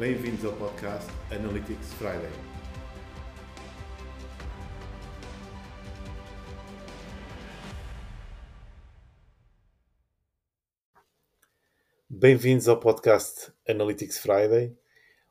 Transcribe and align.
Bem-vindos 0.00 0.46
ao 0.46 0.54
podcast 0.54 1.06
Analytics 1.30 1.92
Friday. 1.92 2.30
Bem-vindos 12.08 12.66
ao 12.66 12.80
podcast 12.80 13.52
Analytics 13.68 14.16
Friday. 14.16 14.74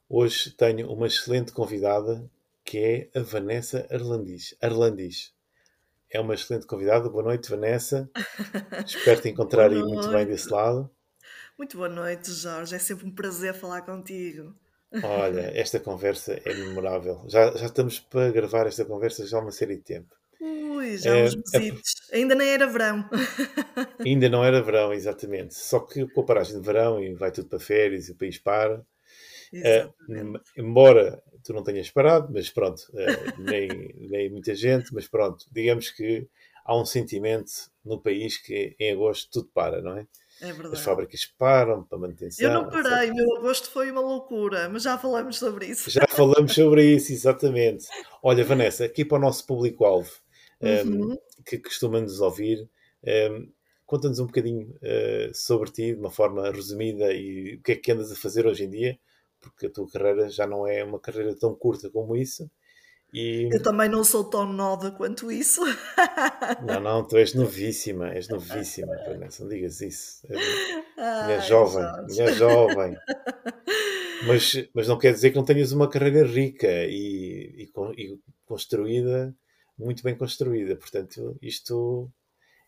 Hoje 0.07 0.52
tenho 0.52 0.93
uma 0.93 1.07
excelente 1.07 1.51
convidada 1.51 2.29
que 2.63 2.77
é 2.77 3.20
a 3.20 3.23
Vanessa 3.23 3.88
Arlandis. 3.89 4.55
Arlandis. 4.61 5.33
É 6.11 6.20
uma 6.20 6.36
excelente 6.36 6.67
convidada. 6.67 7.09
Boa 7.09 7.23
noite, 7.23 7.49
Vanessa. 7.49 8.08
Espero 8.86 9.20
te 9.20 9.30
encontrar 9.30 9.72
aí 9.72 9.81
muito 9.81 10.08
bem 10.09 10.27
desse 10.27 10.47
lado. 10.47 10.91
Muito 11.59 11.76
boa 11.76 11.90
noite, 11.90 12.31
Jorge. 12.31 12.73
É 12.73 12.80
sempre 12.80 13.05
um 13.05 13.12
prazer 13.12 13.54
falar 13.54 13.81
contigo. 13.81 14.55
Olha, 15.04 15.52
esta 15.59 15.77
conversa 15.77 16.40
é 16.45 16.54
memorável. 16.54 17.22
Já, 17.27 17.52
já 17.52 17.66
estamos 17.66 18.00
para 18.00 18.31
gravar 18.31 18.66
esta 18.66 18.86
conversa 18.86 19.27
já 19.27 19.38
há 19.38 19.41
uma 19.41 19.52
série 19.52 19.76
de 19.76 19.81
tempo. 19.81 20.16
Ui, 20.40 20.98
já 20.98 21.17
é, 21.17 21.26
uns 21.26 21.36
besitos. 21.36 21.95
É... 22.12 22.16
Ainda 22.16 22.34
nem 22.34 22.48
era 22.48 22.66
verão. 22.66 23.09
Ainda 24.00 24.30
não 24.30 24.41
era 24.41 24.62
verão, 24.62 24.94
exatamente. 24.94 25.53
Só 25.53 25.81
que 25.81 26.08
com 26.08 26.22
a 26.22 26.26
paragem 26.26 26.58
de 26.58 26.66
verão 26.66 27.03
e 27.03 27.14
vai 27.14 27.30
tudo 27.30 27.50
para 27.50 27.59
férias 27.59 28.08
e 28.08 28.14
o 28.14 28.16
país 28.16 28.38
para. 28.38 28.80
Uh, 29.52 30.39
embora 30.55 31.22
tu 31.44 31.52
não 31.52 31.62
tenhas 31.62 31.89
parado, 31.89 32.31
mas 32.31 32.50
pronto, 32.50 32.84
uh, 32.94 33.41
nem, 33.41 33.67
nem 34.09 34.30
muita 34.30 34.55
gente, 34.55 34.94
mas 34.94 35.09
pronto, 35.09 35.45
digamos 35.52 35.89
que 35.89 36.26
há 36.64 36.80
um 36.80 36.86
sentimento 36.86 37.52
no 37.83 38.00
país 38.00 38.38
que 38.38 38.78
em 38.80 38.94
agosto 38.94 39.30
tudo 39.30 39.50
para, 39.53 39.81
não 39.81 39.98
é? 39.98 40.08
É 40.42 40.54
verdade. 40.54 40.76
As 40.76 40.82
fábricas 40.82 41.26
param 41.26 41.84
para 41.84 41.98
manutenção. 41.98 42.48
Eu 42.48 42.54
não 42.54 42.70
parei, 42.70 43.09
etc. 43.09 43.16
meu 43.16 43.38
agosto 43.38 43.70
foi 43.70 43.92
uma 43.92 44.02
loucura, 44.02 44.70
mas 44.70 44.84
já 44.84 44.98
falamos 44.98 45.38
sobre 45.38 45.68
isso. 45.68 45.90
Já 45.90 46.06
falamos 46.08 46.54
sobre 46.54 46.95
isso, 46.95 47.12
exatamente. 47.12 47.86
Olha, 48.23 48.44
Vanessa, 48.44 48.86
aqui 48.86 49.04
para 49.04 49.17
o 49.17 49.22
nosso 49.22 49.45
público-alvo, 49.45 50.12
uhum. 50.62 51.14
um, 51.14 51.17
que 51.45 51.58
costuma 51.58 52.00
nos 52.00 52.22
ouvir, 52.22 52.70
um, 53.32 53.52
conta-nos 53.86 54.20
um 54.20 54.28
bocadinho 54.28 54.70
uh, 54.78 55.34
sobre 55.34 55.72
ti, 55.72 55.94
de 55.94 56.00
uma 56.00 56.12
forma 56.12 56.50
resumida, 56.52 57.14
e 57.14 57.56
o 57.56 57.62
que 57.62 57.73
é 57.73 57.76
que 57.76 57.92
andas 57.92 58.12
a 58.12 58.16
fazer 58.16 58.48
hoje 58.48 58.64
em 58.64 58.70
dia, 58.70 59.00
porque 59.42 59.67
a 59.67 59.70
tua 59.70 59.90
carreira 59.90 60.30
já 60.30 60.48
não 60.48 60.66
é 60.66 60.84
uma 60.84 61.00
carreira 61.00 61.36
tão 61.36 61.54
curta 61.54 61.90
como 61.90 62.16
isso. 62.16 62.50
E... 63.13 63.49
Eu 63.52 63.61
também 63.63 63.89
não 63.89 64.03
sou 64.03 64.23
tão 64.23 64.45
nova 64.45 64.91
quanto 64.91 65.31
isso. 65.31 65.61
Não, 66.65 66.79
não, 66.79 67.07
tu 67.07 67.17
és 67.17 67.33
novíssima, 67.33 68.09
és 68.09 68.27
novíssima, 68.27 68.95
Vanessa, 69.05 69.43
não 69.43 69.49
digas 69.49 69.81
isso. 69.81 70.27
És 70.27 71.45
jovem, 71.45 71.83
minha 72.07 72.31
jovem. 72.33 72.95
Mas, 74.27 74.67
mas 74.73 74.85
não 74.85 74.97
quer 74.97 75.13
dizer 75.13 75.30
que 75.30 75.37
não 75.37 75.45
tenhas 75.45 75.71
uma 75.71 75.89
carreira 75.89 76.27
rica 76.27 76.67
e, 76.67 77.55
e, 77.57 77.71
e 77.97 78.19
construída, 78.45 79.33
muito 79.77 80.03
bem 80.03 80.13
construída. 80.13 80.75
Portanto, 80.75 81.37
isto 81.41 82.11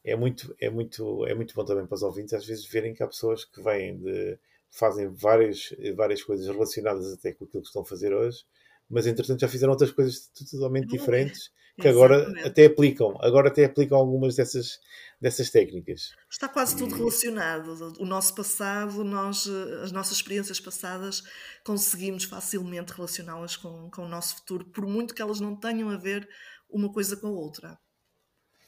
é 0.02 0.16
muito, 0.16 0.56
é, 0.62 0.70
muito, 0.70 1.26
é 1.28 1.36
muito 1.36 1.54
bom 1.54 1.66
também 1.66 1.86
para 1.86 1.96
os 1.96 2.04
ouvintes, 2.04 2.34
às 2.34 2.46
vezes 2.46 2.66
verem 2.66 2.94
que 2.94 3.04
há 3.04 3.08
pessoas 3.08 3.44
que 3.44 3.62
vêm 3.62 3.98
de. 3.98 4.40
fazem 4.70 5.10
várias, 5.10 5.76
várias 5.94 6.24
coisas 6.24 6.48
relacionadas 6.48 7.12
até 7.12 7.34
com 7.34 7.44
aquilo 7.44 7.64
que 7.64 7.68
estão 7.68 7.82
a 7.82 7.86
fazer 7.86 8.14
hoje 8.14 8.46
mas 8.92 9.08
entretanto 9.08 9.40
já 9.40 9.48
fizeram 9.48 9.72
outras 9.72 9.92
coisas 9.92 10.30
totalmente 10.52 10.90
diferentes 10.90 11.50
que 11.80 11.88
agora 11.88 12.28
até 12.46 12.66
aplicam, 12.66 13.18
agora 13.22 13.48
até 13.48 13.66
aplicam 13.66 13.98
algumas 13.98 14.36
dessas, 14.36 14.80
dessas 15.20 15.50
técnicas. 15.50 16.14
Está 16.30 16.48
quase 16.50 16.76
tudo 16.76 16.94
relacionado. 16.96 17.96
O 17.98 18.06
nosso 18.06 18.36
passado, 18.36 19.04
nós, 19.04 19.48
as 19.82 19.92
nossas 19.92 20.18
experiências 20.18 20.60
passadas, 20.60 21.24
conseguimos 21.64 22.26
facilmente 22.26 22.92
relacioná-las 22.92 23.56
com, 23.56 23.90
com 23.90 24.04
o 24.04 24.10
nosso 24.10 24.36
futuro, 24.36 24.66
por 24.66 24.86
muito 24.86 25.16
que 25.16 25.22
elas 25.22 25.40
não 25.40 25.56
tenham 25.56 25.90
a 25.90 25.98
ver 25.98 26.28
uma 26.70 26.92
coisa 26.92 27.16
com 27.16 27.28
a 27.28 27.32
outra. 27.32 27.80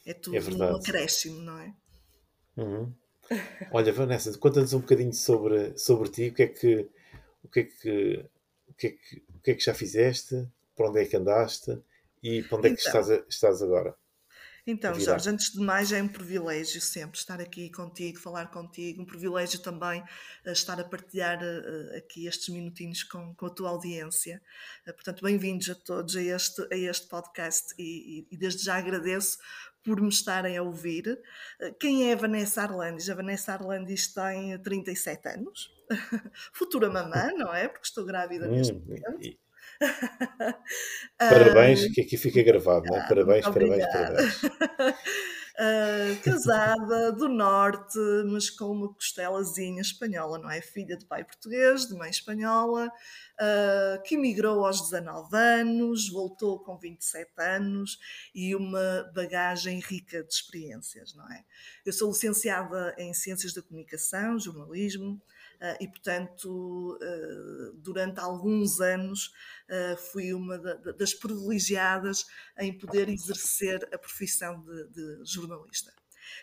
É 0.06 0.14
tudo 0.14 0.36
é 0.36 0.72
um 0.72 0.76
acréscimo, 0.76 1.40
não 1.40 1.58
é? 1.58 1.74
Uhum. 2.56 2.92
Olha, 3.70 3.92
Vanessa, 3.92 4.36
conta-nos 4.38 4.72
um 4.72 4.80
bocadinho 4.80 5.12
sobre, 5.12 5.76
sobre 5.78 6.10
ti, 6.10 6.28
o 6.28 6.34
que 6.34 6.42
é 6.42 6.46
que, 6.46 6.90
o 7.42 7.48
que, 7.48 7.60
é 7.60 7.64
que 7.64 8.30
o 8.66 8.74
que, 8.74 8.86
é 8.88 8.90
que, 8.90 9.22
o 9.44 9.46
que 9.46 9.50
é 9.50 9.54
que 9.54 9.62
já 9.62 9.74
fizeste, 9.74 10.48
para 10.74 10.88
onde 10.88 11.02
é 11.02 11.04
que 11.04 11.14
andaste? 11.14 11.78
E 12.22 12.42
para 12.44 12.56
onde 12.56 12.68
é 12.68 12.74
que 12.74 12.80
então, 12.80 13.00
estás, 13.02 13.24
estás 13.28 13.62
agora? 13.62 13.94
Então, 14.66 14.98
Jorge, 14.98 15.28
antes 15.28 15.52
de 15.52 15.60
mais, 15.60 15.92
é 15.92 16.02
um 16.02 16.08
privilégio 16.08 16.80
sempre 16.80 17.18
estar 17.18 17.38
aqui 17.38 17.70
contigo, 17.70 18.18
falar 18.18 18.46
contigo, 18.46 19.02
um 19.02 19.04
privilégio 19.04 19.58
também 19.60 20.00
uh, 20.00 20.50
estar 20.50 20.80
a 20.80 20.84
partilhar 20.84 21.38
uh, 21.38 21.96
aqui 21.98 22.26
estes 22.26 22.48
minutinhos 22.48 23.02
com, 23.02 23.34
com 23.34 23.46
a 23.46 23.50
tua 23.50 23.68
audiência. 23.68 24.40
Uh, 24.86 24.94
portanto, 24.94 25.22
bem-vindos 25.22 25.68
a 25.68 25.74
todos 25.74 26.16
a 26.16 26.22
este, 26.22 26.66
a 26.72 26.76
este 26.76 27.06
podcast 27.08 27.74
e, 27.78 28.20
e, 28.20 28.28
e, 28.30 28.36
desde 28.38 28.64
já 28.64 28.76
agradeço 28.76 29.36
por 29.82 30.00
me 30.00 30.08
estarem 30.08 30.56
a 30.56 30.62
ouvir. 30.62 31.20
Quem 31.78 32.08
é 32.08 32.14
a 32.14 32.16
Vanessa 32.16 32.62
Arlandis? 32.62 33.10
A 33.10 33.14
Vanessa 33.14 33.52
Arlandis 33.52 34.14
tem 34.14 34.58
37 34.62 35.28
anos, 35.28 35.70
futura 36.54 36.88
mamã, 36.88 37.32
não 37.36 37.52
é? 37.52 37.68
Porque 37.68 37.86
estou 37.86 38.06
grávida 38.06 38.48
neste 38.48 38.72
hum, 38.72 38.80
momento. 38.80 39.43
Parabéns, 41.18 41.86
que 41.92 42.00
aqui 42.00 42.16
fica 42.16 42.42
gravado, 42.42 42.86
não 42.86 42.96
é? 42.96 43.08
Parabéns, 43.08 43.44
parabéns, 43.44 43.86
parabéns. 43.86 44.42
Uh, 45.54 46.20
casada 46.22 47.12
do 47.12 47.28
norte, 47.28 47.98
mas 48.26 48.50
com 48.50 48.66
uma 48.66 48.92
costelazinha 48.92 49.80
espanhola, 49.80 50.38
não 50.38 50.50
é? 50.50 50.60
Filha 50.60 50.96
de 50.96 51.06
pai 51.06 51.24
português, 51.24 51.86
de 51.86 51.94
mãe 51.94 52.10
espanhola, 52.10 52.86
uh, 52.86 54.02
que 54.04 54.14
emigrou 54.14 54.64
aos 54.64 54.80
19 54.82 55.36
anos, 55.36 56.08
voltou 56.10 56.58
com 56.60 56.78
27 56.78 57.30
anos 57.38 57.98
e 58.34 58.54
uma 58.54 59.10
bagagem 59.14 59.80
rica 59.80 60.22
de 60.22 60.32
experiências, 60.32 61.14
não 61.14 61.30
é? 61.30 61.44
Eu 61.84 61.92
sou 61.92 62.08
licenciada 62.10 62.94
em 62.98 63.12
Ciências 63.12 63.52
da 63.52 63.62
Comunicação, 63.62 64.38
Jornalismo, 64.38 65.20
e, 65.80 65.88
portanto, 65.88 66.98
durante 67.76 68.20
alguns 68.20 68.80
anos 68.80 69.32
fui 70.12 70.34
uma 70.34 70.58
das 70.58 71.14
privilegiadas 71.14 72.26
em 72.58 72.76
poder 72.76 73.08
exercer 73.08 73.88
a 73.92 73.98
profissão 73.98 74.60
de, 74.62 74.88
de 74.88 75.24
jornalista 75.24 75.54
jornalista. 75.54 75.92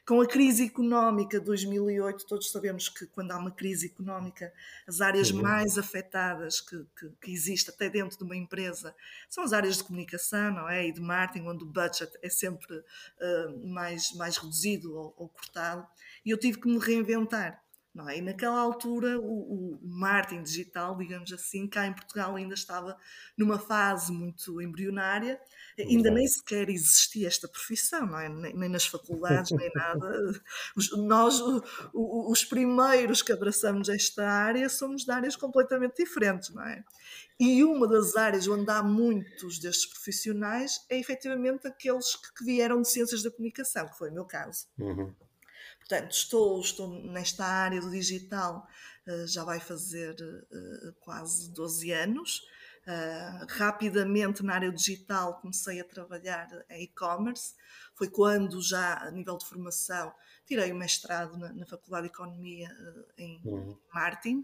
Com 0.05 0.21
a 0.21 0.27
crise 0.27 0.65
económica 0.65 1.39
de 1.39 1.45
2008, 1.45 2.25
todos 2.27 2.51
sabemos 2.51 2.87
que 2.87 3.07
quando 3.07 3.31
há 3.31 3.37
uma 3.37 3.51
crise 3.51 3.87
económica, 3.87 4.53
as 4.87 5.01
áreas 5.01 5.31
uhum. 5.31 5.41
mais 5.41 5.77
afetadas 5.77 6.61
que, 6.61 6.85
que, 6.97 7.09
que 7.21 7.31
existe 7.31 7.71
até 7.71 7.89
dentro 7.89 8.17
de 8.17 8.23
uma 8.23 8.35
empresa 8.35 8.95
são 9.27 9.43
as 9.43 9.53
áreas 9.53 9.77
de 9.77 9.83
comunicação 9.83 10.53
não 10.53 10.69
é? 10.69 10.87
e 10.87 10.93
de 10.93 11.01
marketing, 11.01 11.47
onde 11.47 11.63
o 11.63 11.67
budget 11.67 12.11
é 12.21 12.29
sempre 12.29 12.77
uh, 12.77 13.67
mais, 13.67 14.13
mais 14.13 14.37
reduzido 14.37 14.93
ou, 14.93 15.13
ou 15.17 15.29
cortado. 15.29 15.85
E 16.23 16.29
eu 16.29 16.37
tive 16.37 16.59
que 16.59 16.67
me 16.67 16.77
reinventar. 16.77 17.61
Não 17.93 18.07
é? 18.07 18.17
E 18.17 18.21
naquela 18.21 18.57
altura 18.57 19.19
o, 19.19 19.75
o, 19.75 19.79
marketing 19.83 20.43
digital, 20.43 20.97
digamos 20.97 21.31
assim, 21.33 21.67
cá 21.67 21.85
em 21.85 21.93
Portugal 21.93 22.35
ainda 22.37 22.53
estava 22.53 22.97
numa 23.37 23.59
fase 23.59 24.13
muito 24.13 24.61
embrionária, 24.61 25.37
ainda 25.77 26.09
nem 26.09 26.25
sequer 26.25 26.69
existia 26.69 27.27
esta 27.27 27.49
profissão, 27.49 28.05
não 28.05 28.17
é? 28.17 28.29
nem, 28.29 28.55
nem 28.55 28.69
nas 28.69 28.85
faculdades, 28.85 29.51
nem 29.51 29.69
nada. 29.75 30.09
Os, 30.75 30.97
nós, 30.97 31.41
o, 31.93 32.31
os 32.31 32.45
primeiros 32.45 33.21
que 33.21 33.33
abraçamos 33.33 33.89
esta 33.89 34.25
área, 34.25 34.69
somos 34.69 35.03
de 35.03 35.11
áreas 35.11 35.35
completamente 35.35 35.97
diferentes, 35.97 36.49
não 36.49 36.63
é? 36.63 36.83
E 37.37 37.63
uma 37.63 37.87
das 37.87 38.15
áreas 38.15 38.47
onde 38.47 38.69
há 38.71 38.81
muitos 38.81 39.59
destes 39.59 39.87
profissionais 39.87 40.85
é 40.89 40.97
efetivamente 40.97 41.67
aqueles 41.67 42.15
que, 42.15 42.45
vieram 42.45 42.81
de 42.81 42.87
ciências 42.87 43.21
da 43.21 43.31
comunicação, 43.31 43.87
que 43.89 43.97
foi 43.97 44.09
o 44.09 44.13
meu 44.13 44.25
caso. 44.25 44.67
Uhum. 44.77 45.13
Portanto, 45.91 46.11
estou, 46.13 46.61
estou 46.61 46.87
nesta 47.03 47.45
área 47.45 47.81
do 47.81 47.91
digital, 47.91 48.65
uh, 49.05 49.27
já 49.27 49.43
vai 49.43 49.59
fazer 49.59 50.15
uh, 50.15 50.93
quase 51.01 51.51
12 51.51 51.91
anos. 51.91 52.41
Uh, 52.87 53.45
rapidamente 53.49 54.41
na 54.41 54.55
área 54.55 54.71
digital 54.71 55.39
comecei 55.41 55.81
a 55.81 55.83
trabalhar 55.83 56.47
em 56.69 56.85
e-commerce. 56.85 57.55
Foi 57.93 58.09
quando 58.09 58.61
já, 58.61 58.99
a 58.99 59.11
nível 59.11 59.37
de 59.37 59.45
formação, 59.45 60.13
tirei 60.45 60.71
o 60.71 60.75
mestrado 60.75 61.37
na, 61.37 61.51
na 61.51 61.65
Faculdade 61.65 62.07
de 62.07 62.13
Economia 62.13 62.69
em 63.17 63.41
uhum. 63.43 63.77
marketing. 63.93 64.43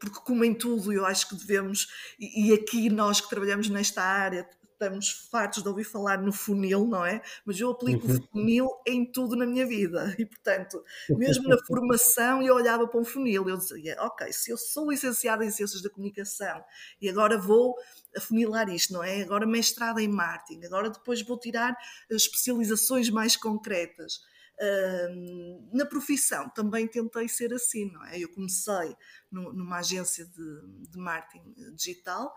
porque, 0.00 0.20
como 0.24 0.42
em 0.42 0.54
tudo, 0.54 0.90
eu 0.90 1.04
acho 1.04 1.28
que 1.28 1.36
devemos, 1.36 1.86
e 2.18 2.54
aqui 2.54 2.88
nós 2.88 3.20
que 3.20 3.28
trabalhamos 3.28 3.68
nesta 3.68 4.02
área, 4.02 4.48
estamos 4.78 5.10
fartos 5.30 5.62
de 5.62 5.68
ouvir 5.68 5.82
falar 5.82 6.22
no 6.22 6.32
funil, 6.32 6.86
não 6.86 7.04
é? 7.04 7.20
Mas 7.44 7.58
eu 7.58 7.70
aplico 7.70 8.06
o 8.06 8.10
uhum. 8.10 8.22
funil 8.32 8.70
em 8.86 9.04
tudo 9.04 9.34
na 9.34 9.44
minha 9.44 9.66
vida. 9.66 10.14
E, 10.18 10.24
portanto, 10.24 10.82
mesmo 11.10 11.48
na 11.48 11.58
formação, 11.64 12.40
eu 12.42 12.54
olhava 12.54 12.86
para 12.86 13.00
um 13.00 13.04
funil. 13.04 13.48
Eu 13.48 13.56
dizia, 13.56 13.96
ok, 14.00 14.32
se 14.32 14.50
eu 14.50 14.56
sou 14.56 14.90
licenciada 14.90 15.44
em 15.44 15.50
Ciências 15.50 15.82
da 15.82 15.90
Comunicação 15.90 16.64
e 17.00 17.08
agora 17.08 17.36
vou 17.36 17.76
afunilar 18.16 18.68
isto, 18.68 18.92
não 18.92 19.02
é? 19.02 19.22
Agora 19.22 19.46
mestrada 19.46 20.00
em 20.00 20.08
marketing, 20.08 20.64
agora 20.64 20.90
depois 20.90 21.22
vou 21.22 21.38
tirar 21.38 21.76
especializações 22.10 23.10
mais 23.10 23.36
concretas. 23.36 24.20
Uh, 24.60 25.68
na 25.72 25.86
profissão 25.86 26.48
também 26.48 26.88
tentei 26.88 27.28
ser 27.28 27.54
assim, 27.54 27.92
não 27.92 28.04
é? 28.06 28.18
Eu 28.18 28.28
comecei 28.30 28.96
no, 29.30 29.52
numa 29.52 29.78
agência 29.78 30.26
de, 30.26 30.88
de 30.90 30.98
marketing 30.98 31.54
digital, 31.76 32.34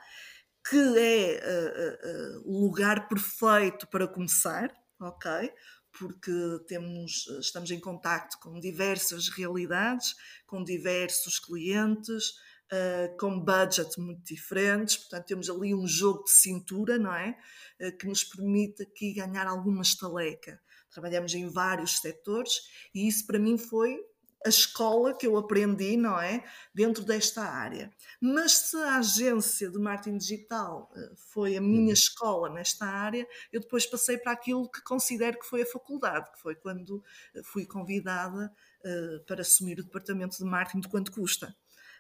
que 0.70 0.78
é 0.78 1.40
uh, 1.40 2.40
uh, 2.40 2.42
o 2.46 2.66
lugar 2.66 3.08
perfeito 3.08 3.88
para 3.88 4.08
começar, 4.08 4.72
ok? 5.00 5.52
Porque 5.98 6.32
temos, 6.68 7.28
estamos 7.40 7.70
em 7.72 7.80
contacto 7.80 8.40
com 8.40 8.60
diversas 8.60 9.30
realidades, 9.30 10.16
com 10.46 10.64
diversos 10.64 11.40
clientes, 11.40 12.34
Uh, 12.74 13.18
com 13.18 13.38
budget 13.38 14.00
muito 14.00 14.24
diferentes, 14.24 14.96
portanto 14.96 15.26
temos 15.26 15.50
ali 15.50 15.76
um 15.76 15.86
jogo 15.86 16.24
de 16.24 16.32
cintura, 16.32 16.98
não 16.98 17.14
é? 17.14 17.38
Uh, 17.82 17.98
que 17.98 18.08
nos 18.08 18.24
permite 18.24 18.84
aqui 18.84 19.14
ganhar 19.14 19.46
alguma 19.46 19.82
estaleca 19.82 20.58
trabalhamos 20.92 21.34
em 21.34 21.48
vários 21.48 22.00
setores 22.00 22.62
e 22.94 23.08
isso 23.08 23.26
para 23.26 23.40
mim 23.40 23.58
foi 23.58 24.00
a 24.46 24.50
escola 24.50 25.16
que 25.16 25.28
eu 25.28 25.38
aprendi, 25.38 25.96
não 25.96 26.20
é? 26.20 26.44
Dentro 26.74 27.04
desta 27.04 27.44
área. 27.44 27.92
Mas 28.20 28.54
se 28.54 28.78
a 28.78 28.98
agência 28.98 29.70
de 29.70 29.78
marketing 29.78 30.18
digital 30.18 30.92
eh, 30.96 31.12
foi 31.16 31.56
a 31.58 31.62
minha 31.62 31.88
uhum. 31.88 31.94
escola 31.94 32.50
nesta 32.50 32.86
área, 32.86 33.28
eu 33.52 33.62
depois 33.62 33.86
passei 33.86 34.18
para 34.18 34.32
aquilo 34.32 34.70
que 34.70 34.82
considero 34.82 35.38
que 35.40 35.46
foi 35.46 35.62
a 35.62 35.66
faculdade, 35.66 36.32
que 36.32 36.40
foi 36.40 36.56
quando 36.56 37.04
eh, 37.36 37.42
fui 37.44 37.66
convidada 37.66 38.52
uh, 38.84 39.24
para 39.26 39.42
assumir 39.42 39.80
o 39.80 39.84
departamento 39.84 40.38
de 40.38 40.44
marketing 40.44 40.82
de 40.82 40.90
quanto 40.90 41.12
custa. 41.12 41.56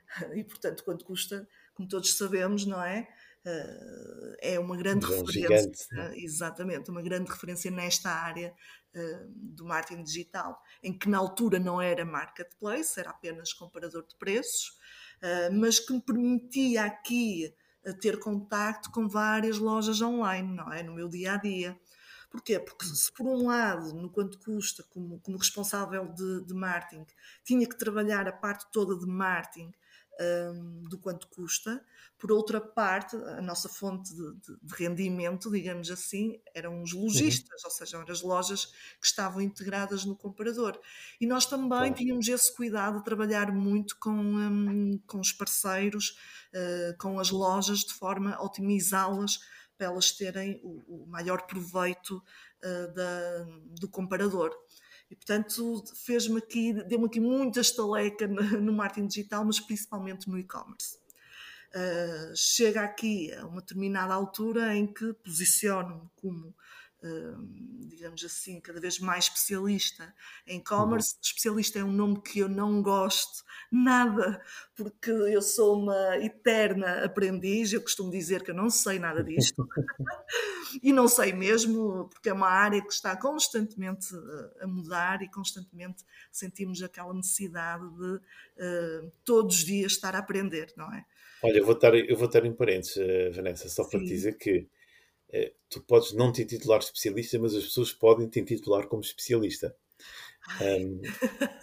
E 0.35 0.43
portanto, 0.43 0.83
quanto 0.83 1.05
custa, 1.05 1.47
como 1.73 1.87
todos 1.87 2.17
sabemos, 2.17 2.65
não 2.65 2.83
é? 2.83 3.07
Uh, 3.45 4.35
é 4.39 4.59
uma 4.59 4.75
grande 4.75 5.05
um 5.05 5.09
referência, 5.09 5.71
gigante, 5.89 6.23
exatamente, 6.23 6.91
uma 6.91 7.01
grande 7.01 7.31
referência 7.31 7.71
nesta 7.71 8.09
área 8.09 8.53
do 9.27 9.65
marketing 9.65 10.03
digital, 10.03 10.61
em 10.83 10.97
que 10.97 11.09
na 11.09 11.17
altura 11.17 11.59
não 11.59 11.81
era 11.81 12.03
marketplace, 12.05 12.99
era 12.99 13.09
apenas 13.09 13.53
comparador 13.53 14.05
de 14.05 14.15
preços, 14.15 14.77
uh, 15.21 15.53
mas 15.53 15.79
que 15.79 15.93
me 15.93 16.01
permitia 16.01 16.83
aqui 16.83 17.53
ter 17.99 18.19
contacto 18.19 18.91
com 18.91 19.07
várias 19.07 19.57
lojas 19.57 20.01
online, 20.01 20.55
não 20.55 20.71
é? 20.71 20.83
No 20.83 20.93
meu 20.93 21.09
dia 21.09 21.33
a 21.33 21.37
dia. 21.37 21.79
Porquê? 22.29 22.59
Porque 22.59 22.85
se 22.85 23.11
por 23.11 23.25
um 23.25 23.47
lado, 23.47 23.93
no 23.93 24.09
quanto 24.09 24.39
custa, 24.39 24.83
como, 24.83 25.19
como 25.19 25.37
responsável 25.37 26.07
de, 26.13 26.45
de 26.45 26.53
marketing, 26.53 27.05
tinha 27.43 27.67
que 27.67 27.77
trabalhar 27.77 28.27
a 28.27 28.31
parte 28.31 28.65
toda 28.71 28.97
de 28.97 29.05
marketing 29.05 29.73
um, 30.19 30.83
do 30.89 30.97
quanto 30.97 31.27
custa. 31.27 31.83
Por 32.17 32.31
outra 32.31 32.61
parte, 32.61 33.15
a 33.15 33.41
nossa 33.41 33.67
fonte 33.67 34.13
de, 34.13 34.33
de, 34.35 34.57
de 34.61 34.75
rendimento, 34.75 35.49
digamos 35.49 35.89
assim, 35.89 36.39
eram 36.53 36.83
os 36.83 36.93
lojistas, 36.93 37.63
uhum. 37.63 37.69
ou 37.69 37.71
seja, 37.71 37.97
eram 37.97 38.11
as 38.11 38.21
lojas 38.21 38.65
que 38.65 39.05
estavam 39.05 39.41
integradas 39.41 40.05
no 40.05 40.15
comparador. 40.15 40.79
E 41.19 41.25
nós 41.25 41.45
também 41.45 41.91
tínhamos 41.93 42.27
esse 42.27 42.55
cuidado 42.55 42.99
de 42.99 43.03
trabalhar 43.03 43.51
muito 43.51 43.97
com, 43.99 44.11
um, 44.11 44.99
com 45.07 45.19
os 45.19 45.33
parceiros, 45.33 46.15
uh, 46.53 46.97
com 46.99 47.19
as 47.19 47.31
lojas, 47.31 47.79
de 47.79 47.93
forma 47.93 48.35
a 48.35 48.43
otimizá-las 48.43 49.39
para 49.77 49.87
elas 49.87 50.11
terem 50.11 50.59
o, 50.63 51.05
o 51.05 51.07
maior 51.07 51.47
proveito 51.47 52.17
uh, 52.17 52.93
da, 52.93 53.45
do 53.79 53.89
comparador. 53.89 54.55
E, 55.11 55.15
portanto, 55.15 55.83
fez-me 55.93 56.37
aqui, 56.37 56.71
deu-me 56.71 57.05
aqui 57.05 57.19
muita 57.19 57.59
estaleca 57.59 58.25
no 58.27 58.71
marketing 58.71 59.07
digital, 59.07 59.43
mas 59.43 59.59
principalmente 59.59 60.29
no 60.29 60.39
e-commerce. 60.39 60.97
Uh, 61.73 62.35
chega 62.35 62.81
aqui 62.81 63.33
a 63.33 63.45
uma 63.45 63.59
determinada 63.61 64.13
altura 64.13 64.75
em 64.75 64.87
que 64.87 65.13
posiciono-me 65.13 66.09
como 66.15 66.55
digamos 67.87 68.23
assim, 68.23 68.59
cada 68.59 68.79
vez 68.79 68.99
mais 68.99 69.25
especialista 69.25 70.13
em 70.45 70.59
e-commerce. 70.59 71.13
Uhum. 71.15 71.19
Especialista 71.21 71.79
é 71.79 71.83
um 71.83 71.91
nome 71.91 72.21
que 72.21 72.39
eu 72.39 72.49
não 72.49 72.81
gosto 72.81 73.43
nada, 73.71 74.41
porque 74.75 75.09
eu 75.09 75.41
sou 75.41 75.81
uma 75.81 76.17
eterna 76.17 77.05
aprendiz. 77.05 77.73
Eu 77.73 77.81
costumo 77.81 78.11
dizer 78.11 78.43
que 78.43 78.51
eu 78.51 78.55
não 78.55 78.69
sei 78.69 78.99
nada 78.99 79.23
disto. 79.23 79.67
e 80.83 80.93
não 80.93 81.07
sei 81.07 81.33
mesmo, 81.33 82.09
porque 82.09 82.29
é 82.29 82.33
uma 82.33 82.49
área 82.49 82.81
que 82.81 82.93
está 82.93 83.15
constantemente 83.15 84.07
a 84.59 84.67
mudar 84.67 85.21
e 85.21 85.29
constantemente 85.29 86.03
sentimos 86.31 86.81
aquela 86.83 87.13
necessidade 87.13 87.87
de 87.95 88.15
uh, 88.15 89.11
todos 89.25 89.57
os 89.57 89.65
dias 89.65 89.93
estar 89.93 90.15
a 90.15 90.19
aprender, 90.19 90.71
não 90.77 90.91
é? 90.93 91.05
Olha, 91.43 91.57
eu 91.57 91.65
vou 91.65 91.73
estar, 91.73 91.95
eu 91.95 92.15
vou 92.15 92.27
estar 92.27 92.45
em 92.45 92.53
parênteses, 92.53 92.97
eh, 92.97 93.31
Vanessa, 93.31 93.67
só 93.67 93.83
Sim. 93.83 93.89
para 93.89 93.99
te 94.01 94.05
dizer 94.05 94.37
que 94.37 94.67
tu 95.69 95.81
podes 95.81 96.13
não 96.13 96.31
te 96.31 96.41
intitular 96.41 96.79
especialista, 96.79 97.39
mas 97.39 97.55
as 97.55 97.63
pessoas 97.63 97.93
podem 97.93 98.27
te 98.27 98.39
intitular 98.39 98.87
como 98.87 99.01
especialista. 99.01 99.75
Um, 100.59 101.01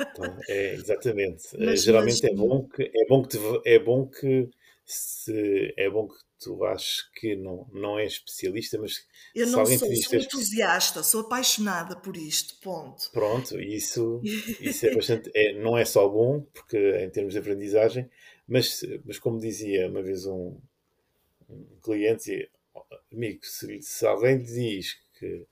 então, 0.00 0.38
é, 0.48 0.74
exatamente. 0.74 1.48
Mas, 1.58 1.82
Geralmente 1.82 2.22
mas... 2.22 2.32
é 2.32 2.34
bom 2.34 2.68
que 2.68 2.82
é 2.82 3.06
bom 3.06 3.22
que 3.22 3.28
te, 3.28 3.38
é 3.64 3.78
bom 3.78 4.06
que 4.06 4.48
se 4.84 5.74
é 5.76 5.90
bom 5.90 6.08
que 6.08 6.16
tu 6.38 6.64
aches 6.64 7.02
que 7.14 7.36
não, 7.36 7.68
não 7.72 7.98
é 7.98 8.06
especialista, 8.06 8.78
mas 8.78 9.06
eu 9.34 9.46
não 9.48 9.66
sou, 9.66 9.94
sou 9.94 10.18
entusiasta, 10.18 11.02
sou 11.02 11.22
apaixonada 11.22 11.96
por 11.96 12.16
isto, 12.16 12.54
ponto. 12.60 13.10
Pronto, 13.12 13.60
isso, 13.60 14.22
isso 14.60 14.86
é 14.86 14.94
bastante, 14.94 15.30
é, 15.34 15.52
não 15.60 15.76
é 15.76 15.84
só 15.84 16.08
bom, 16.08 16.40
porque 16.54 16.78
em 17.04 17.10
termos 17.10 17.34
de 17.34 17.40
aprendizagem, 17.40 18.08
mas, 18.46 18.82
mas 19.04 19.18
como 19.18 19.38
dizia 19.38 19.88
uma 19.88 20.02
vez 20.02 20.24
um, 20.26 20.56
um 21.50 21.66
cliente, 21.82 22.48
amigo, 23.12 23.40
se, 23.42 23.80
se 23.82 24.06
alguém 24.06 24.42
diz 24.42 24.96
que, 25.18 25.46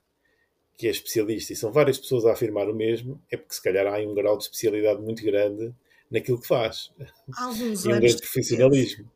que 0.77 0.87
é 0.87 0.91
especialista 0.91 1.53
e 1.53 1.57
são 1.57 1.73
várias 1.73 1.99
pessoas 1.99 2.25
a 2.25 2.33
afirmar 2.33 2.69
o 2.69 2.75
mesmo, 2.75 3.23
é 3.31 3.37
porque 3.37 3.55
se 3.55 3.63
calhar 3.63 3.87
há 3.87 3.99
um 3.99 4.15
grau 4.15 4.37
de 4.37 4.45
especialidade 4.45 5.01
muito 5.01 5.23
grande 5.25 5.75
naquilo 6.11 6.41
que 6.41 6.47
faz. 6.47 6.93
Alguns 7.37 7.85
e 7.85 7.89
um 7.89 8.01
grande 8.01 8.19
profissionalismo. 8.19 9.11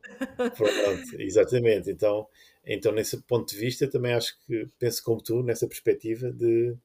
Pronto, 0.55 1.21
exatamente. 1.21 1.89
Então, 1.89 2.27
então, 2.65 2.91
nesse 2.91 3.17
ponto 3.21 3.49
de 3.49 3.57
vista, 3.57 3.87
também 3.87 4.13
acho 4.13 4.37
que 4.45 4.67
penso 4.77 5.03
como 5.03 5.21
tu, 5.21 5.41
nessa 5.41 5.67
perspectiva 5.67 6.31
de 6.31 6.75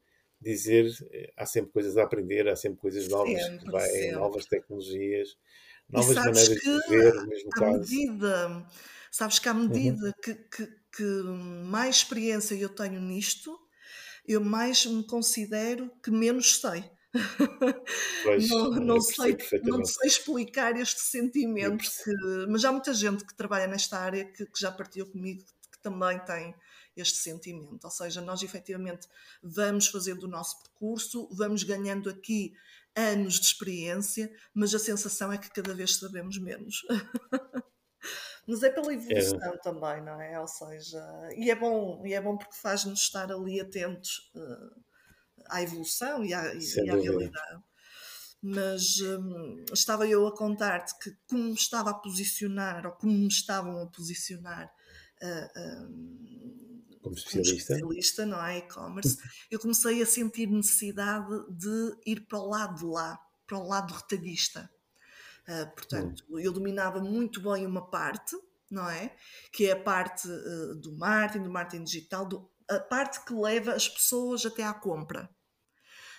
dizer 0.40 0.90
há 1.36 1.46
sempre 1.46 1.72
coisas 1.72 1.96
a 1.96 2.04
aprender, 2.04 2.48
há 2.48 2.56
sempre 2.56 2.80
coisas 2.80 3.08
novas 3.08 3.42
sempre, 3.42 3.64
que 3.64 3.70
vai, 3.70 3.88
sempre. 3.88 4.12
novas 4.12 4.46
tecnologias, 4.46 5.36
novas 5.88 6.14
maneiras 6.14 6.48
de 6.48 6.88
ver 6.88 7.16
o 7.16 7.26
mesmo 7.26 7.50
caso. 7.50 7.78
Medida, 7.78 8.66
sabes 9.10 9.38
que 9.38 9.48
à 9.48 9.52
uhum. 9.52 9.68
medida 9.68 10.06
uhum. 10.06 10.12
que, 10.22 10.34
que 10.34 10.68
que 10.96 11.04
mais 11.66 11.96
experiência 11.96 12.54
eu 12.54 12.68
tenho 12.68 13.00
nisto, 13.00 13.58
eu 14.26 14.40
mais 14.40 14.86
me 14.86 15.04
considero 15.04 15.90
que 16.02 16.10
menos 16.10 16.60
sei. 16.60 16.90
Pois, 18.22 18.48
não, 18.48 18.70
não 18.70 19.00
sei, 19.00 19.36
não 19.62 19.84
sei 19.84 20.08
explicar 20.08 20.76
este 20.76 21.00
sentimento, 21.00 21.78
que, 21.78 22.12
mas 22.48 22.64
há 22.64 22.72
muita 22.72 22.92
gente 22.92 23.24
que 23.24 23.34
trabalha 23.34 23.66
nesta 23.66 23.98
área 23.98 24.24
que, 24.24 24.44
que 24.44 24.60
já 24.60 24.70
partiu 24.70 25.06
comigo 25.06 25.44
que 25.70 25.78
também 25.82 26.18
tem 26.24 26.54
este 26.96 27.18
sentimento. 27.18 27.84
Ou 27.84 27.90
seja, 27.90 28.20
nós 28.20 28.42
efetivamente 28.42 29.06
vamos 29.42 29.88
fazendo 29.88 30.24
o 30.24 30.28
nosso 30.28 30.58
percurso, 30.62 31.28
vamos 31.32 31.62
ganhando 31.62 32.10
aqui 32.10 32.54
anos 32.94 33.34
de 33.34 33.46
experiência, 33.46 34.32
mas 34.54 34.74
a 34.74 34.78
sensação 34.78 35.30
é 35.32 35.38
que 35.38 35.50
cada 35.50 35.74
vez 35.74 35.96
sabemos 35.96 36.38
menos. 36.38 36.82
Mas 38.46 38.62
é 38.62 38.70
pela 38.70 38.94
evolução 38.94 39.54
é. 39.54 39.58
também, 39.58 40.02
não 40.02 40.20
é? 40.20 40.40
Ou 40.40 40.46
seja, 40.46 41.02
e 41.36 41.50
é 41.50 41.54
bom, 41.54 42.02
e 42.06 42.14
é 42.14 42.20
bom 42.20 42.36
porque 42.36 42.54
faz-nos 42.54 43.00
estar 43.00 43.32
ali 43.32 43.60
atentos 43.60 44.30
uh, 44.36 44.82
à 45.48 45.62
evolução 45.62 46.24
e 46.24 46.32
à, 46.32 46.54
e 46.54 46.90
à 46.90 46.94
realidade. 46.94 47.62
Mas 48.40 49.00
um, 49.00 49.64
estava 49.72 50.06
eu 50.06 50.26
a 50.26 50.36
contar-te 50.36 50.96
que 51.00 51.16
como 51.28 51.44
me 51.44 51.54
estava 51.54 51.90
a 51.90 51.94
posicionar, 51.94 52.86
ou 52.86 52.92
como 52.92 53.12
me 53.12 53.26
estavam 53.26 53.82
a 53.82 53.86
posicionar 53.86 54.70
uh, 55.22 55.60
um, 55.60 56.82
como 57.02 57.16
especialista. 57.16 57.74
como 57.74 57.92
especialista, 57.92 58.26
não 58.26 58.44
é? 58.44 58.58
E-commerce, 58.58 59.16
eu 59.50 59.58
comecei 59.58 60.00
a 60.02 60.06
sentir 60.06 60.48
necessidade 60.48 61.34
de 61.50 61.96
ir 62.06 62.26
para 62.26 62.38
o 62.38 62.48
lado 62.48 62.76
de 62.76 62.84
lá, 62.84 63.18
para 63.46 63.58
o 63.58 63.66
lado 63.66 63.92
retalhista. 63.92 64.70
Uh, 65.48 65.74
portanto, 65.74 66.24
eu 66.38 66.52
dominava 66.52 67.00
muito 67.00 67.40
bem 67.40 67.66
uma 67.66 67.88
parte, 67.88 68.36
não 68.70 68.88
é? 68.88 69.14
Que 69.52 69.66
é 69.66 69.72
a 69.72 69.80
parte 69.80 70.28
uh, 70.28 70.74
do 70.76 70.96
marketing, 70.96 71.44
do 71.44 71.50
marketing 71.50 71.84
digital, 71.84 72.26
do, 72.26 72.50
a 72.68 72.80
parte 72.80 73.24
que 73.24 73.32
leva 73.32 73.72
as 73.72 73.88
pessoas 73.88 74.44
até 74.44 74.62
à 74.64 74.74
compra. 74.74 75.30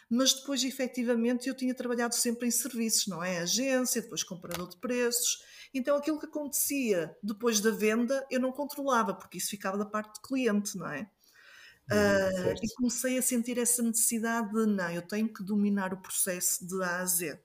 Mas 0.10 0.34
depois, 0.34 0.64
efetivamente, 0.64 1.50
eu 1.50 1.56
tinha 1.56 1.76
trabalhado 1.76 2.16
sempre 2.16 2.48
em 2.48 2.52
serviços, 2.52 3.08
não 3.08 3.22
é? 3.22 3.40
Agência, 3.40 4.02
depois 4.02 4.24
comprador 4.24 4.70
de 4.70 4.78
preços. 4.78 5.44
Então, 5.74 5.98
aquilo 5.98 6.18
que 6.18 6.26
acontecia 6.26 7.14
depois 7.22 7.60
da 7.60 7.72
venda, 7.72 8.26
eu 8.32 8.40
não 8.40 8.54
controlava, 8.54 9.14
porque 9.14 9.38
isso 9.38 9.50
ficava 9.50 9.78
da 9.78 9.86
parte 9.86 10.14
do 10.14 10.22
cliente, 10.22 10.78
não 10.78 10.88
é? 10.88 11.10
uh, 11.92 12.54
e 12.62 12.74
comecei 12.76 13.18
a 13.18 13.22
sentir 13.22 13.58
essa 13.58 13.82
necessidade 13.82 14.52
de, 14.52 14.66
não, 14.66 14.90
eu 14.92 15.02
tenho 15.02 15.32
que 15.32 15.44
dominar 15.44 15.94
o 15.94 16.02
processo 16.02 16.66
de 16.68 16.84
A 16.84 17.00
a 17.00 17.06
Z. 17.06 17.40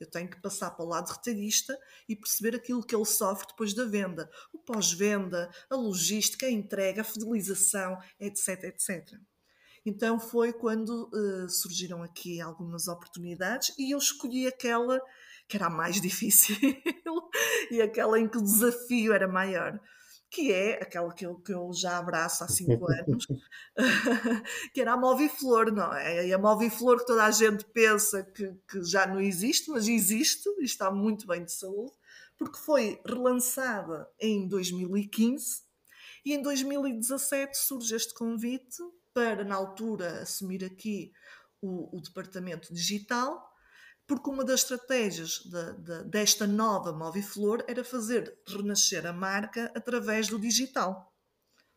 Eu 0.00 0.08
tenho 0.08 0.28
que 0.28 0.40
passar 0.40 0.70
para 0.70 0.84
o 0.84 0.88
lado 0.88 1.10
retalhista 1.10 1.78
e 2.08 2.14
perceber 2.14 2.54
aquilo 2.54 2.84
que 2.84 2.94
ele 2.94 3.04
sofre 3.04 3.48
depois 3.48 3.74
da 3.74 3.84
venda. 3.84 4.30
O 4.52 4.58
pós-venda, 4.58 5.50
a 5.68 5.74
logística, 5.76 6.46
a 6.46 6.50
entrega, 6.50 7.02
a 7.02 7.04
fidelização, 7.04 7.98
etc, 8.20 8.64
etc. 8.64 9.18
Então 9.84 10.20
foi 10.20 10.52
quando 10.52 11.10
uh, 11.12 11.48
surgiram 11.48 12.02
aqui 12.02 12.40
algumas 12.40 12.88
oportunidades 12.88 13.74
e 13.78 13.94
eu 13.94 13.98
escolhi 13.98 14.46
aquela 14.46 15.00
que 15.48 15.56
era 15.56 15.66
a 15.66 15.70
mais 15.70 15.98
difícil 16.02 16.56
e 17.70 17.80
aquela 17.80 18.18
em 18.20 18.28
que 18.28 18.38
o 18.38 18.42
desafio 18.42 19.12
era 19.12 19.26
maior 19.26 19.80
que 20.30 20.52
é 20.52 20.74
aquela 20.82 21.12
que 21.12 21.24
eu, 21.24 21.36
que 21.36 21.52
eu 21.52 21.70
já 21.72 21.98
abraço 21.98 22.44
há 22.44 22.48
cinco 22.48 22.90
anos, 22.90 23.26
que 24.74 24.80
era 24.80 24.92
a 24.92 24.96
Moviflor, 24.96 25.72
não 25.72 25.92
é? 25.94 26.26
E 26.26 26.32
a 26.32 26.38
Moviflor 26.38 26.98
que 26.98 27.06
toda 27.06 27.24
a 27.24 27.30
gente 27.30 27.64
pensa 27.66 28.22
que, 28.22 28.52
que 28.68 28.82
já 28.84 29.06
não 29.06 29.20
existe, 29.20 29.70
mas 29.70 29.88
existe 29.88 30.48
e 30.58 30.64
está 30.64 30.90
muito 30.90 31.26
bem 31.26 31.44
de 31.44 31.52
saúde, 31.52 31.92
porque 32.36 32.58
foi 32.58 33.00
relançada 33.04 34.08
em 34.20 34.46
2015 34.46 35.62
e 36.24 36.34
em 36.34 36.42
2017 36.42 37.56
surge 37.56 37.94
este 37.94 38.14
convite 38.14 38.76
para, 39.14 39.44
na 39.44 39.54
altura, 39.56 40.22
assumir 40.22 40.64
aqui 40.64 41.10
o, 41.60 41.96
o 41.96 42.00
departamento 42.00 42.72
digital 42.72 43.48
porque 44.08 44.30
uma 44.30 44.42
das 44.42 44.62
estratégias 44.62 45.42
de, 45.44 45.72
de, 45.82 46.04
desta 46.04 46.46
nova 46.46 46.92
Moviflor 46.92 47.62
era 47.68 47.84
fazer 47.84 48.36
renascer 48.48 49.06
a 49.06 49.12
marca 49.12 49.70
através 49.76 50.28
do 50.28 50.40
digital. 50.40 51.14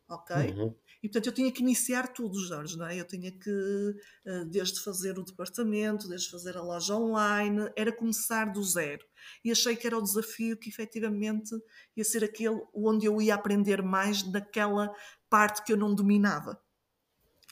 Ok? 0.08 0.36
Uhum. 0.36 0.74
E 1.04 1.10
portanto 1.10 1.28
eu 1.28 1.34
tinha 1.34 1.52
que 1.52 1.62
iniciar 1.62 2.08
tudo, 2.14 2.40
Jorge, 2.40 2.78
não 2.78 2.86
é? 2.86 2.98
Eu 2.98 3.06
tinha 3.06 3.32
que, 3.32 3.96
eh, 4.26 4.46
desde 4.46 4.80
fazer 4.80 5.18
o 5.20 5.24
departamento, 5.24 6.08
desde 6.08 6.30
fazer 6.30 6.56
a 6.56 6.62
loja 6.62 6.96
online, 6.96 7.70
era 7.76 7.92
começar 7.92 8.46
do 8.46 8.64
zero. 8.64 9.06
E 9.44 9.52
achei 9.52 9.76
que 9.76 9.88
era 9.88 9.98
o 9.98 10.02
desafio 10.02 10.58
que 10.58 10.70
efetivamente 10.70 11.54
ia 11.98 12.04
ser 12.04 12.24
aquele 12.24 12.62
onde 12.74 13.08
eu 13.08 13.22
ia 13.22 13.36
aprender 13.36 13.82
mais 13.82 14.22
daquela 14.24 14.94
parte 15.30 15.64
que 15.64 15.74
eu 15.74 15.78
não 15.78 15.94
dominava. 15.94 16.62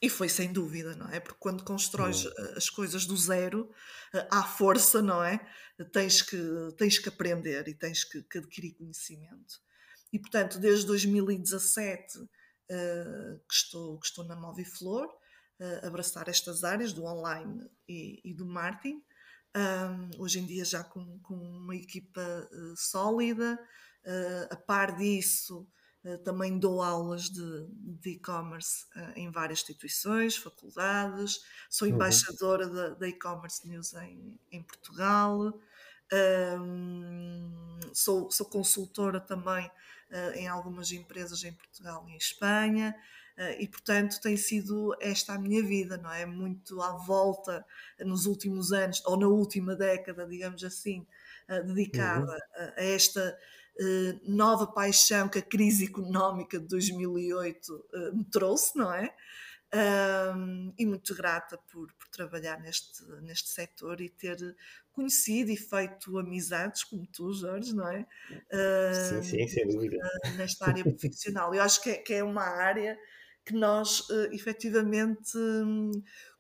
E 0.02 0.10
foi 0.10 0.30
sem 0.30 0.52
dúvida, 0.52 0.96
não 0.96 1.10
é? 1.10 1.20
Porque 1.20 1.40
quando 1.40 1.64
constróis 1.64 2.26
uhum. 2.26 2.32
as 2.56 2.70
coisas 2.70 3.06
do 3.06 3.18
zero, 3.18 3.70
eh, 4.14 4.28
à 4.32 4.44
força, 4.44 5.02
não 5.02 5.24
é? 5.24 5.46
Tens 5.92 6.22
que, 6.22 6.38
tens 6.78 6.98
que 6.98 7.10
aprender 7.10 7.68
e 7.68 7.74
tens 7.74 8.04
que, 8.04 8.22
que 8.24 8.38
adquirir 8.38 8.74
conhecimento. 8.76 9.60
E, 10.12 10.20
portanto, 10.20 10.58
desde 10.58 10.86
2017 10.88 12.18
uh, 12.18 12.28
que, 13.48 13.54
estou, 13.54 14.00
que 14.00 14.08
estou 14.08 14.26
na 14.26 14.36
Moviflor, 14.36 15.06
uh, 15.06 15.88
abraçar 15.88 16.28
estas 16.30 16.64
áreas 16.64 16.94
do 16.94 17.04
online 17.06 17.70
e, 17.88 18.22
e 18.24 18.34
do 18.34 18.46
marketing. 18.46 19.04
Um, 19.56 20.22
hoje 20.22 20.40
em 20.40 20.46
dia 20.46 20.64
já 20.64 20.84
com, 20.84 21.20
com 21.20 21.36
uma 21.36 21.76
equipa 21.76 22.22
uh, 22.22 22.78
sólida, 22.78 23.60
a 24.50 24.56
par 24.56 24.96
disso 24.96 25.68
eh, 25.68 25.79
também 26.24 26.58
dou 26.58 26.82
aulas 26.82 27.30
de 27.30 28.12
e-commerce 28.12 28.86
uh, 28.96 29.12
em 29.16 29.30
várias 29.30 29.60
instituições, 29.60 30.38
faculdades, 30.38 31.42
sou 31.70 31.88
uhum. 31.88 31.96
embaixadora 31.96 32.68
uhum. 32.68 32.98
da 32.98 33.08
e-commerce 33.08 33.68
news 33.68 33.94
em, 33.96 34.40
em 34.52 34.64
Portugal, 34.64 35.60
um, 36.62 37.80
sou, 37.94 38.32
sou, 38.32 38.46
consultora 38.48 39.20
também 39.20 39.66
uh, 39.68 40.32
em 40.36 40.48
algumas 40.48 40.92
empresas 40.92 41.44
em 41.44 41.54
Portugal 41.54 42.06
e 42.08 42.14
em 42.14 42.18
Espanha. 42.18 42.96
e 43.60 43.68
portanto 43.68 44.20
tem 44.22 44.36
sido 44.36 44.96
esta 45.00 45.34
a 45.34 45.40
minha 45.40 45.64
vida, 45.64 45.98
não 45.98 46.12
é? 46.12 46.26
Muito 46.26 46.82
à 46.82 46.94
volta 46.94 47.66
nos 48.00 48.26
últimos 48.26 48.72
anos, 48.72 49.02
ou 49.06 49.18
na 49.18 49.28
última 49.28 49.76
década, 49.76 50.26
digamos 50.26 50.64
assim, 50.64 51.06
dedicada 51.66 52.32
uhum. 52.32 52.64
a, 52.78 52.82
a 52.82 52.84
esta 52.84 53.22
eh, 53.22 53.38
nova 54.28 54.68
paixão 54.68 55.30
que 55.30 55.40
a 55.40 55.42
crise 55.42 55.86
económica 55.86 56.60
de 56.60 56.68
2008 56.68 57.86
eh, 57.94 58.12
me 58.12 58.26
trouxe, 58.26 58.78
não 58.78 58.94
é? 58.94 59.14
Um, 59.72 60.74
e 60.80 60.86
muito 60.86 61.14
grata 61.14 61.56
por, 61.72 61.94
por, 61.94 62.08
trabalhar 62.10 62.60
neste, 62.60 63.06
neste 63.22 63.50
setor 63.50 64.02
e 64.02 64.10
ter 64.10 64.38
conhecido 64.92 65.52
e 65.52 65.56
feito 65.56 66.18
amizades 66.18 66.84
como 66.84 67.06
tu, 67.06 67.32
Jorge, 67.32 67.76
não 67.76 67.88
é? 67.88 68.06
sim, 68.94 69.22
sim, 69.22 69.48
sem 69.48 69.68
dúvida. 69.68 69.98
Nesta 70.36 70.70
área 70.70 70.84
profissional. 70.84 71.54
Eu 71.54 71.62
acho 71.62 71.84
que 71.84 71.92
é, 71.92 71.98
que 71.98 72.14
é 72.16 72.24
uma 72.24 72.44
área 72.44 72.98
que 73.46 73.54
nós, 73.54 74.02
uh, 74.10 74.34
efetivamente, 74.34 75.38
um, 75.38 75.92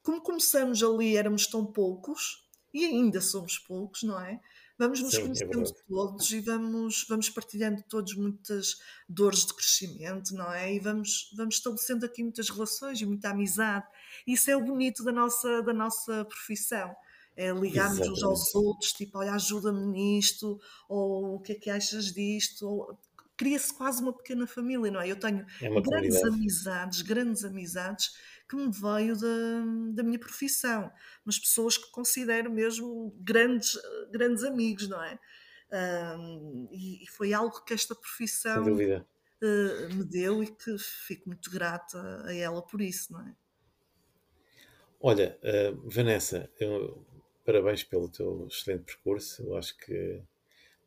como 0.01 0.21
começamos 0.21 0.83
ali, 0.83 1.15
éramos 1.15 1.45
tão 1.45 1.65
poucos, 1.65 2.47
e 2.73 2.85
ainda 2.85 3.21
somos 3.21 3.57
poucos, 3.57 4.03
não 4.03 4.19
é? 4.19 4.39
Vamos 4.79 5.01
nos 5.01 5.11
Sim, 5.11 5.17
é 5.17 5.21
conhecendo 5.23 5.69
é 5.69 5.73
todos 5.87 6.31
e 6.31 6.39
vamos, 6.39 7.05
vamos 7.07 7.29
partilhando 7.29 7.83
todos 7.83 8.15
muitas 8.15 8.79
dores 9.07 9.45
de 9.45 9.53
crescimento, 9.53 10.33
não 10.33 10.51
é? 10.51 10.73
E 10.73 10.79
vamos, 10.79 11.29
vamos 11.35 11.55
estabelecendo 11.55 12.05
aqui 12.05 12.23
muitas 12.23 12.49
relações 12.49 13.01
e 13.01 13.05
muita 13.05 13.31
amizade. 13.31 13.85
Isso 14.25 14.49
é 14.49 14.55
o 14.55 14.63
bonito 14.63 15.03
da 15.03 15.11
nossa, 15.11 15.61
da 15.61 15.73
nossa 15.73 16.23
profissão. 16.23 16.95
É 17.35 17.51
ligarmos 17.51 18.07
uns 18.07 18.23
aos 18.23 18.55
outros, 18.55 18.91
tipo, 18.93 19.17
olha, 19.17 19.33
ajuda-me 19.33 19.85
nisto, 19.85 20.59
ou 20.87 21.35
o 21.35 21.39
que 21.39 21.53
é 21.53 21.55
que 21.55 21.69
achas 21.69 22.13
disto, 22.13 22.67
ou 22.67 22.99
cria-se 23.39 23.73
quase 23.73 24.01
uma 24.01 24.11
pequena 24.11 24.45
família, 24.45 24.91
não 24.91 24.99
é? 24.99 25.09
Eu 25.09 25.15
tenho 25.15 25.45
é 25.61 25.69
grandes 25.81 26.21
amizades, 26.25 27.01
grandes 27.01 27.45
amizades 27.45 28.13
que 28.49 28.55
me 28.57 28.69
veio 28.69 29.15
da, 29.15 29.93
da 29.93 30.03
minha 30.03 30.19
profissão, 30.19 30.91
mas 31.23 31.39
pessoas 31.39 31.77
que 31.77 31.89
considero 31.89 32.51
mesmo 32.51 33.15
grandes, 33.21 33.79
grandes 34.11 34.43
amigos, 34.43 34.89
não 34.89 35.01
é? 35.01 35.17
Um, 35.71 36.67
e, 36.69 37.01
e, 37.03 37.07
foi 37.07 37.31
algo 37.31 37.63
que 37.63 37.73
esta 37.73 37.95
profissão 37.95 38.65
uh, 38.65 39.95
me 39.95 40.03
deu 40.03 40.43
e 40.43 40.47
que 40.47 40.77
fico 40.77 41.29
muito 41.29 41.49
grata 41.49 42.25
a 42.25 42.35
ela 42.35 42.61
por 42.61 42.81
isso, 42.81 43.13
não 43.13 43.21
é? 43.21 43.33
Olha, 44.99 45.39
uh, 45.43 45.89
Vanessa, 45.89 46.51
eu, 46.59 47.05
parabéns 47.45 47.85
pelo 47.85 48.09
teu 48.09 48.47
excelente 48.47 48.83
percurso. 48.83 49.43
Eu 49.43 49.55
acho 49.55 49.77
que 49.77 50.21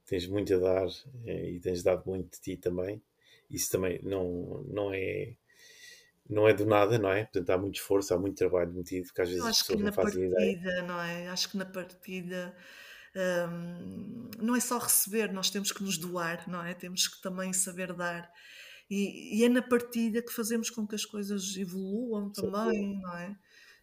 tens 0.06 0.26
muito 0.26 0.54
a 0.54 0.59
dar 0.59 0.87
eh, 1.26 1.50
e 1.50 1.61
tens 1.61 1.82
dado 1.82 2.02
muito 2.06 2.32
de 2.32 2.40
ti 2.40 2.56
também. 2.56 3.02
Isso 3.50 3.71
também 3.71 4.00
não, 4.02 4.64
não 4.68 4.92
é 4.92 5.37
não 6.28 6.49
é 6.49 6.54
do 6.54 6.64
nada, 6.64 6.99
não 6.99 7.11
é? 7.11 7.25
Portanto, 7.25 7.50
há 7.50 7.59
muito 7.59 7.76
esforço, 7.76 8.14
há 8.14 8.18
muito 8.18 8.37
trabalho 8.37 8.73
metido, 8.73 9.12
que 9.12 9.21
às 9.21 9.28
vezes 9.28 9.44
as 9.44 9.59
pessoas 9.59 9.80
não 9.80 9.92
fazem 9.92 10.30
partida, 10.30 10.50
ideia. 10.50 10.82
Não 10.82 11.00
é? 11.00 11.28
Acho 11.28 11.50
que 11.50 11.56
na 11.56 11.66
partida 11.66 12.56
hum, 13.50 14.30
não 14.38 14.56
é 14.56 14.61
só 14.61 14.78
receber, 14.78 15.32
nós 15.32 15.50
temos 15.50 15.73
que 15.73 15.82
nos 15.82 15.99
doar, 15.99 16.49
não 16.49 16.64
é? 16.64 16.75
Temos 16.75 17.09
que 17.09 17.21
também 17.21 17.52
saber 17.52 17.92
dar. 17.92 18.32
E, 18.90 19.40
e 19.40 19.44
é 19.44 19.49
na 19.49 19.62
partida 19.62 20.23
que 20.23 20.32
fazemos 20.32 20.71
com 20.71 20.87
que 20.87 20.94
as 20.94 21.04
coisas 21.04 21.56
evoluam 21.56 22.30
também, 22.30 22.94
Sim. 22.94 23.00
não 23.00 23.16
é? 23.16 23.37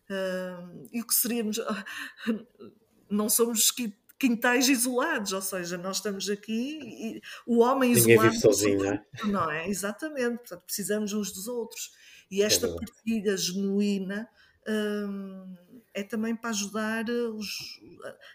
Hum, 0.09 0.87
e 0.91 1.01
o 1.01 1.07
que 1.07 1.13
seríamos. 1.13 1.59
Não 3.11 3.27
somos 3.27 3.71
quintais 4.19 4.67
isolados, 4.67 5.31
ou 5.31 5.41
seja, 5.41 5.77
nós 5.77 5.97
estamos 5.97 6.29
aqui 6.29 6.79
e 6.83 7.21
o 7.47 7.59
homem 7.59 7.93
Ninguém 7.93 8.15
isolado. 8.15 8.31
Vive 8.31 8.41
sozinho, 8.41 8.79
não 8.79 8.91
é? 8.91 9.05
Não 9.25 9.51
é? 9.51 9.69
Exatamente, 9.69 10.37
portanto, 10.39 10.63
precisamos 10.65 11.13
uns 11.13 11.31
dos 11.31 11.47
outros. 11.47 11.91
E 12.29 12.43
esta 12.43 12.67
é 12.67 12.75
partilha 12.75 13.35
genuína 13.37 14.29
hum, 14.67 15.55
é 15.93 16.03
também 16.03 16.35
para 16.35 16.51
ajudar 16.51 17.09
os, 17.09 17.79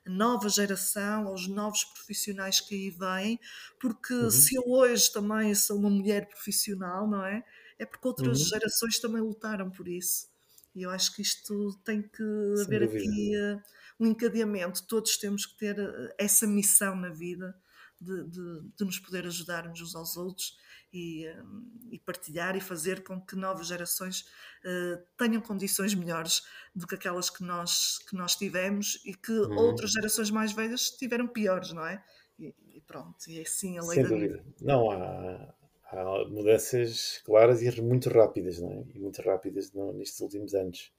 a 0.07 0.11
nova 0.11 0.49
geração, 0.49 1.33
os 1.33 1.47
novos 1.47 1.85
profissionais 1.85 2.61
que 2.61 2.75
aí 2.75 2.91
vêm, 2.91 3.39
porque 3.81 4.15
uhum. 4.15 4.31
se 4.31 4.57
eu 4.57 4.65
hoje 4.67 5.13
também 5.13 5.55
sou 5.55 5.79
uma 5.79 5.91
mulher 5.91 6.29
profissional, 6.29 7.09
não 7.09 7.25
é? 7.25 7.45
É 7.79 7.87
porque 7.87 8.07
outras 8.07 8.41
uhum. 8.41 8.47
gerações 8.47 8.99
também 8.99 9.21
lutaram 9.21 9.71
por 9.71 9.87
isso. 9.87 10.29
E 10.75 10.83
eu 10.83 10.91
acho 10.91 11.15
que 11.15 11.23
isto 11.23 11.73
tem 11.85 12.03
que 12.03 12.53
Sem 12.57 12.65
haver 12.65 12.81
dúvida. 12.81 13.05
aqui 13.05 13.33
uh, 13.37 13.63
um 14.01 14.07
encadeamento. 14.07 14.87
Todos 14.87 15.17
temos 15.17 15.47
que 15.47 15.57
ter 15.57 15.79
uh, 15.79 16.15
essa 16.19 16.47
missão 16.47 16.97
na 16.97 17.11
vida 17.11 17.57
de, 18.01 18.25
de, 18.25 18.61
de, 18.77 18.85
nos 18.85 18.99
poder 18.99 19.27
ajudarmos 19.27 19.81
uns 19.81 19.95
aos 19.95 20.17
outros 20.17 20.57
e, 20.93 21.29
hum, 21.29 21.89
e, 21.91 21.99
partilhar 21.99 22.57
e 22.57 22.61
fazer 22.61 23.03
com 23.03 23.21
que 23.21 23.35
novas 23.35 23.69
gerações 23.69 24.21
uh, 24.65 25.03
tenham 25.17 25.41
condições 25.41 25.95
melhores 25.95 26.43
do 26.75 26.87
que 26.87 26.95
aquelas 26.95 27.31
que 27.31 27.43
nós, 27.43 27.99
que 28.09 28.17
nós 28.17 28.37
tivemos 28.37 29.01
e 29.05 29.15
que 29.15 29.33
uhum. 29.33 29.57
outras 29.57 29.93
gerações 29.93 30.31
mais 30.31 30.53
velhas 30.53 30.91
tiveram 30.91 31.27
piores, 31.27 31.73
não 31.73 31.87
é? 31.87 32.05
E, 32.39 32.55
e 32.75 32.81
pronto, 32.81 33.17
e 33.29 33.39
é 33.39 33.43
assim 33.43 33.79
a 33.79 33.83
lei 33.83 33.95
Sem 33.95 34.03
da 34.03 34.09
dúvida. 34.09 34.37
vida. 34.37 34.55
Não, 34.61 34.91
há, 34.91 35.55
há 35.95 36.29
mudanças 36.29 37.19
claras 37.25 37.63
e 37.63 37.81
muito 37.81 38.09
rápidas, 38.09 38.59
não 38.61 38.71
é? 38.71 38.85
E 38.95 38.99
muito 38.99 39.23
rápidas 39.23 39.73
nestes 39.73 40.21
últimos 40.21 40.55
anos. 40.55 40.93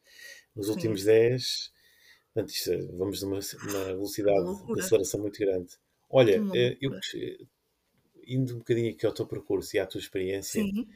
Nos 0.55 0.69
últimos 0.69 1.01
Sim. 1.01 1.07
10, 1.07 1.71
portanto, 2.33 2.53
isto, 2.53 2.97
vamos 2.97 3.21
numa, 3.21 3.39
numa 3.63 3.85
velocidade 3.85 4.65
de 4.73 4.79
aceleração 4.79 5.19
muito 5.19 5.39
grande. 5.39 5.69
Olha, 6.09 6.41
eh, 6.55 6.77
eu 6.79 6.91
indo 8.25 8.55
um 8.55 8.59
bocadinho 8.59 8.91
aqui 8.91 9.05
ao 9.05 9.13
teu 9.13 9.27
percurso 9.27 9.75
e 9.75 9.79
à 9.79 9.85
tua 9.85 9.99
experiência, 9.99 10.61
Sim. 10.61 10.87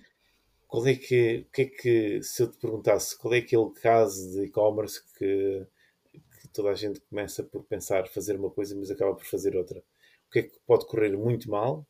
qual 0.68 0.88
é 0.88 0.96
que, 0.96 1.46
o 1.48 1.51
que 1.51 1.62
é 1.62 1.65
que, 1.65 2.24
se 2.24 2.41
eu 2.41 2.50
te 2.50 2.58
perguntasse, 2.58 3.18
qual 3.18 3.34
é 3.34 3.39
aquele 3.39 3.70
caso 3.72 4.32
de 4.32 4.46
e-commerce 4.46 5.01
que, 5.18 5.68
que 6.12 6.48
toda 6.53 6.70
a 6.70 6.74
gente 6.74 7.01
começa 7.01 7.44
por 7.44 7.63
pensar 7.65 8.08
fazer 8.08 8.38
uma 8.38 8.50
coisa, 8.50 8.75
mas 8.75 8.89
acaba 8.89 9.13
por 9.13 9.25
fazer 9.25 9.56
outra? 9.56 9.79
O 10.27 10.32
que 10.32 10.39
é 10.39 10.44
que 10.44 10.60
pode 10.65 10.88
correr 10.88 11.15
muito 11.18 11.50
mal 11.50 11.86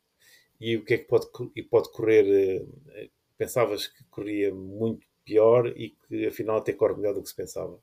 e 0.60 0.76
o 0.76 0.84
que 0.84 0.94
é 0.94 0.98
que 0.98 1.04
pode, 1.04 1.26
e 1.56 1.62
pode 1.62 1.90
correr, 1.90 2.26
eh, 2.94 3.08
pensavas 3.38 3.86
que 3.86 4.04
corria 4.04 4.54
muito 4.54 5.06
pior 5.24 5.66
e 5.68 5.96
que 6.06 6.26
afinal 6.26 6.58
até 6.58 6.72
corre 6.72 6.96
melhor 6.96 7.14
do 7.14 7.22
que 7.22 7.28
se 7.30 7.34
pensava. 7.34 7.80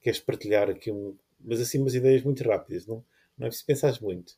Queres 0.00 0.20
partilhar 0.20 0.70
aqui 0.70 0.90
um, 0.90 1.16
mas 1.40 1.60
assim 1.60 1.78
umas 1.78 1.94
ideias 1.94 2.22
muito 2.22 2.42
rápidas, 2.42 2.86
não, 2.86 3.04
não 3.36 3.46
é 3.46 3.50
preciso 3.50 3.66
pensar 3.66 4.00
muito. 4.00 4.34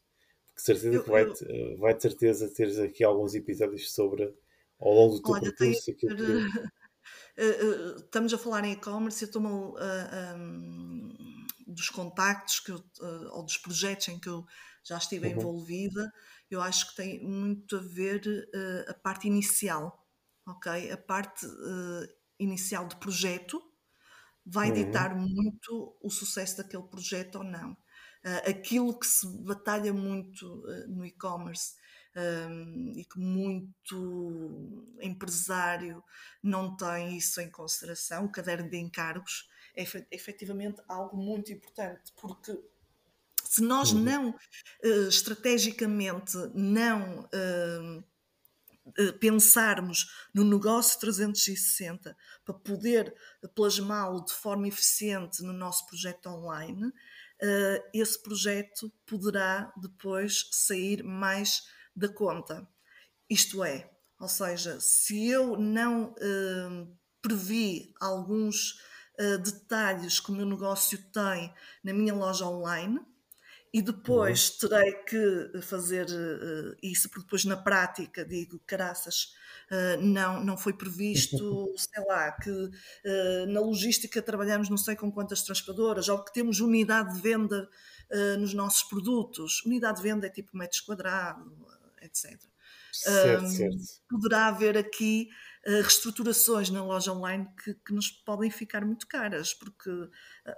Porque 0.46 0.60
certeza 0.60 1.02
que 1.02 1.10
vai, 1.10 1.22
eu... 1.22 1.76
vai 1.78 1.94
de 1.94 2.02
certeza 2.02 2.52
teres 2.52 2.78
aqui 2.78 3.04
alguns 3.04 3.34
episódios 3.34 3.92
sobre 3.92 4.34
ao 4.80 4.92
longo 4.92 5.16
do 5.16 5.22
teu 5.22 5.32
Olha, 5.32 5.52
percurso 5.52 5.90
aquilo 5.90 6.16
que... 6.16 6.22
Uh, 6.22 7.96
estamos 8.02 8.34
a 8.34 8.38
falar 8.38 8.64
em 8.64 8.72
e-commerce, 8.72 9.22
eu 9.22 9.26
estou-me 9.26 9.48
uh, 9.48 9.76
um, 10.36 11.46
dos 11.66 11.88
contactos 11.88 12.58
que 12.60 12.72
eu, 12.72 12.82
ou 13.32 13.44
dos 13.44 13.58
projetos 13.58 14.08
em 14.08 14.18
que 14.18 14.28
eu 14.28 14.44
já 14.86 14.96
estive 14.96 15.26
uhum. 15.28 15.32
envolvida, 15.34 16.12
eu 16.50 16.62
acho 16.62 16.90
que 16.90 16.96
tem 16.96 17.22
muito 17.22 17.76
a 17.76 17.80
ver 17.80 18.22
a 18.88 18.94
parte 18.94 19.26
inicial, 19.26 20.06
ok? 20.46 20.90
A 20.92 20.96
parte 20.96 21.44
inicial 22.38 22.86
de 22.86 22.96
projeto 22.96 23.60
vai 24.44 24.68
uhum. 24.68 24.74
ditar 24.74 25.16
muito 25.16 25.96
o 26.00 26.08
sucesso 26.08 26.58
daquele 26.58 26.84
projeto 26.84 27.36
ou 27.36 27.44
não. 27.44 27.76
aquilo 28.44 28.98
que 28.98 29.06
se 29.06 29.26
batalha 29.44 29.92
muito 29.92 30.62
no 30.88 31.04
e-commerce 31.04 31.74
um, 32.16 32.92
e 32.96 33.04
que 33.04 33.18
muito 33.18 34.84
empresário 35.00 36.02
não 36.42 36.76
tem 36.76 37.16
isso 37.16 37.40
em 37.40 37.50
consideração. 37.50 38.24
O 38.24 38.32
caderno 38.32 38.68
de 38.68 38.78
encargos 38.78 39.48
é 39.76 39.84
efetivamente 40.10 40.82
algo 40.88 41.16
muito 41.16 41.52
importante, 41.52 42.12
porque 42.20 42.58
se 43.48 43.62
nós 43.62 43.92
uhum. 43.92 44.00
não, 44.00 44.30
uh, 44.30 45.08
estrategicamente, 45.08 46.36
não 46.54 47.20
uh, 47.20 48.04
pensarmos 49.18 50.06
no 50.32 50.44
negócio 50.44 51.00
360 51.00 52.16
para 52.44 52.54
poder 52.54 53.14
plasmá-lo 53.54 54.24
de 54.24 54.32
forma 54.32 54.68
eficiente 54.68 55.42
no 55.42 55.52
nosso 55.52 55.84
projeto 55.86 56.28
online, 56.28 56.92
esse 57.92 58.22
projeto 58.22 58.90
poderá 59.04 59.72
depois 59.76 60.48
sair 60.52 61.02
mais 61.02 61.64
da 61.96 62.08
conta. 62.08 62.66
Isto 63.28 63.64
é, 63.64 63.90
ou 64.18 64.28
seja, 64.28 64.78
se 64.80 65.28
eu 65.28 65.58
não 65.58 66.12
uh, 66.12 66.98
previ 67.20 67.92
alguns 68.00 68.80
uh, 69.20 69.38
detalhes 69.38 70.20
que 70.20 70.30
o 70.30 70.34
meu 70.34 70.46
negócio 70.46 70.98
tem 71.12 71.52
na 71.84 71.92
minha 71.92 72.14
loja 72.14 72.46
online, 72.46 73.00
e 73.76 73.82
depois 73.82 74.58
uhum. 74.62 74.68
terei 74.70 74.92
que 75.04 75.60
fazer 75.60 76.06
uh, 76.06 76.74
isso, 76.82 77.10
porque 77.10 77.24
depois 77.26 77.44
na 77.44 77.58
prática 77.58 78.24
digo, 78.24 78.58
caraças, 78.66 79.34
uh, 79.70 80.00
não, 80.00 80.42
não 80.42 80.56
foi 80.56 80.72
previsto, 80.72 81.36
sei 81.76 82.02
lá, 82.06 82.32
que 82.32 82.50
uh, 82.50 83.46
na 83.46 83.60
logística 83.60 84.22
trabalhamos 84.22 84.70
não 84.70 84.78
sei 84.78 84.96
com 84.96 85.12
quantas 85.12 85.42
transportadoras, 85.42 86.08
ou 86.08 86.24
que 86.24 86.32
temos 86.32 86.58
unidade 86.60 87.16
de 87.16 87.20
venda 87.20 87.68
nos 88.38 88.54
nossos 88.54 88.84
produtos. 88.84 89.62
Unidade 89.66 89.96
de 89.96 90.04
venda 90.04 90.26
é 90.28 90.30
tipo 90.30 90.56
metros 90.56 90.80
quadrados, 90.80 91.44
etc. 92.00 92.40
Certo, 92.92 93.48
certo. 93.48 93.76
Poderá 94.08 94.46
haver 94.46 94.78
aqui 94.78 95.28
reestruturações 95.64 96.70
na 96.70 96.84
loja 96.84 97.12
online 97.12 97.48
que, 97.64 97.74
que, 97.74 97.92
nos 97.92 98.08
podem 98.08 98.48
ficar 98.48 98.84
muito 98.86 99.08
caras, 99.08 99.52
porque 99.52 99.90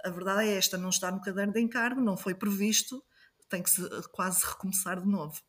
a 0.05 0.11
verdade 0.11 0.47
é 0.47 0.53
esta: 0.53 0.77
não 0.77 0.89
está 0.89 1.09
no 1.11 1.21
caderno 1.21 1.51
de 1.51 1.59
encargo, 1.59 1.99
não 1.99 2.15
foi 2.15 2.35
previsto, 2.35 3.03
tem 3.49 3.63
que 3.63 3.69
se 3.69 3.83
eh, 3.83 4.01
quase 4.11 4.45
recomeçar 4.45 5.01
de 5.01 5.07
novo. 5.07 5.41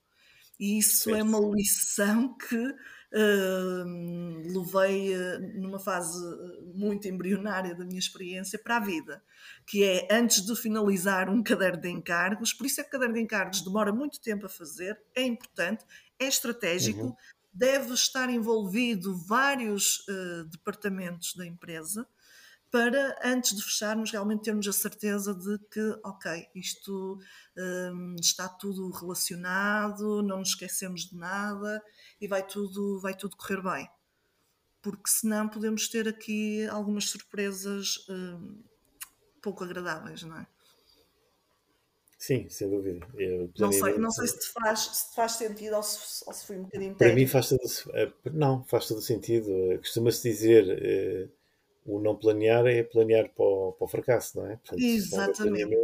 E 0.59 0.79
isso 0.79 1.05
certo. 1.05 1.19
é 1.19 1.23
uma 1.23 1.41
lição 1.55 2.37
que 2.37 2.57
uh, 2.57 3.85
levei 4.45 5.17
uh, 5.17 5.59
numa 5.59 5.79
fase 5.79 6.19
muito 6.75 7.09
embrionária 7.09 7.75
da 7.75 7.85
minha 7.85 7.99
experiência 7.99 8.59
para 8.59 8.77
a 8.77 8.81
vida, 8.81 9.23
que 9.67 9.83
é 9.83 10.07
antes 10.11 10.45
de 10.45 10.55
finalizar 10.55 11.31
um 11.31 11.43
caderno 11.43 11.81
de 11.81 11.89
encargos, 11.89 12.53
por 12.53 12.67
isso 12.67 12.81
é 12.81 12.85
que 12.85 12.91
o 12.91 12.93
caderno 12.93 13.15
de 13.15 13.23
encargos 13.23 13.63
demora 13.63 13.91
muito 13.91 14.21
tempo 14.21 14.45
a 14.45 14.51
fazer, 14.51 15.01
é 15.15 15.23
importante, 15.23 15.83
é 16.19 16.27
estratégico, 16.27 17.05
uhum. 17.05 17.17
deve 17.51 17.95
estar 17.95 18.29
envolvido 18.29 19.17
vários 19.17 20.01
uh, 20.01 20.45
departamentos 20.51 21.35
da 21.35 21.47
empresa 21.47 22.07
para, 22.71 23.19
antes 23.25 23.57
de 23.57 23.63
fecharmos, 23.63 24.13
realmente 24.13 24.45
termos 24.45 24.67
a 24.69 24.73
certeza 24.73 25.35
de 25.35 25.59
que, 25.71 25.81
ok, 26.05 26.49
isto 26.55 27.19
um, 27.57 28.15
está 28.21 28.49
tudo 28.49 28.91
relacionado, 28.91 30.23
não 30.23 30.39
nos 30.39 30.51
esquecemos 30.51 31.11
de 31.11 31.17
nada 31.17 31.83
e 32.21 32.29
vai 32.29 32.47
tudo, 32.47 33.01
vai 33.01 33.15
tudo 33.15 33.37
correr 33.37 33.63
bem. 33.63 33.89
Porque 34.81 35.11
senão 35.11 35.49
podemos 35.49 35.89
ter 35.89 36.09
aqui 36.09 36.67
algumas 36.69 37.11
surpresas 37.11 38.07
um, 38.09 38.63
pouco 39.43 39.65
agradáveis, 39.65 40.23
não 40.23 40.39
é? 40.39 40.47
Sim, 42.17 42.49
sem 42.51 42.69
dúvida. 42.69 43.07
não 43.59 43.73
sei, 43.73 43.99
não 43.99 44.11
sei 44.11 44.27
se 44.27 44.41
te 44.41 44.53
faz, 44.53 44.81
se 44.81 45.09
te 45.09 45.15
faz 45.17 45.33
sentido 45.33 45.75
ou 45.77 45.83
se, 45.83 46.23
ou 46.27 46.35
se 46.35 46.47
foi 46.47 46.59
um 46.59 46.65
bocadinho 46.65 46.95
Para 46.95 47.15
mim 47.15 47.27
faz 47.27 47.49
todo, 47.49 47.63
eh, 47.95 48.13
não, 48.31 48.63
faz 48.65 48.87
todo 48.87 49.01
sentido. 49.01 49.51
Costuma-se 49.79 50.29
dizer 50.29 50.67
eh, 50.69 51.29
o 51.97 52.01
não 52.01 52.17
planear 52.17 52.67
é 52.67 52.83
planear 52.83 53.33
para 53.35 53.45
o, 53.45 53.73
para 53.73 53.85
o 53.85 53.89
fracasso, 53.89 54.39
não 54.39 54.47
é? 54.47 54.57
Portanto, 54.57 54.81
Exatamente. 54.81 55.75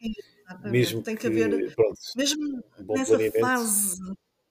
Exatamente. 0.00 0.70
Mesmo 0.70 1.02
Tem 1.02 1.16
que, 1.16 1.22
que 1.22 1.26
haver, 1.26 1.74
pronto, 1.74 1.98
mesmo 2.16 2.62
um 2.78 2.94
nessa 2.94 3.30
fase, 3.40 3.96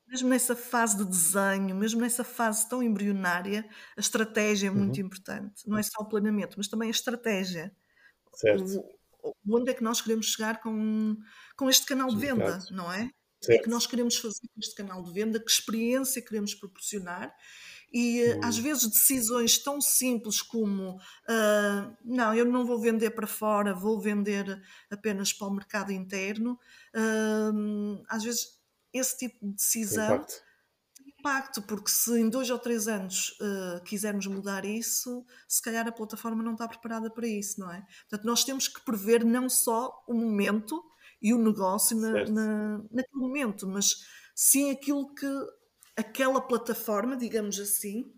mesmo 0.07 0.29
nessa 0.29 0.55
fase 0.55 0.97
de 0.97 1.05
desenho, 1.05 1.75
mesmo 1.75 2.01
nessa 2.01 2.23
fase 2.23 2.67
tão 2.67 2.81
embrionária, 2.81 3.67
a 3.95 3.99
estratégia 3.99 4.67
é 4.67 4.71
muito 4.71 4.99
uhum. 4.99 5.05
importante. 5.05 5.67
Não 5.67 5.77
é 5.77 5.83
só 5.83 6.01
o 6.01 6.09
planeamento, 6.09 6.55
mas 6.57 6.67
também 6.67 6.87
a 6.87 6.91
estratégia. 6.91 7.71
Certo. 8.33 8.83
O, 9.21 9.33
onde 9.49 9.71
é 9.71 9.73
que 9.73 9.83
nós 9.83 10.01
queremos 10.01 10.27
chegar 10.27 10.61
com, 10.61 11.15
com 11.55 11.69
este 11.69 11.85
canal 11.85 12.09
de 12.09 12.17
venda, 12.17 12.59
não 12.71 12.91
é? 12.91 13.09
O 13.43 13.45
que 13.45 13.53
é 13.53 13.57
que 13.59 13.69
nós 13.69 13.85
queremos 13.85 14.15
fazer 14.17 14.47
com 14.53 14.59
este 14.59 14.75
canal 14.75 15.03
de 15.03 15.11
venda? 15.11 15.39
Que 15.39 15.51
experiência 15.51 16.21
queremos 16.21 16.55
proporcionar? 16.55 17.33
E 17.93 18.34
hum. 18.34 18.39
às 18.43 18.58
vezes 18.58 18.88
decisões 18.88 19.60
tão 19.60 19.79
simples 19.79 20.41
como 20.41 20.95
uh, 20.95 21.97
não, 22.03 22.34
eu 22.34 22.43
não 22.43 22.65
vou 22.65 22.79
vender 22.79 23.12
para 23.12 23.27
fora, 23.27 23.73
vou 23.73 24.01
vender 24.01 24.60
apenas 24.89 25.32
para 25.32 25.47
o 25.47 25.53
mercado 25.53 25.91
interno, 25.91 26.60
uh, 26.95 28.03
às 28.10 28.23
vezes 28.23 28.47
esse 28.91 29.17
tipo 29.19 29.45
de 29.45 29.53
decisão 29.53 30.15
impacto. 30.15 30.41
tem 30.95 31.13
impacto, 31.19 31.62
porque 31.62 31.91
se 31.91 32.19
em 32.19 32.29
dois 32.29 32.49
ou 32.49 32.58
três 32.58 32.88
anos 32.88 33.38
uh, 33.39 33.84
quisermos 33.84 34.25
mudar 34.25 34.65
isso, 34.65 35.23
se 35.47 35.62
calhar 35.62 35.88
a 35.88 35.91
plataforma 35.91 36.41
não 36.41 36.53
está 36.53 36.67
preparada 36.67 37.12
para 37.12 37.27
isso, 37.27 37.60
não 37.60 37.71
é? 37.71 37.86
Portanto, 38.10 38.25
nós 38.25 38.43
temos 38.43 38.67
que 38.67 38.84
prever 38.84 39.23
não 39.23 39.47
só 39.47 40.03
o 40.08 40.15
momento 40.15 40.84
e 41.21 41.32
o 41.32 41.38
negócio 41.38 41.95
na, 41.95 42.25
na, 42.25 42.77
naquele 42.91 43.19
momento, 43.19 43.67
mas 43.67 43.95
sim 44.36 44.71
aquilo 44.71 45.13
que 45.13 45.27
aquela 45.95 46.41
plataforma, 46.41 47.15
digamos 47.15 47.60
assim, 47.60 48.12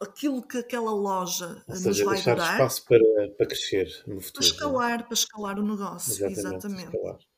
aquilo 0.00 0.46
que 0.46 0.58
aquela 0.58 0.92
loja 0.92 1.62
Ou 1.68 1.76
seja, 1.76 1.88
nos 1.88 2.00
vai 2.00 2.14
deixar 2.14 2.36
dar. 2.36 2.52
espaço 2.52 2.84
para, 2.84 3.30
para 3.36 3.46
crescer 3.46 3.86
no 4.06 4.20
futuro. 4.20 4.32
Para 4.32 4.44
é? 4.44 4.46
escalar, 4.46 5.04
para 5.04 5.14
escalar 5.14 5.58
o 5.58 5.66
negócio, 5.66 6.26
exatamente. 6.26 6.96
exatamente. 6.96 7.28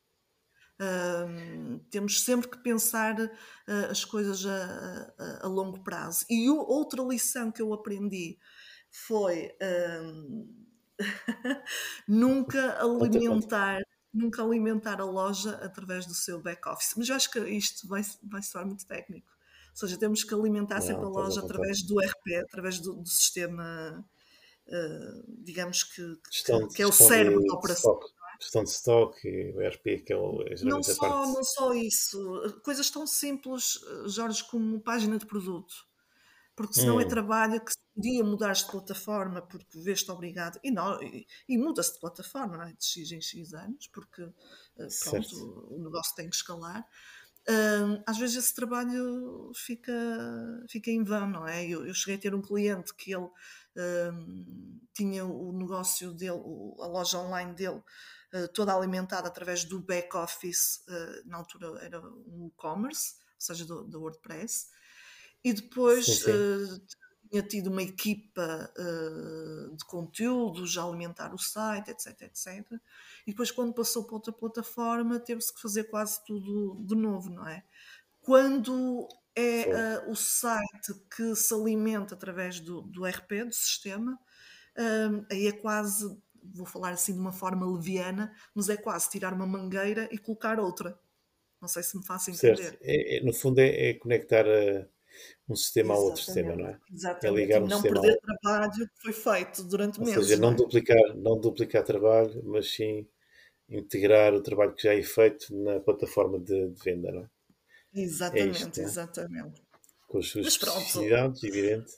Uh, 0.81 1.79
temos 1.91 2.21
sempre 2.21 2.47
que 2.47 2.57
pensar 2.59 3.19
uh, 3.19 3.91
as 3.91 4.05
coisas 4.05 4.45
a, 4.45 5.13
a, 5.17 5.45
a, 5.45 5.47
longo 5.47 5.83
prazo. 5.83 6.25
E 6.29 6.49
o, 6.49 6.57
outra 6.57 7.03
lição 7.03 7.51
que 7.51 7.61
eu 7.61 7.73
aprendi 7.73 8.37
foi 8.89 9.51
uh, 9.61 10.47
nunca 12.07 12.81
alimentar 12.81 13.81
nunca 14.11 14.41
alimentar 14.41 14.99
a 14.99 15.05
loja 15.05 15.51
através 15.57 16.05
do 16.05 16.13
seu 16.15 16.41
back-office. 16.41 16.93
Mas 16.97 17.09
eu 17.09 17.15
acho 17.15 17.29
que 17.29 17.39
isto 17.49 17.87
vai, 17.87 18.01
vai 18.23 18.41
soar 18.41 18.65
muito 18.65 18.85
técnico. 18.87 19.29
Ou 19.81 19.87
seja, 19.87 19.97
temos 19.97 20.25
que 20.25 20.33
alimentar 20.33 20.81
sempre 20.81 21.05
a 21.05 21.09
loja 21.09 21.39
através 21.39 21.81
do 21.83 21.99
RP, 21.99 22.35
através 22.43 22.79
do, 22.79 22.95
do 22.95 23.07
sistema, 23.07 24.05
uh, 24.67 25.43
digamos 25.43 25.83
que, 25.83 26.01
gestão, 26.29 26.67
que 26.67 26.81
é 26.81 26.85
o 26.85 26.91
cérebro 26.91 27.41
da 27.45 27.53
operação. 27.53 27.97
É? 27.97 28.43
Gestão 28.43 28.63
de 28.63 28.69
stock 28.69 29.27
e 29.27 29.51
o 29.51 29.67
RP, 29.67 30.03
que 30.05 30.11
é, 30.11 30.17
o, 30.17 30.41
é 30.43 30.55
não 30.63 30.83
só, 30.83 30.99
parte... 30.99 31.33
não 31.33 31.43
só 31.43 31.73
isso, 31.73 32.61
coisas 32.63 32.89
tão 32.89 33.07
simples, 33.07 33.79
Jorge, 34.07 34.43
como 34.43 34.81
página 34.81 35.17
de 35.17 35.25
produto. 35.25 35.73
Porque 36.59 36.73
senão 36.73 36.99
é 36.99 37.03
hum. 37.03 37.05
é 37.05 37.09
trabalho 37.09 37.63
que 37.63 37.71
se 37.71 37.79
podia 37.95 38.21
mudar 38.21 38.51
de 38.51 38.65
plataforma 38.65 39.41
porque 39.41 39.79
vês-te 39.79 40.11
obrigado. 40.11 40.59
E, 40.61 40.69
não, 40.69 41.01
e, 41.01 41.25
e 41.47 41.57
muda-se 41.57 41.93
de 41.93 42.01
plataforma, 42.01 42.69
é? 42.69 42.73
De 42.73 42.83
X 42.83 43.11
em 43.13 43.21
X 43.21 43.53
anos, 43.53 43.87
porque 43.87 44.23
eh, 44.77 44.87
pronto, 45.05 45.67
o 45.69 45.81
negócio 45.81 46.13
tem 46.15 46.29
que 46.29 46.35
escalar 46.35 46.85
às 48.05 48.17
vezes 48.17 48.37
esse 48.37 48.53
trabalho 48.53 49.51
fica, 49.55 49.93
fica 50.69 50.91
em 50.91 51.03
vão, 51.03 51.29
não 51.29 51.47
é? 51.47 51.65
Eu, 51.65 51.85
eu 51.85 51.93
cheguei 51.93 52.15
a 52.15 52.19
ter 52.19 52.35
um 52.35 52.41
cliente 52.41 52.93
que 52.93 53.13
ele 53.13 53.29
tinha 54.93 55.25
o 55.25 55.51
negócio 55.53 56.13
dele, 56.13 56.39
a 56.79 56.87
loja 56.87 57.17
online 57.19 57.53
dele, 57.53 57.81
uh, 58.33 58.47
toda 58.53 58.75
alimentada 58.75 59.27
através 59.27 59.63
do 59.63 59.79
back-office, 59.79 60.83
uh, 60.87 61.27
na 61.27 61.37
altura 61.37 61.79
era 61.81 62.01
um 62.01 62.47
e-commerce, 62.47 63.15
ou 63.35 63.41
seja, 63.41 63.65
do, 63.65 63.83
do 63.83 64.01
WordPress, 64.01 64.67
e 65.43 65.53
depois 65.53 66.05
sim, 66.05 66.15
sim. 66.15 66.81
Tinha 67.29 67.43
tido 67.43 67.67
uma 67.67 67.83
equipa 67.83 68.71
uh, 68.77 69.75
de 69.75 69.85
conteúdos 69.85 70.77
a 70.77 70.83
alimentar 70.83 71.33
o 71.33 71.37
site, 71.37 71.91
etc, 71.91 72.23
etc. 72.23 72.71
E 73.25 73.31
depois, 73.31 73.51
quando 73.51 73.73
passou 73.73 74.03
para 74.03 74.15
outra 74.15 74.33
plataforma, 74.33 75.19
teve-se 75.19 75.53
que 75.53 75.61
fazer 75.61 75.85
quase 75.85 76.23
tudo 76.25 76.83
de 76.85 76.95
novo, 76.95 77.29
não 77.29 77.47
é? 77.47 77.63
Quando 78.21 79.07
é 79.35 80.05
uh, 80.07 80.11
o 80.11 80.15
site 80.15 80.93
que 81.15 81.35
se 81.35 81.53
alimenta 81.53 82.15
através 82.15 82.59
do, 82.59 82.81
do 82.81 83.05
RP, 83.05 83.45
do 83.45 83.53
sistema, 83.53 84.19
uh, 84.77 85.25
aí 85.31 85.47
é 85.47 85.51
quase, 85.51 86.05
vou 86.43 86.65
falar 86.65 86.91
assim 86.91 87.13
de 87.13 87.19
uma 87.19 87.31
forma 87.31 87.65
leviana, 87.71 88.33
mas 88.55 88.69
é 88.69 88.77
quase 88.77 89.09
tirar 89.09 89.33
uma 89.33 89.45
mangueira 89.45 90.09
e 90.11 90.17
colocar 90.17 90.59
outra. 90.59 90.99
Não 91.61 91.67
sei 91.67 91.83
se 91.83 91.97
me 91.97 92.05
faço 92.05 92.31
entender. 92.31 92.77
É, 92.81 93.17
é, 93.17 93.23
no 93.23 93.33
fundo, 93.33 93.59
é, 93.59 93.89
é 93.89 93.93
conectar 93.93 94.45
a, 94.47 94.87
um 95.47 95.55
sistema 95.55 95.93
Exatamente. 95.93 96.07
a 96.07 96.09
outro 96.09 96.23
sistema, 96.23 96.55
não 96.55 96.67
é? 96.67 96.79
Exatamente. 96.91 97.39
É 97.39 97.45
ligar 97.45 97.63
um 97.63 97.67
não 97.67 97.81
perder 97.81 98.11
ao... 98.11 98.37
trabalho 98.41 98.89
que 98.89 99.01
foi 99.01 99.13
feito 99.13 99.63
durante 99.63 99.99
Ou 99.99 100.05
meses. 100.05 100.17
Ou 100.17 100.23
seja, 100.23 100.41
não, 100.41 100.51
é? 100.51 100.55
duplicar, 100.55 101.15
não 101.15 101.39
duplicar 101.39 101.83
trabalho, 101.83 102.41
mas 102.45 102.71
sim 102.71 103.07
integrar 103.69 104.33
o 104.33 104.41
trabalho 104.41 104.73
que 104.73 104.83
já 104.83 104.93
é 104.93 105.03
feito 105.03 105.55
na 105.55 105.79
plataforma 105.79 106.39
de, 106.39 106.69
de 106.69 106.83
venda, 106.83 107.11
não 107.11 107.21
é? 107.21 107.29
Exatamente, 107.93 108.63
é 108.63 108.67
isto, 108.67 108.81
exatamente. 108.81 109.61
Com 110.07 110.19
as 110.19 110.27
suas 110.27 110.47
especificidades, 110.47 111.43
evidente. 111.43 111.91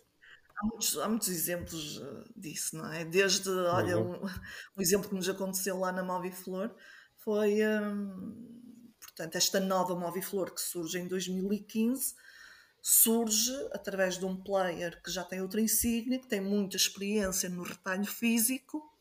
Há 0.58 0.66
muitos, 0.66 0.98
há 0.98 1.10
muitos, 1.10 1.30
exemplos 1.30 2.02
eh, 2.02 2.24
disso, 2.36 2.78
não 2.78 2.92
é? 2.92 3.04
Desde, 3.04 3.50
olha, 3.50 3.98
uhum. 3.98 4.14
um, 4.14 4.26
um, 4.78 4.82
exemplo 4.82 5.10
que 5.10 5.16
nos 5.16 5.28
aconteceu 5.28 5.78
lá 5.78 5.92
na 5.92 6.04
Moviflor 6.04 6.76
foi, 7.18 7.66
hum, 7.66 8.94
portanto, 9.00 9.36
esta 9.36 9.60
nova 9.60 9.96
Moviflor 9.96 10.54
que 10.54 10.62
surge 10.62 11.00
em 11.00 11.08
2015 11.08 12.14
surge 12.82 13.54
através 13.72 14.18
de 14.18 14.26
um 14.26 14.36
player 14.36 15.02
que 15.04 15.12
já 15.12 15.24
tem 15.24 15.42
outra 15.42 15.62
insígnia, 15.62 16.20
que 16.20 16.28
tem 16.28 16.42
muita 16.42 16.76
experiência 16.76 17.48
no 17.48 17.64
retalho 17.64 18.06
físico 18.06 18.92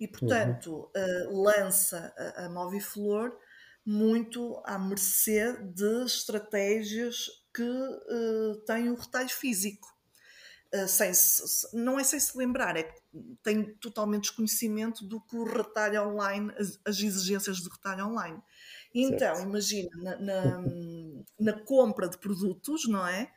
e, 0.00 0.08
portanto, 0.08 0.90
uhum. 0.94 1.40
uh, 1.40 1.42
lança 1.42 2.14
a, 2.16 2.46
a 2.46 2.48
Moviflor 2.48 3.36
muito 3.84 4.60
à 4.64 4.78
mercê 4.78 5.56
de 5.62 6.04
estratégias 6.04 7.30
que 7.54 7.62
uh, 7.62 8.56
têm 8.66 8.90
o 8.90 8.94
retalho 8.94 9.28
físico. 9.28 9.94
Uh, 10.74 10.88
sem 10.88 11.14
se, 11.14 11.68
não 11.76 11.98
é 11.98 12.04
sem 12.04 12.18
se 12.18 12.36
lembrar, 12.36 12.76
é 12.76 12.82
que 12.82 13.00
tem 13.42 13.64
totalmente 13.74 14.24
desconhecimento 14.24 15.04
do 15.04 15.20
que 15.20 15.36
o 15.36 15.44
retalho 15.44 16.08
online, 16.08 16.52
as, 16.58 16.80
as 16.84 17.00
exigências 17.00 17.58
de 17.58 17.68
retalho 17.68 18.06
online. 18.06 18.42
Então, 18.92 19.36
certo. 19.36 19.42
imagina, 19.42 19.90
na, 19.96 20.16
na, 20.16 20.64
na, 21.38 21.52
compra 21.52 22.08
de 22.08 22.18
produtos, 22.18 22.88
não 22.88 23.06
é? 23.06 23.30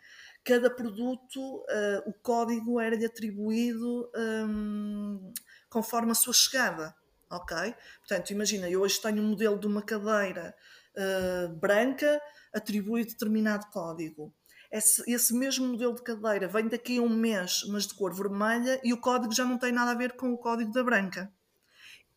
Cada 0.44 0.70
produto, 0.70 1.40
uh, 1.40 2.10
o 2.10 2.14
código 2.14 2.80
era-lhe 2.80 3.06
atribuído 3.06 4.10
um, 4.16 5.34
conforme 5.70 6.12
a 6.12 6.16
sua 6.16 6.34
chegada 6.34 6.96
ok? 7.30 7.76
Portanto, 8.00 8.32
imagina, 8.32 8.70
eu 8.70 8.82
hoje 8.82 9.00
tenho 9.02 9.22
um 9.22 9.30
modelo 9.30 9.60
de 9.60 9.68
uma 9.68 9.82
cadeira 9.82 10.56
uh, 10.96 11.54
branca, 11.56 12.20
atribui 12.54 13.06
determinado 13.06 13.68
código. 13.68 14.34
Esse, 14.72 15.04
esse, 15.12 15.34
mesmo 15.34 15.68
modelo 15.68 15.96
de 15.96 16.04
cadeira 16.04 16.48
vem 16.48 16.68
daqui 16.68 16.98
a 16.98 17.02
um 17.02 17.10
mês, 17.10 17.64
mas 17.70 17.88
de 17.88 17.94
cor 17.94 18.14
vermelha, 18.14 18.80
e 18.84 18.94
o 18.94 19.00
código 19.00 19.34
já 19.34 19.46
não 19.46 19.58
tem 19.58 19.72
nada 19.72 19.92
a 19.92 19.96
ver 19.96 20.14
com 20.14 20.32
o 20.32 20.38
código 20.38 20.72
da 20.72 20.84
branca. 20.84 21.32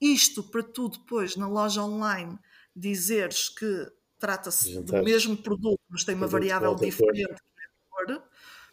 Isto 0.00 0.42
para 0.42 0.62
tu 0.62 0.88
depois, 0.88 1.36
na 1.36 1.46
loja 1.46 1.82
online, 1.82 2.38
dizeres 2.74 3.48
que 3.48 3.86
trata-se 4.22 4.80
do 4.80 5.02
mesmo 5.02 5.36
produto, 5.36 5.80
mas 5.90 6.04
tem 6.04 6.14
uma 6.14 6.28
variável 6.28 6.76
diferente 6.76 7.42
cor, 7.90 8.22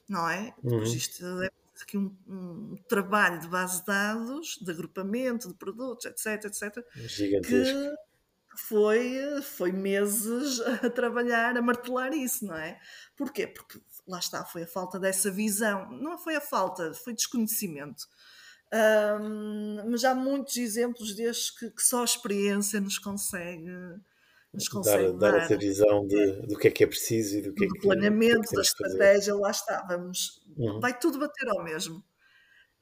não 0.07 0.29
é? 0.29 0.53
Uhum. 0.61 0.69
Depois 0.69 0.93
isto 0.93 1.25
é 1.41 1.49
aqui 1.81 1.97
um, 1.97 2.15
um, 2.27 2.75
trabalho 2.87 3.39
de 3.39 3.47
base 3.47 3.79
de 3.79 3.87
dados, 3.87 4.59
de 4.61 4.69
agrupamento 4.69 5.47
de 5.47 5.55
produtos, 5.55 6.05
etc, 6.05 6.45
etc, 6.45 6.85
Gigantesco. 6.93 7.79
que 8.51 8.61
foi, 8.67 9.41
foi 9.41 9.71
meses 9.71 10.61
a 10.85 10.89
trabalhar, 10.91 11.57
a 11.57 11.61
martelar 11.63 12.13
isso, 12.13 12.45
não 12.45 12.55
é? 12.55 12.79
Porquê? 13.17 13.47
Porque 13.47 13.81
lá 14.07 14.19
está, 14.19 14.45
foi 14.45 14.63
a 14.63 14.67
falta 14.67 14.99
dessa 14.99 15.31
visão, 15.31 15.89
não 15.93 16.15
foi 16.19 16.35
a 16.35 16.41
falta, 16.41 16.93
foi 16.93 17.15
desconhecimento. 17.15 18.05
Um, 18.71 19.89
mas 19.89 20.03
há 20.03 20.13
muitos 20.13 20.57
exemplos 20.57 21.15
destes 21.15 21.49
que, 21.49 21.71
que 21.71 21.81
só 21.81 22.01
a 22.01 22.05
experiência 22.05 22.79
nos 22.79 22.99
consegue 22.99 23.67
dar, 24.83 25.13
dar, 25.13 25.37
essa 25.39 25.57
visão 25.57 26.05
de, 26.07 26.47
do 26.47 26.57
que 26.57 26.67
é 26.67 26.71
que 26.71 26.83
é 26.83 26.87
preciso 26.87 27.37
e 27.37 27.41
do 27.41 27.53
que 27.53 27.65
é 27.65 27.67
do 27.67 27.73
que 27.73 27.81
planeamento, 27.81 28.41
que 28.41 28.47
é 28.47 28.49
que 28.49 28.55
da 28.55 28.61
estratégia, 28.61 29.35
lá 29.35 29.51
estávamos. 29.51 30.41
Uhum. 30.57 30.79
Vai 30.79 30.97
tudo 30.97 31.19
bater 31.19 31.47
ao 31.49 31.63
mesmo. 31.63 31.97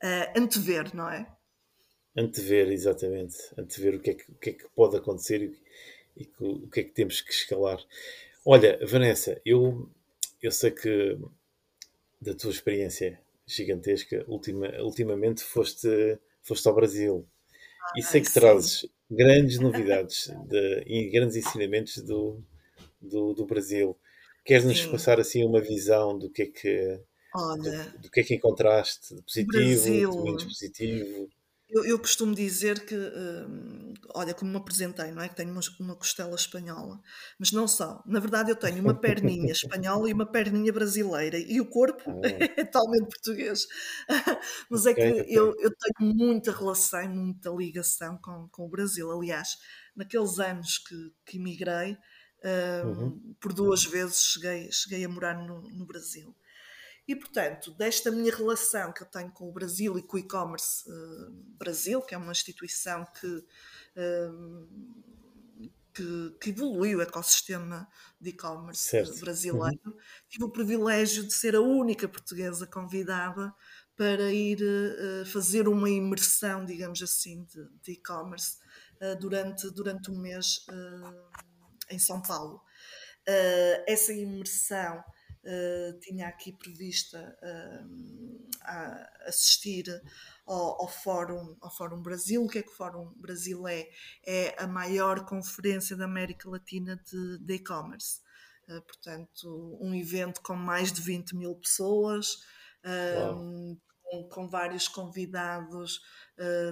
Uh, 0.03 0.39
antever, 0.39 0.95
não 0.95 1.09
é? 1.09 1.27
Antever, 2.15 2.71
exatamente. 2.71 3.35
Antever 3.57 3.95
o 3.95 3.99
que 3.99 4.11
é 4.11 4.13
que, 4.13 4.31
que, 4.33 4.49
é 4.49 4.53
que 4.53 4.69
pode 4.69 4.95
acontecer 4.95 5.41
e, 5.41 6.23
e 6.23 6.31
o 6.39 6.67
que 6.69 6.79
é 6.79 6.83
que 6.83 6.91
temos 6.91 7.21
que 7.21 7.31
escalar. 7.31 7.79
Olha, 8.45 8.79
Vanessa, 8.85 9.41
eu, 9.45 9.89
eu 10.41 10.51
sei 10.51 10.71
que 10.71 11.17
da 12.19 12.33
tua 12.33 12.51
experiência 12.51 13.19
gigantesca, 13.45 14.25
ultima, 14.27 14.67
ultimamente 14.81 15.43
foste, 15.43 16.17
foste 16.41 16.67
ao 16.67 16.75
Brasil. 16.75 17.27
Ah, 17.83 17.93
e 17.97 18.01
sei 18.01 18.21
que 18.21 18.27
sim. 18.27 18.39
trazes 18.39 18.85
grandes 19.09 19.59
novidades 19.59 20.29
de, 20.47 20.83
e 20.85 21.09
grandes 21.09 21.35
ensinamentos 21.35 22.01
do, 22.01 22.41
do, 23.01 23.33
do 23.33 23.45
Brasil. 23.45 23.97
Queres-nos 24.43 24.85
passar 24.85 25.19
assim 25.19 25.43
uma 25.43 25.61
visão 25.61 26.17
do 26.17 26.29
que 26.29 26.43
é 26.43 26.45
que, 26.45 26.99
Olha, 27.35 27.83
do, 27.83 27.99
do, 28.03 28.11
que, 28.11 28.21
é 28.21 28.23
que 28.23 28.35
encontraste 28.35 29.15
de 29.15 29.21
positivo, 29.21 29.51
Brasil, 29.51 30.11
de 30.11 30.17
menos 30.17 30.43
positivo? 30.43 31.29
Eu, 31.69 31.83
eu, 31.83 31.99
costumo 31.99 32.33
dizer 32.33 32.85
que, 32.85 32.95
hum, 32.95 33.93
olha, 34.15 34.33
como 34.33 34.49
me 34.49 34.57
apresentei, 34.57 35.11
não 35.11 35.21
é? 35.21 35.27
Que 35.27 35.35
tenho 35.35 35.51
uma, 35.51 35.59
uma, 35.81 35.95
costela 35.97 36.33
espanhola, 36.33 37.01
mas 37.37 37.51
não 37.51 37.67
só. 37.67 38.01
Na 38.05 38.21
verdade, 38.21 38.51
eu 38.51 38.55
tenho 38.55 38.81
uma 38.81 38.93
perninha 38.93 39.51
espanhola 39.51 40.09
e 40.09 40.13
uma 40.13 40.25
perninha 40.25 40.71
brasileira, 40.71 41.37
e 41.37 41.59
o 41.59 41.65
corpo 41.65 42.09
ah. 42.09 42.21
é 42.55 42.63
totalmente 42.63 43.09
português. 43.09 43.67
mas 44.69 44.85
é 44.85 44.93
que. 44.93 45.01
Eu, 45.01 45.53
eu 45.59 45.71
tenho 45.75 46.15
muita 46.15 46.53
relação, 46.53 47.05
muita 47.09 47.49
ligação 47.49 48.17
com, 48.17 48.47
com 48.49 48.65
o 48.65 48.69
Brasil. 48.69 49.11
Aliás, 49.11 49.57
naqueles 49.93 50.39
anos 50.39 50.77
que, 50.77 51.13
que 51.25 51.37
emigrei, 51.37 51.97
hum, 52.45 52.89
uhum. 52.89 53.35
por 53.41 53.51
duas 53.51 53.83
vezes 53.83 54.21
cheguei, 54.21 54.71
cheguei 54.71 55.03
a 55.03 55.09
morar 55.09 55.35
no, 55.35 55.61
no 55.63 55.85
Brasil. 55.85 56.33
E, 57.07 57.15
portanto, 57.15 57.71
desta 57.71 58.11
minha 58.11 58.35
relação 58.35 58.91
que 58.91 59.01
eu 59.01 59.07
tenho 59.07 59.31
com 59.31 59.47
o 59.47 59.51
Brasil 59.51 59.97
e 59.97 60.03
com 60.03 60.17
o 60.17 60.19
e-commerce 60.19 60.83
uh, 60.89 61.31
Brasil, 61.57 62.01
que 62.01 62.13
é 62.13 62.17
uma 62.17 62.33
instituição 62.33 63.07
que, 63.17 63.27
uh, 63.27 64.67
que, 65.93 66.35
que, 66.41 66.49
evoluiu 66.49 66.99
o 66.99 67.01
ecossistema 67.01 67.87
de 68.19 68.31
e-commerce 68.31 68.91
brasileiro, 69.21 69.79
uhum. 69.85 69.97
tive 70.27 70.43
o 70.43 70.51
privilégio 70.51 71.23
de 71.23 71.33
ser 71.33 71.55
a 71.55 71.61
única 71.61 72.09
portuguesa 72.09 72.67
convidada 72.67 73.53
para 73.95 74.29
ir 74.33 74.59
uh, 74.61 75.25
fazer 75.27 75.69
uma 75.69 75.89
imersão, 75.89 76.65
digamos 76.65 77.01
assim, 77.01 77.47
de 77.81 77.93
e-commerce 77.93 78.57
durante, 79.19 79.69
durante 79.69 80.09
um 80.09 80.19
mês 80.19 80.65
em 81.87 81.99
São 81.99 82.19
Paulo. 82.19 82.59
essa 83.85 84.11
imersão 84.11 85.03
uh, 85.47 85.99
tinha 85.99 86.27
aqui 86.27 86.51
prevista 86.51 87.37
uh, 87.41 89.05
assistir 89.25 89.85
ao, 90.45 90.81
ao, 90.81 90.87
Fórum, 90.87 91.55
ao 91.61 91.73
Fórum 91.73 92.01
Brasil. 92.01 92.43
O 92.43 92.47
que 92.47 92.59
é 92.59 92.63
que 92.63 92.69
o 92.69 92.75
Fórum 92.75 93.13
Brasil 93.15 93.67
é? 93.67 93.87
É 94.25 94.55
a 94.61 94.67
maior 94.67 95.25
conferência 95.25 95.95
da 95.95 96.05
América 96.05 96.49
Latina 96.49 97.01
de 97.05 97.53
e-commerce. 97.53 98.19
Uh, 98.67 98.81
portanto, 98.81 99.77
um 99.81 99.95
evento 99.95 100.41
com 100.41 100.55
mais 100.55 100.91
de 100.91 101.01
20 101.01 101.35
mil 101.35 101.55
pessoas, 101.55 102.37
um, 103.35 103.77
com, 104.03 104.29
com, 104.29 104.47
vários 104.47 104.87
convidados 104.87 106.01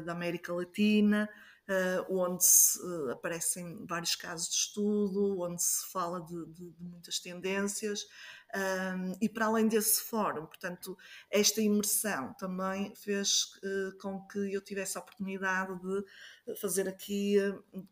da 0.05 0.11
América 0.13 0.53
Latina. 0.53 1.29
Uh, 1.67 2.05
onde 2.15 2.45
se, 2.45 2.79
uh, 2.79 3.09
aparecem 3.09 3.88
vários 3.88 4.15
casos 4.15 4.49
de 4.49 4.53
estudo, 4.53 5.41
onde 5.41 5.63
se 5.63 5.91
fala 5.91 6.21
de, 6.21 6.45
de, 6.53 6.71
de 6.73 6.83
muitas 6.83 7.17
tendências. 7.19 8.05
Um, 8.53 9.17
e 9.21 9.27
para 9.27 9.47
além 9.47 9.67
desse 9.67 10.01
fórum, 10.01 10.45
portanto, 10.45 10.97
esta 11.29 11.62
imersão 11.62 12.34
também 12.36 12.95
fez 12.95 13.58
uh, 13.58 13.97
com 13.99 14.25
que 14.27 14.53
eu 14.53 14.62
tivesse 14.62 14.97
a 14.97 15.01
oportunidade 15.01 15.77
de 15.79 16.55
fazer 16.62 16.88
aqui. 16.88 17.38
Uh, 17.39 17.86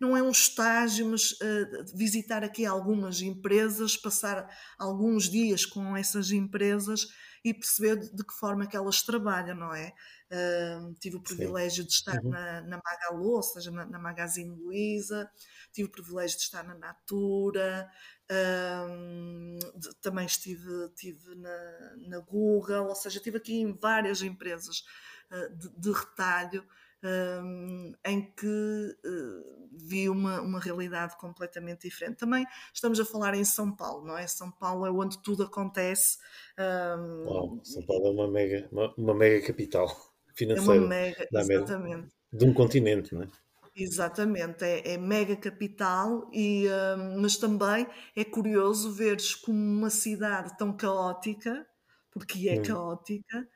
não 0.00 0.16
é 0.16 0.22
um 0.22 0.30
estágio, 0.30 1.06
mas 1.06 1.32
uh, 1.32 1.96
visitar 1.96 2.44
aqui 2.44 2.64
algumas 2.64 3.20
empresas, 3.20 3.96
passar 3.96 4.48
alguns 4.78 5.28
dias 5.28 5.66
com 5.66 5.96
essas 5.96 6.30
empresas 6.30 7.08
e 7.44 7.52
perceber 7.52 7.96
de 7.96 8.24
que 8.24 8.32
forma 8.32 8.66
que 8.66 8.76
elas 8.76 9.02
trabalham, 9.02 9.54
não 9.54 9.74
é? 9.74 9.92
Uh, 10.30 10.94
tive 10.94 11.16
o 11.16 11.20
privilégio 11.22 11.82
Sim. 11.82 11.88
de 11.88 11.92
estar 11.92 12.24
uhum. 12.24 12.30
na, 12.30 12.60
na 12.62 12.80
Magalu, 12.82 13.32
ou 13.32 13.42
seja, 13.42 13.70
na, 13.70 13.84
na 13.84 13.98
Magazine 13.98 14.50
Luiza, 14.50 15.30
tive 15.70 15.88
o 15.88 15.92
privilégio 15.92 16.38
de 16.38 16.44
estar 16.44 16.62
na 16.62 16.74
Natura, 16.74 17.88
Um, 18.30 19.58
também 20.00 20.24
estive, 20.24 20.86
estive 20.86 21.34
na, 21.34 21.96
na, 22.08 22.20
Google, 22.20 22.88
ou 22.88 22.94
seja, 22.94 23.18
estive 23.18 23.36
aqui 23.36 23.60
em 23.60 23.72
várias 23.74 24.22
empresas 24.22 24.82
uh, 25.30 25.54
de, 25.54 25.68
de, 25.78 25.92
retalho 25.92 26.64
um, 27.04 27.92
em 28.02 28.22
que 28.32 28.46
uh, 28.46 29.68
vi 29.72 30.08
uma, 30.08 30.40
uma 30.40 30.58
realidade 30.58 31.18
completamente 31.18 31.82
diferente. 31.82 32.16
Também 32.16 32.46
estamos 32.72 32.98
a 32.98 33.04
falar 33.04 33.34
em 33.34 33.44
São 33.44 33.70
Paulo, 33.70 34.06
não 34.06 34.16
é? 34.16 34.26
São 34.26 34.50
Paulo 34.50 34.86
é 34.86 34.90
onde 34.90 35.22
tudo 35.22 35.42
acontece. 35.42 36.16
Um, 36.58 37.26
Uau, 37.26 37.60
São 37.62 37.84
Paulo 37.84 38.06
é 38.06 38.10
uma 38.10 38.30
mega, 38.30 38.66
uma, 38.72 38.94
uma 38.96 39.14
mega 39.14 39.46
capital 39.46 39.94
financeira. 40.34 40.76
É 40.76 40.78
uma 40.78 40.88
mega, 40.88 41.28
exatamente. 41.30 42.08
De 42.32 42.44
um 42.46 42.54
continente, 42.54 43.14
não 43.14 43.22
é? 43.22 43.28
Exatamente, 43.76 44.62
é, 44.64 44.92
é, 44.92 44.96
mega 44.96 45.34
capital, 45.34 46.30
e, 46.32 46.68
um, 46.96 47.20
mas 47.20 47.36
também 47.36 47.88
é 48.14 48.24
curioso 48.24 48.92
veres 48.92 49.34
como 49.34 49.58
uma 49.58 49.90
cidade 49.90 50.56
tão 50.56 50.76
caótica, 50.76 51.66
porque 52.12 52.48
é 52.48 52.60
hum. 52.60 52.62
caótica, 52.62 53.48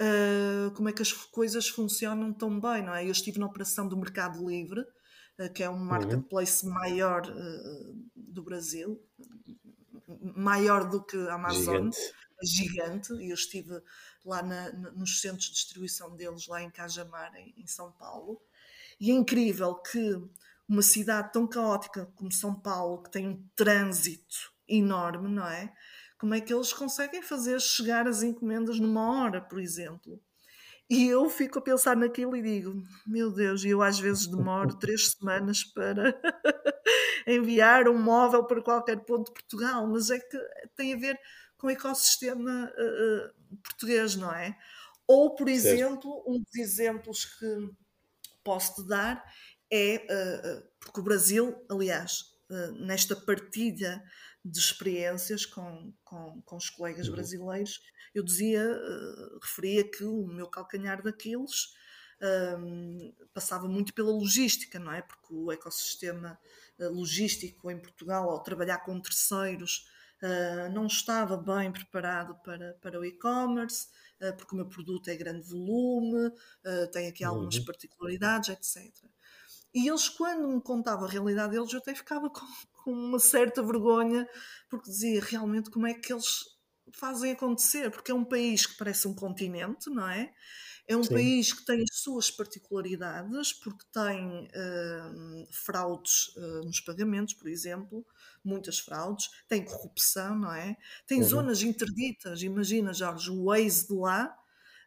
uh, 0.00 0.70
como 0.74 0.88
é 0.88 0.92
que 0.92 1.02
as 1.02 1.12
coisas 1.12 1.68
funcionam 1.68 2.32
tão 2.32 2.58
bem, 2.58 2.82
não 2.82 2.94
é? 2.94 3.04
Eu 3.04 3.10
estive 3.10 3.38
na 3.38 3.44
operação 3.44 3.86
do 3.86 3.98
Mercado 3.98 4.48
Livre, 4.48 4.80
uh, 4.80 5.52
que 5.52 5.62
é 5.62 5.68
um 5.68 5.74
uhum. 5.74 5.84
marketplace 5.84 6.66
maior 6.66 7.26
uh, 7.28 8.06
do 8.14 8.42
Brasil, 8.42 8.98
maior 10.34 10.88
do 10.88 11.04
que 11.04 11.18
a 11.28 11.34
Amazon, 11.34 11.90
gigante, 12.42 13.08
gigante 13.08 13.12
e 13.14 13.28
eu 13.28 13.34
estive 13.34 13.78
lá 14.24 14.42
na, 14.42 14.72
nos 14.72 15.20
centros 15.20 15.48
de 15.48 15.52
distribuição 15.52 16.16
deles, 16.16 16.46
lá 16.46 16.62
em 16.62 16.70
Cajamar, 16.70 17.34
em, 17.36 17.54
em 17.58 17.66
São 17.66 17.92
Paulo. 17.92 18.40
E 19.00 19.10
é 19.10 19.14
incrível 19.14 19.74
que 19.74 20.22
uma 20.68 20.82
cidade 20.82 21.32
tão 21.32 21.46
caótica 21.46 22.06
como 22.16 22.32
São 22.32 22.54
Paulo, 22.54 23.02
que 23.02 23.10
tem 23.10 23.28
um 23.28 23.48
trânsito 23.54 24.52
enorme, 24.68 25.28
não 25.28 25.46
é? 25.46 25.72
Como 26.18 26.34
é 26.34 26.40
que 26.40 26.52
eles 26.52 26.72
conseguem 26.72 27.22
fazer 27.22 27.60
chegar 27.60 28.08
as 28.08 28.22
encomendas 28.22 28.80
numa 28.80 29.10
hora, 29.10 29.40
por 29.40 29.60
exemplo? 29.60 30.20
E 30.88 31.06
eu 31.08 31.28
fico 31.28 31.58
a 31.58 31.62
pensar 31.62 31.96
naquilo 31.96 32.36
e 32.36 32.42
digo: 32.42 32.82
meu 33.06 33.30
Deus, 33.30 33.64
eu 33.64 33.82
às 33.82 33.98
vezes 33.98 34.26
demoro 34.26 34.74
três 34.78 35.12
semanas 35.12 35.64
para 35.64 36.14
enviar 37.26 37.88
um 37.88 37.98
móvel 37.98 38.44
para 38.44 38.62
qualquer 38.62 39.04
ponto 39.04 39.26
de 39.26 39.34
Portugal, 39.34 39.86
mas 39.86 40.10
é 40.10 40.18
que 40.18 40.38
tem 40.76 40.94
a 40.94 40.96
ver 40.96 41.18
com 41.58 41.66
o 41.66 41.70
ecossistema 41.70 42.70
uh, 42.78 43.54
uh, 43.54 43.56
português, 43.62 44.14
não 44.16 44.32
é? 44.32 44.56
Ou, 45.06 45.34
por 45.34 45.48
certo. 45.48 45.66
exemplo, 45.66 46.24
um 46.26 46.38
dos 46.38 46.54
exemplos 46.56 47.24
que 47.24 47.70
posso 48.46 48.76
te 48.76 48.88
dar 48.88 49.24
é, 49.72 49.96
uh, 49.96 50.68
porque 50.78 51.00
o 51.00 51.02
Brasil, 51.02 51.54
aliás, 51.68 52.20
uh, 52.48 52.72
nesta 52.86 53.16
partilha 53.16 54.00
de 54.44 54.58
experiências 54.60 55.44
com, 55.44 55.92
com, 56.04 56.40
com 56.42 56.56
os 56.56 56.70
colegas 56.70 57.08
uhum. 57.08 57.14
brasileiros, 57.16 57.80
eu 58.14 58.22
dizia, 58.22 58.62
uh, 58.64 59.38
referia 59.42 59.90
que 59.90 60.04
o 60.04 60.26
meu 60.28 60.48
calcanhar 60.48 61.02
daqueles 61.02 61.74
um, 62.58 63.12
passava 63.34 63.68
muito 63.68 63.92
pela 63.92 64.12
logística, 64.12 64.78
não 64.78 64.92
é? 64.92 65.02
Porque 65.02 65.34
o 65.34 65.52
ecossistema 65.52 66.38
logístico 66.78 67.70
em 67.70 67.78
Portugal, 67.78 68.30
ao 68.30 68.42
trabalhar 68.42 68.78
com 68.78 68.98
terceiros, 69.00 69.86
não 70.72 70.86
estava 70.86 71.36
bem 71.36 71.70
preparado 71.70 72.34
para, 72.42 72.72
para 72.80 72.98
o 72.98 73.04
e-commerce 73.04 73.88
eh, 73.88 74.05
porque 74.32 74.54
o 74.54 74.56
meu 74.56 74.66
produto 74.66 75.08
é 75.08 75.16
grande 75.16 75.48
volume, 75.48 76.32
eh, 76.64 76.86
tem 76.86 77.08
aqui 77.08 77.22
algumas 77.24 77.56
uhum. 77.56 77.64
particularidades, 77.64 78.48
etc. 78.48 78.92
E 79.74 79.88
eles, 79.88 80.08
quando 80.08 80.48
me 80.48 80.60
contavam 80.62 81.06
a 81.06 81.10
realidade 81.10 81.52
deles, 81.52 81.72
eu 81.72 81.78
até 81.78 81.94
ficava 81.94 82.30
com, 82.30 82.46
com, 82.82 82.92
uma 82.92 83.18
certa 83.18 83.62
vergonha, 83.62 84.26
porque 84.70 84.90
dizia 84.90 85.20
realmente 85.22 85.70
como 85.70 85.86
é 85.86 85.94
que 85.94 86.12
eles 86.12 86.44
fazem 86.94 87.32
acontecer, 87.32 87.90
porque 87.90 88.10
é 88.10 88.14
um 88.14 88.24
país 88.24 88.64
que 88.66 88.76
parece 88.78 89.06
um 89.06 89.14
continente, 89.14 89.90
não 89.90 90.08
é? 90.08 90.32
É 90.88 90.96
um 90.96 91.02
Sim. 91.02 91.14
país 91.14 91.52
que 91.52 91.64
tem 91.64 91.82
as 91.82 91.98
suas 91.98 92.30
particularidades, 92.30 93.52
porque 93.52 93.84
tem 93.92 94.44
uh, 94.44 95.46
fraudes 95.50 96.28
uh, 96.36 96.64
nos 96.64 96.80
pagamentos, 96.80 97.34
por 97.34 97.48
exemplo, 97.48 98.06
muitas 98.44 98.78
fraudes, 98.78 99.28
tem 99.48 99.64
corrupção, 99.64 100.38
não 100.38 100.52
é? 100.52 100.76
Tem 101.06 101.18
uhum. 101.18 101.28
zonas 101.28 101.62
interditas, 101.62 102.42
imagina, 102.42 102.92
Jorge, 102.94 103.30
o 103.30 103.46
Waze 103.46 103.88
de 103.88 103.94
lá, 103.94 104.36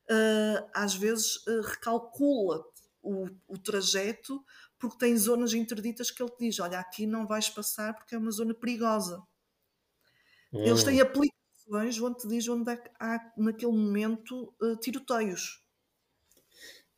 uh, 0.09 0.69
às 0.73 0.95
vezes 0.95 1.43
recalcula 1.65 2.63
o, 3.01 3.27
o 3.47 3.57
trajeto 3.57 4.43
porque 4.79 4.97
tem 4.97 5.17
zonas 5.17 5.53
interditas 5.53 6.09
que 6.09 6.23
ele 6.23 6.31
te 6.31 6.45
diz: 6.45 6.59
olha, 6.59 6.79
aqui 6.79 7.05
não 7.05 7.27
vais 7.27 7.49
passar 7.49 7.93
porque 7.93 8.15
é 8.15 8.17
uma 8.17 8.31
zona 8.31 8.53
perigosa. 8.53 9.21
Eles 10.51 10.83
têm 10.83 10.99
aplicações 10.99 12.01
onde 12.01 12.19
te 12.19 12.27
diz 12.27 12.47
onde 12.47 12.71
é 12.71 12.77
que 12.77 12.89
há 12.99 13.19
naquele 13.37 13.71
momento 13.71 14.51
uh, 14.61 14.75
tiroteios. 14.77 15.63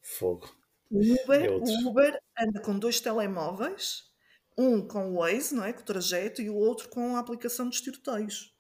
Fogo. 0.02 0.50
O 0.90 1.00
Uber, 1.00 1.46
é 1.46 1.50
o 1.50 1.88
Uber 1.88 2.22
anda 2.38 2.60
com 2.62 2.78
dois 2.78 3.00
telemóveis, 3.00 4.12
um 4.58 4.86
com 4.86 5.12
o 5.12 5.20
Waze, 5.20 5.56
não 5.56 5.64
é? 5.64 5.72
Com 5.72 5.82
o 5.82 5.86
trajeto, 5.86 6.42
e 6.42 6.50
o 6.50 6.56
outro 6.56 6.90
com 6.90 7.16
a 7.16 7.20
aplicação 7.20 7.70
dos 7.70 7.80
tiroteios. 7.80 8.54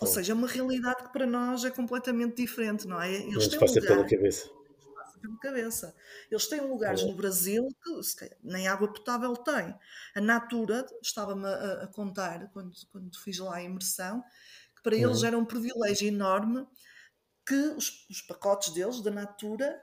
Ou 0.00 0.06
seja, 0.06 0.32
é 0.32 0.34
uma 0.34 0.48
realidade 0.48 1.02
que 1.02 1.12
para 1.12 1.26
nós 1.26 1.64
é 1.64 1.70
completamente 1.70 2.36
diferente, 2.36 2.86
não 2.86 3.00
é? 3.00 3.12
Eles 3.12 3.48
têm 3.48 3.58
passa 3.58 3.78
lugar, 3.78 3.96
pela 3.96 4.08
cabeça. 4.08 4.48
Passa 4.94 5.18
pela 5.18 5.38
cabeça. 5.38 5.94
Eles 6.30 6.46
têm 6.46 6.60
lugares 6.62 7.02
é. 7.02 7.04
no 7.04 7.14
Brasil 7.14 7.68
que 7.68 8.16
calhar, 8.16 8.38
nem 8.42 8.66
água 8.68 8.90
potável 8.90 9.36
tem. 9.36 9.74
A 10.14 10.20
Natura 10.20 10.86
estava-me 11.02 11.46
a, 11.46 11.82
a, 11.82 11.86
contar, 11.88 12.50
quando, 12.52 12.72
quando 12.90 13.18
fiz 13.18 13.38
lá 13.38 13.56
a 13.56 13.62
imersão, 13.62 14.22
que 14.74 14.82
para 14.82 14.96
uhum. 14.96 15.02
eles 15.02 15.22
era 15.22 15.36
um 15.36 15.44
privilégio 15.44 16.08
enorme 16.08 16.66
que 17.46 17.54
os, 17.54 18.06
os 18.08 18.22
pacotes 18.22 18.72
deles, 18.72 19.02
da 19.02 19.10
Natura, 19.10 19.78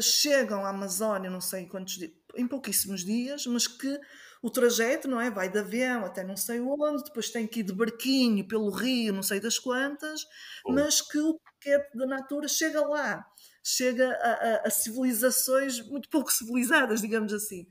chegam 0.00 0.64
à 0.64 0.70
Amazónia, 0.70 1.30
não 1.30 1.40
sei 1.40 1.66
quantos 1.66 1.98
dias, 1.98 2.12
em 2.36 2.46
pouquíssimos 2.46 3.04
dias, 3.04 3.46
mas 3.46 3.66
que 3.66 3.98
o 4.42 4.50
trajeto, 4.50 5.08
não 5.08 5.20
é? 5.20 5.30
Vai 5.30 5.50
de 5.50 5.58
avião 5.58 6.04
até 6.04 6.22
não 6.22 6.36
sei 6.36 6.60
onde, 6.60 7.04
depois 7.04 7.30
tem 7.30 7.46
que 7.46 7.60
ir 7.60 7.62
de 7.64 7.72
barquinho 7.72 8.46
pelo 8.46 8.70
rio, 8.70 9.12
não 9.12 9.22
sei 9.22 9.40
das 9.40 9.58
quantas, 9.58 10.22
oh. 10.64 10.72
mas 10.72 11.00
que 11.00 11.18
o 11.18 11.38
paquete 11.40 11.96
da 11.96 12.06
Natura 12.06 12.46
chega 12.46 12.80
lá, 12.86 13.26
chega 13.64 14.08
a, 14.08 14.32
a, 14.32 14.68
a 14.68 14.70
civilizações 14.70 15.80
muito 15.88 16.08
pouco 16.08 16.32
civilizadas, 16.32 17.00
digamos 17.00 17.32
assim. 17.32 17.66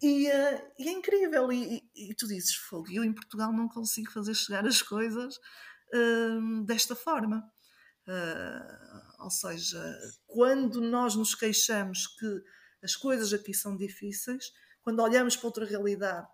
E, 0.00 0.28
uh, 0.28 0.62
e 0.78 0.88
é 0.88 0.92
incrível, 0.92 1.52
e, 1.52 1.82
e, 1.94 2.10
e, 2.10 2.14
tu 2.14 2.28
dizes, 2.28 2.54
fogo, 2.54 2.86
eu 2.90 3.02
em 3.02 3.12
Portugal 3.12 3.52
não 3.52 3.68
consigo 3.68 4.12
fazer 4.12 4.32
chegar 4.34 4.64
as 4.64 4.80
coisas 4.80 5.36
uh, 5.92 6.64
desta 6.64 6.94
forma. 6.94 7.44
Uh, 8.06 9.07
ou 9.18 9.30
seja, 9.30 9.82
quando 10.26 10.80
nós 10.80 11.14
nos 11.14 11.34
queixamos 11.34 12.06
que 12.06 12.42
as 12.82 12.94
coisas 12.94 13.32
aqui 13.32 13.52
são 13.52 13.76
difíceis, 13.76 14.52
quando 14.82 15.02
olhamos 15.02 15.36
para 15.36 15.46
outra 15.46 15.64
realidade 15.64 16.26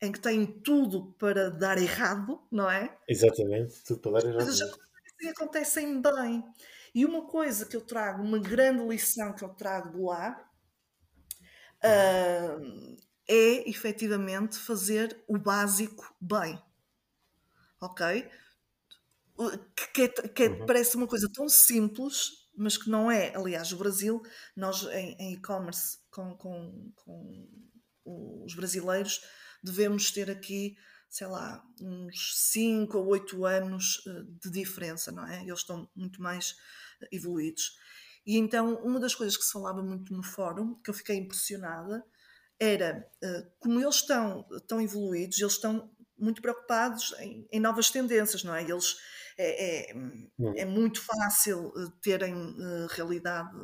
em 0.00 0.10
que 0.10 0.20
tem 0.20 0.46
tudo 0.46 1.12
para 1.18 1.50
dar 1.50 1.76
errado, 1.76 2.42
não 2.50 2.70
é? 2.70 2.96
Exatamente, 3.06 3.84
tudo 3.84 4.00
para 4.00 4.12
dar 4.12 4.28
errado. 4.28 4.48
As 4.48 4.58
coisas 4.58 5.36
acontecem 5.36 6.00
bem. 6.00 6.42
E 6.94 7.04
uma 7.04 7.26
coisa 7.26 7.66
que 7.66 7.76
eu 7.76 7.82
trago, 7.82 8.22
uma 8.22 8.38
grande 8.38 8.82
lição 8.86 9.34
que 9.34 9.44
eu 9.44 9.50
trago 9.50 9.96
de 9.96 10.02
lá, 10.02 10.50
uh, 11.84 12.96
é 13.28 13.68
efetivamente 13.68 14.58
fazer 14.58 15.22
o 15.28 15.38
básico 15.38 16.14
bem. 16.20 16.60
Ok? 17.80 18.28
Que, 19.94 20.08
que, 20.08 20.28
que 20.28 20.48
uhum. 20.48 20.66
parece 20.66 20.96
uma 20.96 21.06
coisa 21.06 21.30
tão 21.32 21.48
simples, 21.48 22.30
mas 22.56 22.76
que 22.76 22.90
não 22.90 23.10
é. 23.10 23.34
Aliás, 23.34 23.72
o 23.72 23.76
Brasil, 23.76 24.20
nós 24.56 24.84
em 24.84 25.34
e-commerce 25.34 25.98
com, 26.10 26.36
com, 26.36 26.92
com 26.96 27.48
os 28.44 28.54
brasileiros, 28.54 29.20
devemos 29.62 30.10
ter 30.10 30.30
aqui, 30.30 30.76
sei 31.08 31.26
lá, 31.26 31.62
uns 31.80 32.50
5 32.50 32.98
ou 32.98 33.06
8 33.08 33.44
anos 33.44 34.02
eh, 34.06 34.22
de 34.42 34.50
diferença, 34.50 35.12
não 35.12 35.26
é? 35.26 35.42
Eles 35.42 35.60
estão 35.60 35.88
muito 35.94 36.20
mais 36.20 36.56
evoluídos. 37.12 37.72
E 38.26 38.36
então, 38.36 38.74
uma 38.82 39.00
das 39.00 39.14
coisas 39.14 39.36
que 39.36 39.44
se 39.44 39.52
falava 39.52 39.82
muito 39.82 40.12
no 40.14 40.22
fórum, 40.22 40.74
que 40.82 40.90
eu 40.90 40.94
fiquei 40.94 41.16
impressionada, 41.16 42.04
era 42.58 43.08
uh, 43.24 43.50
como 43.58 43.80
eles 43.80 43.96
estão 43.96 44.46
tão 44.66 44.80
evoluídos, 44.80 45.40
eles 45.40 45.54
estão 45.54 45.90
muito 46.18 46.42
preocupados 46.42 47.14
em, 47.18 47.48
em 47.50 47.58
novas 47.58 47.90
tendências, 47.90 48.44
não 48.44 48.54
é? 48.54 48.62
Eles 48.62 48.96
é, 49.42 49.90
é, 49.90 49.96
hum. 49.96 50.54
é 50.56 50.64
muito 50.64 51.00
fácil 51.00 51.72
eh, 51.76 51.92
terem 52.02 52.34
uh, 52.34 52.86
realidade 52.90 53.56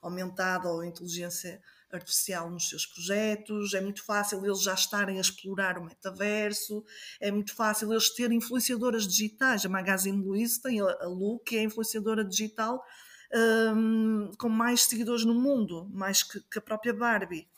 aumentada 0.00 0.68
ou 0.68 0.82
inteligência 0.82 1.60
artificial 1.92 2.50
nos 2.50 2.68
seus 2.68 2.86
projetos, 2.86 3.74
é 3.74 3.80
muito 3.80 4.04
fácil 4.04 4.44
eles 4.44 4.62
já 4.62 4.74
estarem 4.74 5.18
a 5.18 5.20
explorar 5.20 5.78
o 5.78 5.84
metaverso, 5.84 6.84
é 7.20 7.30
muito 7.30 7.54
fácil 7.54 7.92
eles 7.92 8.10
terem 8.14 8.38
influenciadoras 8.38 9.06
digitais. 9.06 9.64
A 9.64 9.68
Magazine 9.68 10.22
Luiza 10.22 10.60
tem 10.62 10.80
a, 10.80 11.06
Lu, 11.06 11.38
que 11.40 11.56
é 11.56 11.60
a 11.60 11.64
influenciadora 11.64 12.24
digital 12.24 12.82
um, 13.74 14.30
com 14.38 14.48
mais 14.48 14.82
seguidores 14.82 15.24
no 15.24 15.34
mundo, 15.34 15.88
mais 15.92 16.22
que, 16.22 16.40
que 16.40 16.58
a 16.58 16.62
própria 16.62 16.92
Barbie. 16.92 17.48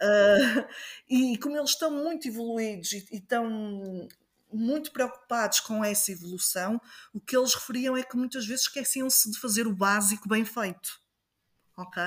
Uh, 0.00 0.66
e, 1.08 1.34
e, 1.34 1.38
como 1.38 1.56
eles 1.56 1.70
estão 1.70 1.90
muito 1.90 2.28
evoluídos 2.28 2.92
e, 2.92 3.06
e 3.12 3.16
estão 3.16 4.08
muito 4.52 4.92
preocupados 4.92 5.60
com 5.60 5.84
essa 5.84 6.12
evolução, 6.12 6.80
o 7.12 7.20
que 7.20 7.36
eles 7.36 7.54
referiam 7.54 7.96
é 7.96 8.02
que 8.02 8.16
muitas 8.16 8.46
vezes 8.46 8.62
esqueciam-se 8.62 9.30
de 9.30 9.38
fazer 9.38 9.66
o 9.66 9.74
básico 9.74 10.28
bem 10.28 10.44
feito. 10.44 11.00
Ok? 11.76 12.02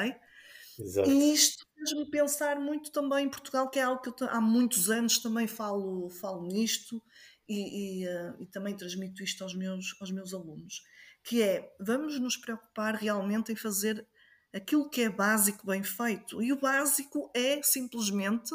Exato. 0.80 1.10
E 1.10 1.34
isto 1.34 1.66
fez-me 1.76 2.10
pensar 2.10 2.60
muito 2.60 2.92
também 2.92 3.26
em 3.26 3.30
Portugal, 3.30 3.70
que 3.70 3.80
é 3.80 3.84
algo 3.84 4.02
que 4.02 4.24
eu 4.24 4.30
há 4.30 4.40
muitos 4.40 4.90
anos 4.90 5.20
também 5.20 5.48
falo, 5.48 6.10
falo 6.10 6.48
nisto 6.48 7.02
e, 7.48 8.04
e, 8.04 8.08
uh, 8.08 8.36
e 8.40 8.46
também 8.48 8.76
transmito 8.76 9.24
isto 9.24 9.44
aos 9.44 9.54
meus, 9.54 9.96
aos 10.00 10.12
meus 10.12 10.34
alunos, 10.34 10.82
que 11.24 11.42
é 11.42 11.76
vamos 11.80 12.20
nos 12.20 12.38
preocupar 12.38 12.96
realmente 12.96 13.52
em 13.52 13.56
fazer 13.56 14.08
aquilo 14.54 14.90
que 14.90 15.02
é 15.02 15.10
básico 15.10 15.66
bem 15.66 15.84
feito. 15.84 16.42
E 16.42 16.52
o 16.52 16.60
básico 16.60 17.30
é 17.36 17.62
simplesmente 17.62 18.52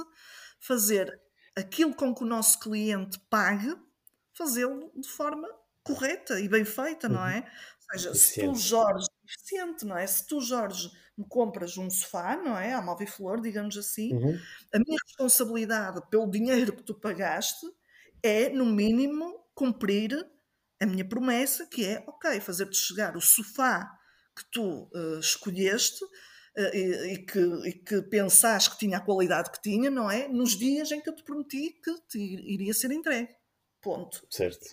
fazer 0.59 1.21
aquilo 1.57 1.95
com 1.95 2.15
que 2.15 2.23
o 2.23 2.27
nosso 2.27 2.59
cliente 2.59 3.19
pague, 3.31 3.75
fazê-lo 4.33 4.91
de 4.97 5.09
forma 5.09 5.49
correta 5.83 6.41
e 6.41 6.49
bem 6.49 6.65
feita, 6.65 7.09
não 7.09 7.25
é? 7.27 7.39
Ou 7.93 7.99
seja, 7.99 8.15
se 8.15 8.41
tu, 8.41 8.55
Jorge, 8.55 9.07
eficiente, 9.25 9.85
não 9.85 9.97
é? 9.97 10.07
Se 10.07 10.27
tu, 10.27 10.41
Jorge, 10.41 10.91
me 11.17 11.25
compras 11.29 11.77
um 11.77 11.89
sofá, 11.89 12.37
não 12.37 12.59
é? 12.59 12.75
À 12.75 12.97
e 13.01 13.07
flor, 13.07 13.41
digamos 13.41 13.77
assim, 13.77 14.15
uhum. 14.15 14.39
a 14.73 14.79
minha 14.79 14.99
responsabilidade 15.07 16.01
pelo 16.11 16.31
dinheiro 16.31 16.75
que 16.75 16.83
tu 16.83 16.95
pagaste 16.95 17.67
é, 18.23 18.49
no 18.49 18.65
mínimo, 18.67 19.39
cumprir 19.55 20.27
a 20.81 20.87
minha 20.87 21.05
promessa, 21.05 21.67
que 21.67 21.85
é, 21.85 22.03
ok, 22.07 22.41
fazer-te 22.41 22.77
chegar 22.77 23.17
o 23.17 23.21
sofá 23.21 23.99
que 24.37 24.45
tu 24.51 24.91
uh, 24.93 25.21
escolheste 25.21 26.05
e, 26.57 27.15
e, 27.15 27.19
que, 27.19 27.41
e 27.41 27.73
que 27.73 28.03
pensaste 28.03 28.71
que 28.71 28.79
tinha 28.79 28.99
a 28.99 29.01
qualidade 29.01 29.51
que 29.51 29.61
tinha, 29.61 29.91
não 29.91 30.11
é? 30.11 30.29
Nos 30.29 30.57
dias 30.57 30.91
em 30.93 31.01
que 31.01 31.09
eu 31.09 31.15
te 31.15 31.23
prometi 31.23 31.71
que 31.83 31.95
te 32.09 32.19
iria 32.19 32.73
ser 32.73 32.93
entregue. 32.93 33.35
Ponto. 33.81 34.27
Certo. 34.31 34.65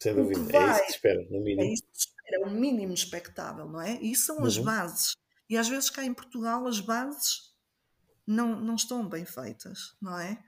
Sem 0.00 0.14
dúvida. 0.14 0.40
Vai, 0.52 0.62
é 0.62 0.72
isso 0.72 0.84
que 0.84 0.90
espera, 0.90 1.26
no 1.30 1.40
mínimo. 1.40 1.62
É 1.62 1.72
isso 1.72 1.82
que 1.82 1.98
espera, 1.98 2.42
é 2.42 2.46
o 2.46 2.50
mínimo 2.50 2.94
expectável, 2.94 3.66
não 3.66 3.80
é? 3.80 3.98
E 4.00 4.12
isso 4.12 4.26
são 4.26 4.38
uhum. 4.38 4.46
as 4.46 4.58
bases. 4.58 5.16
E 5.48 5.56
às 5.56 5.68
vezes 5.68 5.90
cá 5.90 6.04
em 6.04 6.14
Portugal 6.14 6.66
as 6.66 6.80
bases 6.80 7.54
não, 8.26 8.60
não 8.60 8.74
estão 8.74 9.08
bem 9.08 9.24
feitas, 9.24 9.96
não 10.00 10.18
é? 10.18 10.42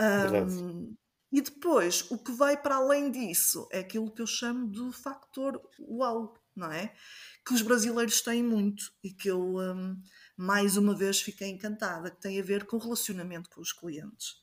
Um, 0.00 0.96
e 1.30 1.40
depois, 1.40 2.10
o 2.10 2.18
que 2.18 2.32
vai 2.32 2.60
para 2.60 2.76
além 2.76 3.10
disso 3.10 3.66
é 3.72 3.78
aquilo 3.78 4.10
que 4.10 4.20
eu 4.20 4.26
chamo 4.26 4.66
do 4.66 4.92
factor 4.92 5.60
uau, 5.80 6.34
não 6.54 6.70
é? 6.70 6.94
Que 7.44 7.54
os 7.54 7.62
brasileiros 7.62 8.20
têm 8.20 8.42
muito 8.42 8.92
e 9.02 9.10
que 9.12 9.28
eu, 9.28 9.56
um, 9.56 10.00
mais 10.36 10.76
uma 10.76 10.94
vez, 10.94 11.20
fiquei 11.20 11.48
encantada, 11.48 12.10
que 12.10 12.20
tem 12.20 12.40
a 12.40 12.44
ver 12.44 12.66
com 12.66 12.76
o 12.76 12.80
relacionamento 12.80 13.50
com 13.50 13.60
os 13.60 13.72
clientes. 13.72 14.36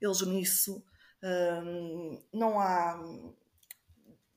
Eles 0.00 0.20
nisso 0.22 0.84
um, 1.24 2.22
não 2.32 2.60
há. 2.60 3.00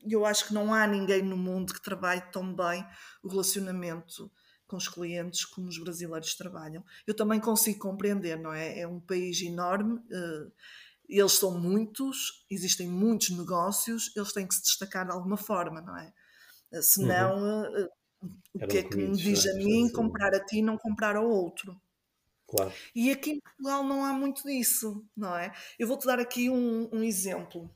Eu 0.00 0.24
acho 0.24 0.46
que 0.46 0.54
não 0.54 0.72
há 0.72 0.86
ninguém 0.86 1.22
no 1.22 1.36
mundo 1.36 1.74
que 1.74 1.82
trabalhe 1.82 2.22
tão 2.32 2.54
bem 2.54 2.86
o 3.22 3.28
relacionamento 3.28 4.30
com 4.66 4.76
os 4.76 4.88
clientes 4.88 5.44
como 5.44 5.68
os 5.68 5.78
brasileiros 5.78 6.34
trabalham. 6.34 6.84
Eu 7.06 7.14
também 7.14 7.40
consigo 7.40 7.78
compreender, 7.78 8.38
não 8.38 8.52
é? 8.52 8.80
É 8.80 8.86
um 8.86 9.00
país 9.00 9.40
enorme, 9.42 9.94
uh, 9.94 10.52
eles 11.08 11.32
são 11.32 11.58
muitos, 11.58 12.46
existem 12.50 12.86
muitos 12.86 13.30
negócios, 13.30 14.14
eles 14.14 14.32
têm 14.32 14.46
que 14.46 14.54
se 14.54 14.62
destacar 14.62 15.06
de 15.06 15.12
alguma 15.12 15.38
forma, 15.38 15.80
não 15.80 15.96
é? 15.96 16.12
Uh, 16.70 16.82
senão, 16.82 17.36
uhum. 17.36 17.84
uh, 17.84 17.88
o 18.54 18.66
que 18.66 18.78
é 18.78 18.82
que 18.82 18.96
me 18.96 19.16
diz 19.16 19.46
a 19.46 19.54
mim 19.54 19.90
comprar 19.92 20.34
a 20.34 20.44
ti 20.44 20.58
e 20.58 20.62
não 20.62 20.76
comprar 20.76 21.16
ao 21.16 21.28
outro? 21.28 21.80
Claro. 22.48 22.72
E 22.94 23.10
aqui 23.10 23.32
em 23.32 23.40
Portugal 23.40 23.84
não 23.84 24.04
há 24.04 24.12
muito 24.12 24.42
disso, 24.42 25.04
não 25.16 25.36
é? 25.36 25.52
Eu 25.78 25.86
vou-te 25.86 26.06
dar 26.06 26.18
aqui 26.18 26.48
um, 26.48 26.88
um 26.92 27.04
exemplo, 27.04 27.70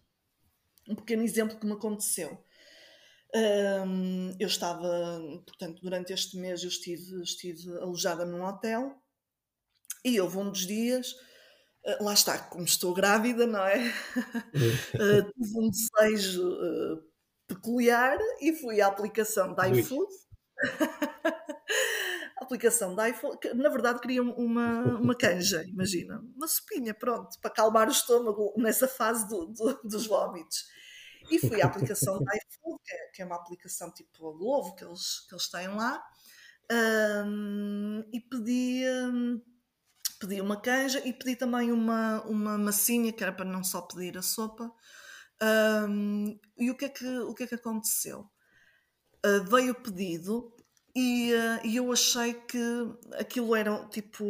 um 0.88 0.94
pequeno 0.94 1.22
exemplo 1.22 1.59
que 1.59 1.66
me 1.66 1.72
aconteceu. 1.72 2.42
Um, 3.35 4.35
eu 4.38 4.46
estava, 4.46 5.20
portanto, 5.46 5.81
durante 5.83 6.12
este 6.12 6.37
mês 6.37 6.62
eu 6.62 6.68
estive, 6.68 7.22
estive 7.22 7.70
alojada 7.78 8.26
num 8.26 8.44
hotel 8.44 8.94
e 10.05 10.20
houve 10.20 10.37
um 10.38 10.50
dos 10.50 10.66
dias, 10.66 11.12
uh, 11.87 12.05
lá 12.05 12.12
está, 12.12 12.38
como 12.38 12.64
estou 12.64 12.92
grávida, 12.92 13.46
não 13.46 13.64
é? 13.64 13.88
uh, 13.88 15.33
tive 15.33 15.59
um 15.59 15.70
desejo 15.70 16.46
uh, 16.46 17.02
peculiar 17.46 18.18
e 18.40 18.52
fui 18.55 18.81
à 18.81 18.87
aplicação 18.87 19.55
da 19.55 19.68
iFood. 19.68 20.12
A 22.38 22.42
aplicação 22.44 22.94
da 22.94 23.09
iFood, 23.09 23.38
que, 23.38 23.55
na 23.55 23.68
verdade 23.68 24.01
queria 24.01 24.22
uma, 24.22 24.98
uma 24.98 25.14
canja, 25.14 25.64
imagina, 25.64 26.20
uma 26.37 26.46
sopinha, 26.46 26.94
pronto, 26.94 27.38
para 27.40 27.51
calmar 27.51 27.88
o 27.88 27.92
estômago 27.92 28.53
nessa 28.57 28.88
fase 28.88 29.29
do, 29.29 29.46
do, 29.46 29.81
dos 29.85 30.07
vómitos. 30.07 30.64
E 31.31 31.38
fui 31.38 31.62
à 31.62 31.66
aplicação 31.66 32.22
da 32.22 32.33
iFood, 32.37 32.83
que 32.85 32.92
é, 32.92 33.11
que 33.14 33.22
é, 33.22 33.25
uma 33.25 33.37
aplicação 33.37 33.92
tipo 33.92 34.29
a 34.29 34.33
Glovo 34.33 34.75
que 34.75 34.85
eles, 34.85 35.27
que 35.29 35.35
eles 35.35 35.48
têm 35.48 35.68
lá, 35.68 36.03
um, 37.27 38.03
e 38.12 38.20
pedi, 38.20 38.85
um, 38.88 39.40
pedi 40.18 40.40
uma 40.40 40.61
canja 40.61 41.01
e 41.07 41.12
pedi 41.12 41.37
também 41.37 41.70
uma, 41.70 42.22
uma 42.22 42.59
massinha, 42.59 43.12
que 43.12 43.22
era 43.22 43.33
para 43.33 43.44
não 43.44 43.62
só 43.62 43.83
pedir 43.83 44.16
a 44.16 44.22
sopa. 44.22 44.70
Um, 45.42 46.38
e 46.57 46.70
o 46.70 46.77
que, 46.77 46.85
é 46.85 46.88
que, 46.88 47.18
o 47.20 47.35
que 47.35 47.44
é 47.44 47.46
que 47.46 47.55
aconteceu? 47.57 48.31
Uh, 49.24 49.44
veio 49.44 49.72
o 49.72 49.74
pedido 49.74 50.52
e, 50.94 51.32
uh, 51.32 51.66
e, 51.66 51.76
eu 51.76 51.90
achei 51.90 52.35
que 52.35 52.58
aquilo 53.12 53.56
era 53.56 53.87
tipo, 53.87 54.24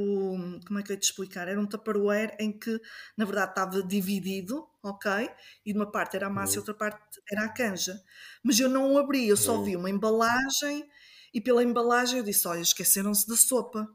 como 0.67 0.79
é 0.79 0.83
que 0.83 0.93
eu 0.93 0.95
ia 0.95 1.01
te 1.01 1.05
explicar? 1.05 1.49
Era 1.49 1.61
um 1.61 1.67
Tupperware 1.67 2.37
em 2.39 2.53
que 2.57 2.81
na 3.17 3.25
verdade 3.25 3.51
estava 3.51 3.83
dividido, 3.83 4.69
ok? 4.83 5.29
E 5.67 5.73
de 5.73 5.79
uma 5.79 5.91
parte 5.91 6.17
era 6.17 6.29
a 6.29 6.31
massa 6.31 6.53
uhum. 6.53 6.57
e 6.57 6.59
outra 6.59 6.75
parte 6.75 7.21
era 7.31 7.45
a 7.45 7.49
canja. 7.49 8.01
Mas 8.45 8.61
eu 8.61 8.69
não 8.69 8.93
o 8.93 8.99
abri, 8.99 9.27
eu 9.27 9.37
só 9.37 9.57
uhum. 9.57 9.65
vi 9.65 9.77
uma 9.77 9.91
embalagem 9.91 10.89
e 11.35 11.41
pela 11.41 11.65
embalagem 11.65 12.19
eu 12.19 12.25
disse: 12.25 12.47
olha, 12.47 12.61
esqueceram-se 12.61 13.27
da 13.27 13.37
sopa, 13.37 13.89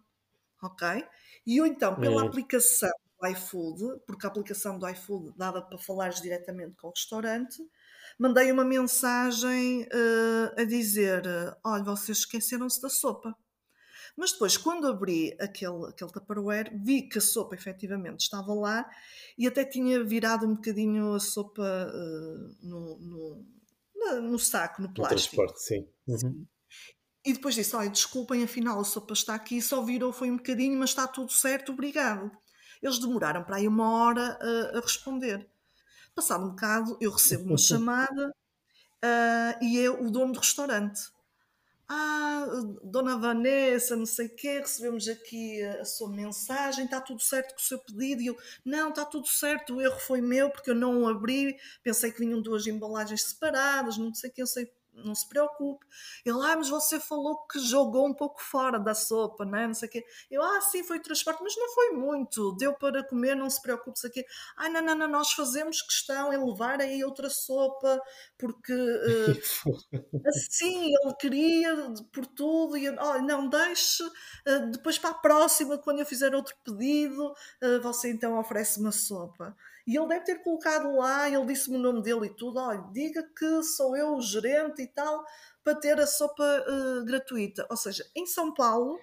ok? 0.61 1.05
E 1.45 1.57
eu 1.57 1.65
então, 1.65 1.95
pela 1.95 2.21
uhum. 2.21 2.27
aplicação 2.27 2.91
do 3.21 3.27
iFood, 3.29 4.01
porque 4.05 4.25
a 4.25 4.29
aplicação 4.29 4.77
do 4.77 4.87
iFood 4.89 5.33
dava 5.37 5.61
para 5.61 5.77
falares 5.77 6.21
diretamente 6.21 6.75
com 6.75 6.87
o 6.87 6.91
restaurante, 6.91 7.57
mandei 8.17 8.51
uma 8.51 8.63
mensagem 8.63 9.83
uh, 9.83 10.61
a 10.61 10.63
dizer: 10.63 11.23
olha, 11.63 11.83
vocês 11.83 12.19
esqueceram-se 12.19 12.81
da 12.81 12.89
sopa. 12.89 13.35
Mas 14.17 14.31
depois, 14.31 14.57
quando 14.57 14.87
abri 14.87 15.37
aquele, 15.39 15.85
aquele 15.89 16.11
Tupperware, 16.11 16.71
vi 16.75 17.03
que 17.03 17.19
a 17.19 17.21
sopa 17.21 17.53
efetivamente 17.53 18.21
estava 18.21 18.51
lá 18.51 18.89
e 19.37 19.45
até 19.45 19.63
tinha 19.63 20.03
virado 20.03 20.47
um 20.47 20.55
bocadinho 20.55 21.13
a 21.13 21.19
sopa 21.19 21.61
uh, 21.61 22.67
no, 22.67 22.97
no, 22.97 23.45
no, 23.95 24.21
no, 24.21 24.39
saco, 24.39 24.81
no 24.81 24.91
plástico. 24.91 25.35
No 25.35 25.45
transporte, 25.45 25.61
sim. 25.61 25.87
Uhum. 26.07 26.47
E 27.23 27.33
depois 27.33 27.53
disse: 27.53 27.75
Olha, 27.75 27.89
desculpem, 27.89 28.43
afinal 28.43 28.79
a 28.79 28.83
sopa 28.83 29.13
está 29.13 29.35
aqui, 29.35 29.61
só 29.61 29.83
virou 29.83 30.11
foi 30.11 30.31
um 30.31 30.37
bocadinho, 30.37 30.79
mas 30.79 30.89
está 30.89 31.07
tudo 31.07 31.31
certo, 31.31 31.71
obrigado. 31.71 32.31
Eles 32.81 32.97
demoraram 32.97 33.43
para 33.43 33.57
aí 33.57 33.67
uma 33.67 33.91
hora 33.91 34.39
a, 34.41 34.77
a 34.77 34.81
responder. 34.81 35.47
Passado 36.17 36.45
um 36.45 36.49
bocado, 36.49 36.97
eu 36.99 37.11
recebo 37.11 37.45
uma 37.45 37.59
chamada 37.59 38.29
uh, 38.29 39.63
e 39.63 39.79
é 39.79 39.87
o 39.87 40.09
dono 40.09 40.33
do 40.33 40.39
restaurante. 40.39 40.99
Ah, 41.87 42.43
Dona 42.83 43.19
Vanessa, 43.19 43.95
não 43.95 44.07
sei 44.07 44.25
o 44.25 44.35
quê, 44.35 44.57
recebemos 44.57 45.07
aqui 45.07 45.63
a, 45.63 45.85
sua 45.85 46.09
mensagem, 46.09 46.85
está 46.85 46.99
tudo 46.99 47.21
certo 47.21 47.53
com 47.53 47.59
o 47.59 47.63
seu 47.63 47.77
pedido? 47.77 48.23
E 48.23 48.25
eu, 48.25 48.37
não, 48.65 48.89
está 48.89 49.05
tudo 49.05 49.27
certo, 49.27 49.75
o 49.75 49.81
erro 49.81 49.99
foi 49.99 50.19
meu 50.19 50.49
porque 50.49 50.71
eu 50.71 50.75
não 50.75 51.03
o 51.03 51.07
abri, 51.07 51.55
pensei 51.83 52.11
que 52.11 52.17
vinham 52.17 52.41
duas 52.41 52.65
embalagens 52.65 53.21
separadas, 53.21 53.99
não 53.99 54.11
sei 54.11 54.31
o 54.31 54.33
que, 54.33 54.41
eu 54.41 54.47
sei 54.47 54.65
não 55.03 55.15
se 55.15 55.27
preocupe. 55.27 55.85
Ele, 56.25 56.37
ah, 56.43 56.55
mas 56.55 56.69
você 56.69 56.99
falou 56.99 57.45
que 57.47 57.59
jogou 57.59 58.07
um 58.07 58.13
pouco 58.13 58.41
fora 58.41 58.79
da 58.79 58.93
sopa, 58.93 59.45
né? 59.45 59.67
não 59.67 59.73
sei 59.73 59.87
o 59.87 59.91
quê. 59.91 60.05
Eu, 60.29 60.43
ah, 60.43 60.61
sim, 60.61 60.83
foi 60.83 60.99
transporte, 60.99 61.41
mas 61.43 61.55
não 61.57 61.69
foi 61.73 61.89
muito, 61.91 62.55
deu 62.57 62.73
para 62.73 63.03
comer, 63.03 63.35
não 63.35 63.49
se 63.49 63.61
preocupe, 63.61 63.97
isso 63.97 64.07
aqui. 64.07 64.25
Ah, 64.55 64.69
não, 64.69 64.81
não, 64.81 64.95
não, 64.95 65.07
nós 65.07 65.31
fazemos 65.31 65.81
questão 65.81 66.33
em 66.33 66.43
levar 66.43 66.81
aí 66.81 67.03
outra 67.03 67.29
sopa, 67.29 68.01
porque 68.37 68.73
uh, 68.73 70.27
assim 70.27 70.93
ele 70.93 71.13
queria 71.19 71.75
por 72.11 72.25
tudo, 72.25 72.77
e 72.77 72.89
oh, 72.89 73.21
não, 73.21 73.47
deixe, 73.47 74.03
uh, 74.03 74.71
depois 74.71 74.97
para 74.97 75.11
a 75.11 75.15
próxima, 75.15 75.77
quando 75.77 75.99
eu 75.99 76.05
fizer 76.05 76.33
outro 76.35 76.55
pedido, 76.63 77.31
uh, 77.31 77.81
você 77.81 78.09
então 78.11 78.39
oferece 78.39 78.79
uma 78.79 78.91
sopa. 78.91 79.55
E 79.87 79.97
ele 79.97 80.07
deve 80.07 80.25
ter 80.25 80.43
colocado 80.43 80.93
lá, 80.97 81.29
ele 81.29 81.45
disse-me 81.45 81.77
o 81.77 81.79
nome 81.79 82.01
dele 82.01 82.27
e 82.27 82.35
tudo, 82.35 82.59
olha, 82.59 82.83
diga 82.91 83.23
que 83.23 83.63
sou 83.63 83.95
eu 83.95 84.15
o 84.15 84.21
gerente 84.21 84.81
e 84.81 84.87
tal, 84.87 85.23
para 85.63 85.75
ter 85.75 85.97
a 85.97 86.05
sopa 86.05 86.43
uh, 86.43 87.05
gratuita. 87.05 87.65
Ou 87.69 87.77
seja, 87.77 88.05
em 88.13 88.25
São 88.25 88.53
Paulo, 88.53 88.99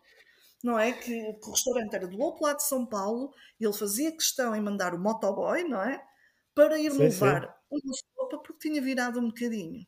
não 0.62 0.78
é? 0.78 0.93
Que, 0.93 1.32
que, 1.32 1.49
o 1.49 1.53
restaurante 1.53 1.95
era 1.95 2.07
do 2.07 2.20
outro 2.20 2.45
lado 2.45 2.59
de 2.59 2.64
São 2.64 2.85
Paulo, 2.85 3.32
ele 3.59 3.72
fazia 3.72 4.12
questão 4.12 4.55
em 4.55 4.61
mandar 4.61 4.95
o 4.95 4.99
motoboy, 4.99 5.64
não 5.64 5.80
é? 5.82 6.05
Para 6.55 6.78
ir 6.78 6.93
sim, 6.93 6.99
levar 6.99 7.57
uma 7.70 7.95
sopa 7.95 8.43
porque 8.45 8.68
tinha 8.68 8.82
virado 8.82 9.18
um 9.18 9.28
bocadinho. 9.28 9.87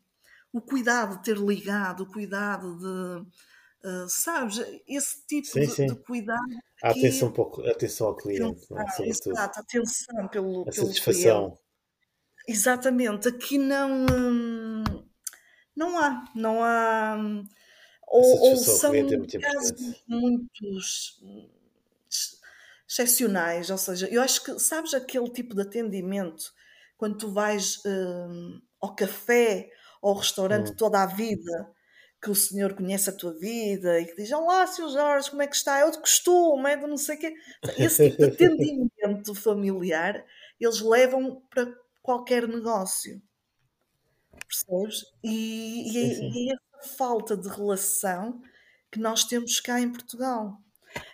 O 0.50 0.62
cuidado 0.62 1.18
de 1.18 1.24
ter 1.24 1.36
ligado, 1.36 2.04
o 2.04 2.10
cuidado 2.10 2.78
de 2.78 3.30
Uh, 3.84 4.08
sabes, 4.08 4.58
esse 4.86 5.24
tipo 5.26 5.46
sim, 5.46 5.60
de, 5.60 5.66
sim. 5.68 5.86
de, 5.86 5.94
cuidado. 5.96 6.40
A 6.82 6.90
atenção, 6.90 7.32
pouco, 7.32 7.62
atenção 7.68 8.08
ao 8.08 8.16
cliente, 8.16 8.66
não, 8.70 8.80
é? 8.80 8.84
exato, 9.08 9.60
atenção 9.60 10.28
pelo, 10.28 10.62
a 10.62 10.64
pelo 10.64 10.86
satisfação. 10.86 11.50
Cliente. 11.50 11.60
Exatamente, 12.48 13.28
aqui 13.28 13.58
não. 13.58 14.06
Hum, 14.06 14.84
não 15.76 15.98
há, 15.98 16.24
não 16.34 16.64
há. 16.64 17.16
Hum, 17.18 17.44
ou, 18.08 18.50
ou 18.50 18.56
são 18.56 18.92
casos 19.40 20.04
muitos 20.08 21.20
excepcionais, 22.88 23.68
ou 23.68 23.78
seja, 23.78 24.08
eu 24.08 24.22
acho 24.22 24.44
que, 24.44 24.58
sabes, 24.60 24.94
aquele 24.94 25.28
tipo 25.30 25.54
de 25.54 25.62
atendimento, 25.62 26.52
quando 26.96 27.18
tu 27.18 27.32
vais 27.32 27.82
hum, 27.84 28.60
ao 28.80 28.94
café, 28.94 29.68
ao 30.00 30.14
restaurante 30.14 30.70
hum. 30.70 30.76
toda 30.76 31.02
a 31.02 31.06
vida, 31.06 31.68
que 32.26 32.30
o 32.32 32.34
senhor 32.34 32.74
conhece 32.74 33.08
a 33.08 33.12
tua 33.12 33.32
vida 33.38 34.00
e 34.00 34.04
que 34.04 34.16
diz: 34.16 34.32
Olá, 34.32 34.66
senhor 34.66 34.88
Jorge, 34.90 35.30
como 35.30 35.42
é 35.42 35.46
que 35.46 35.54
está? 35.54 35.78
Eu 35.78 35.92
de 35.92 35.98
costume, 35.98 36.68
é 36.68 36.76
de 36.76 36.84
não 36.84 36.96
sei 36.96 37.14
o 37.14 37.18
quê. 37.20 37.34
Esse 37.78 38.10
tipo 38.10 38.16
de 38.16 38.24
atendimento 38.34 39.32
familiar 39.32 40.24
eles 40.60 40.80
levam 40.80 41.40
para 41.48 41.72
qualquer 42.02 42.48
negócio. 42.48 43.22
Percebes? 44.48 45.04
E, 45.22 45.92
e, 45.92 45.98
é, 45.98 46.18
e 46.18 46.50
é 46.50 46.54
essa 46.54 46.96
falta 46.96 47.36
de 47.36 47.48
relação 47.48 48.42
que 48.90 48.98
nós 48.98 49.22
temos 49.22 49.60
cá 49.60 49.80
em 49.80 49.92
Portugal. 49.92 50.58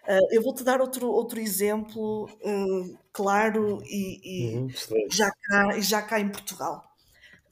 Uh, 0.04 0.28
eu 0.30 0.42
vou-te 0.42 0.64
dar 0.64 0.80
outro, 0.80 1.10
outro 1.10 1.40
exemplo 1.40 2.24
uh, 2.24 2.98
claro 3.12 3.82
e, 3.84 4.54
e 4.54 4.56
uhum, 4.56 4.68
já, 5.10 5.30
cá, 5.30 5.80
já 5.80 6.00
cá 6.00 6.20
em 6.20 6.28
Portugal, 6.30 6.88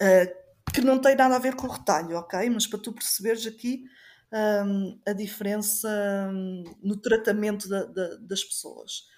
uh, 0.00 0.39
que 0.72 0.80
não 0.80 0.98
tem 0.98 1.14
nada 1.16 1.36
a 1.36 1.38
ver 1.38 1.54
com 1.54 1.66
o 1.66 1.70
retalho, 1.70 2.16
ok? 2.16 2.48
Mas 2.50 2.66
para 2.66 2.78
tu 2.78 2.92
perceberes 2.92 3.46
aqui 3.46 3.84
um, 4.32 4.98
a 5.06 5.12
diferença 5.12 5.88
um, 6.32 6.64
no 6.82 6.96
tratamento 6.96 7.68
da, 7.68 7.84
da, 7.84 8.16
das 8.16 8.44
pessoas. 8.44 9.08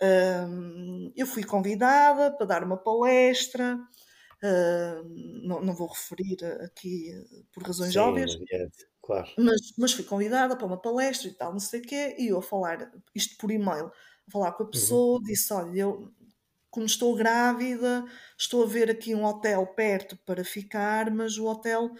Um, 0.00 1.12
eu 1.16 1.26
fui 1.26 1.42
convidada 1.44 2.30
para 2.30 2.46
dar 2.46 2.64
uma 2.64 2.76
palestra, 2.76 3.78
não, 5.42 5.60
não, 5.60 5.74
vou 5.74 5.88
referir 5.88 6.44
aqui 6.62 7.10
por 7.52 7.64
razões 7.64 7.92
Sim, 7.92 7.98
óbvias, 7.98 8.38
claro. 9.02 9.28
mas, 9.36 9.60
mas 9.76 9.92
fui 9.92 10.04
convidada 10.04 10.56
para 10.56 10.66
uma 10.66 10.80
palestra 10.80 11.28
e 11.28 11.32
tal, 11.32 11.50
não 11.50 11.58
sei 11.58 11.80
o 11.80 11.82
quê, 11.82 12.14
e 12.16 12.28
eu 12.28 12.38
a 12.38 12.42
falar, 12.42 12.92
isto 13.12 13.36
por 13.36 13.50
e-mail, 13.50 13.90
a 14.28 14.30
falar 14.30 14.52
com 14.52 14.62
a 14.62 14.66
uhum. 14.66 14.70
pessoa, 14.70 15.18
uhum. 15.18 15.24
disse: 15.24 15.52
Olha, 15.52 15.80
eu, 15.80 16.12
como 16.70 16.86
estou 16.86 17.14
grávida, 17.16 18.04
estou 18.36 18.62
a 18.62 18.66
ver 18.66 18.90
aqui 18.90 19.14
um 19.14 19.24
hotel 19.24 19.66
perto 19.66 20.16
para 20.26 20.44
ficar, 20.44 21.10
mas 21.10 21.38
o 21.38 21.46
hotel 21.46 21.90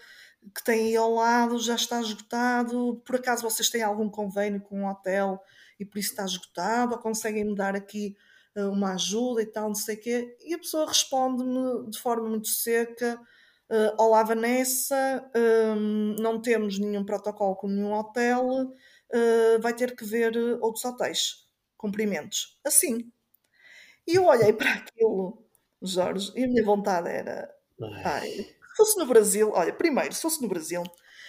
que 0.55 0.63
tem 0.65 0.89
aí 0.89 0.97
ao 0.97 1.15
lado 1.15 1.59
já 1.59 1.75
está 1.75 2.01
esgotado. 2.01 3.03
Por 3.05 3.17
acaso 3.17 3.43
vocês 3.43 3.69
têm 3.71 3.83
algum 3.83 4.09
convênio 4.09 4.61
com 4.61 4.81
um 4.81 4.89
hotel 4.89 5.41
e 5.79 5.85
por 5.85 5.99
isso 5.99 6.11
está 6.11 6.25
esgotado? 6.25 6.95
Ou 6.95 7.01
conseguem 7.01 7.45
me 7.45 7.55
dar 7.55 7.75
aqui 7.75 8.17
uma 8.67 8.95
ajuda 8.95 9.43
e 9.43 9.47
tal, 9.47 9.69
não 9.69 9.75
sei 9.75 9.97
o 9.97 10.01
quê, 10.01 10.37
e 10.45 10.55
a 10.55 10.59
pessoa 10.59 10.87
responde-me 10.87 11.91
de 11.91 11.99
forma 11.99 12.29
muito 12.29 12.49
seca: 12.49 13.21
uh, 13.71 14.03
Olá 14.03 14.23
Vanessa, 14.23 15.31
um, 15.77 16.17
não 16.19 16.41
temos 16.41 16.79
nenhum 16.79 17.05
protocolo 17.05 17.57
com 17.57 17.69
nenhum 17.69 17.93
hotel, 17.93 18.47
uh, 18.49 19.61
vai 19.61 19.75
ter 19.75 19.95
que 19.95 20.05
ver 20.05 20.37
outros 20.61 20.85
hotéis. 20.85 21.47
Cumprimentos. 21.77 22.59
Assim. 22.65 23.11
E 24.09 24.15
eu 24.15 24.25
olhei 24.25 24.55
para 24.55 24.73
aquilo, 24.73 25.47
Jorge, 25.83 26.33
e 26.35 26.43
a 26.43 26.49
minha 26.49 26.65
vontade 26.65 27.11
era. 27.11 27.55
Ai, 28.03 28.31
se 28.31 28.75
fosse 28.75 28.99
no 28.99 29.05
Brasil, 29.05 29.53
olha, 29.53 29.71
primeiro, 29.71 30.15
se 30.15 30.23
fosse 30.23 30.41
no 30.41 30.49
Brasil, 30.49 30.83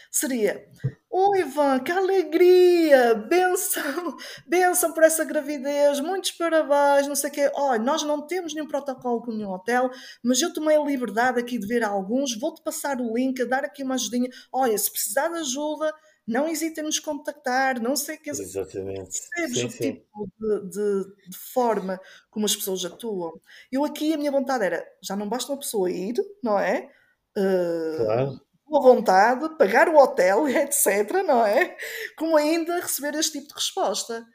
seria: 0.10 0.66
Oi, 1.12 1.40
Ivan, 1.42 1.80
que 1.80 1.92
alegria! 1.92 3.16
Benção, 3.16 4.16
benção 4.48 4.94
por 4.94 5.04
essa 5.04 5.26
gravidez, 5.26 6.00
muitos 6.00 6.32
parabéns, 6.32 7.06
não 7.06 7.16
sei 7.16 7.30
o 7.30 7.34
quê. 7.34 7.52
Olha, 7.54 7.82
nós 7.82 8.02
não 8.04 8.26
temos 8.26 8.54
nenhum 8.54 8.68
protocolo 8.68 9.24
com 9.24 9.34
nenhum 9.34 9.52
hotel, 9.52 9.92
mas 10.24 10.42
eu 10.42 10.54
tomei 10.54 10.78
a 10.78 10.82
liberdade 10.82 11.38
aqui 11.38 11.60
de 11.60 11.68
ver 11.68 11.84
alguns, 11.84 12.40
vou-te 12.40 12.64
passar 12.64 13.02
o 13.02 13.14
link, 13.14 13.42
a 13.42 13.46
dar 13.46 13.66
aqui 13.66 13.84
uma 13.84 13.96
ajudinha. 13.96 14.30
Olha, 14.54 14.78
se 14.78 14.90
precisar 14.90 15.28
de 15.28 15.40
ajuda, 15.40 15.94
não 16.30 16.48
hesitem 16.48 16.84
em 16.84 16.88
nos 16.88 17.00
contactar, 17.00 17.82
não 17.82 17.96
sei 17.96 18.16
o 18.16 18.20
que. 18.22 18.30
Exatamente. 18.30 19.20
Percebes 19.36 19.64
o 19.64 19.70
sim. 19.70 19.78
tipo 19.78 20.30
de, 20.40 20.70
de, 20.70 21.30
de, 21.30 21.38
forma 21.38 22.00
como 22.30 22.46
as 22.46 22.56
pessoas 22.56 22.86
atuam? 22.86 23.40
Eu 23.72 23.84
aqui, 23.84 24.14
a 24.14 24.18
minha 24.18 24.32
vontade 24.32 24.64
era, 24.64 24.86
já 25.02 25.16
não 25.16 25.28
basta 25.28 25.52
uma 25.52 25.60
pessoa 25.60 25.90
ir, 25.90 26.16
não 26.44 26.60
é? 26.60 26.92
Uh, 27.38 28.06
claro 28.06 28.50
boa 28.70 28.82
vontade, 28.82 29.58
pagar 29.58 29.90
o 29.90 29.98
hotel, 29.98 30.48
etc., 30.48 31.24
não 31.26 31.46
é? 31.46 31.76
Como 32.16 32.38
ainda 32.38 32.80
receber 32.80 33.16
este 33.16 33.40
tipo 33.40 33.48
de 33.48 33.56
resposta. 33.56 34.26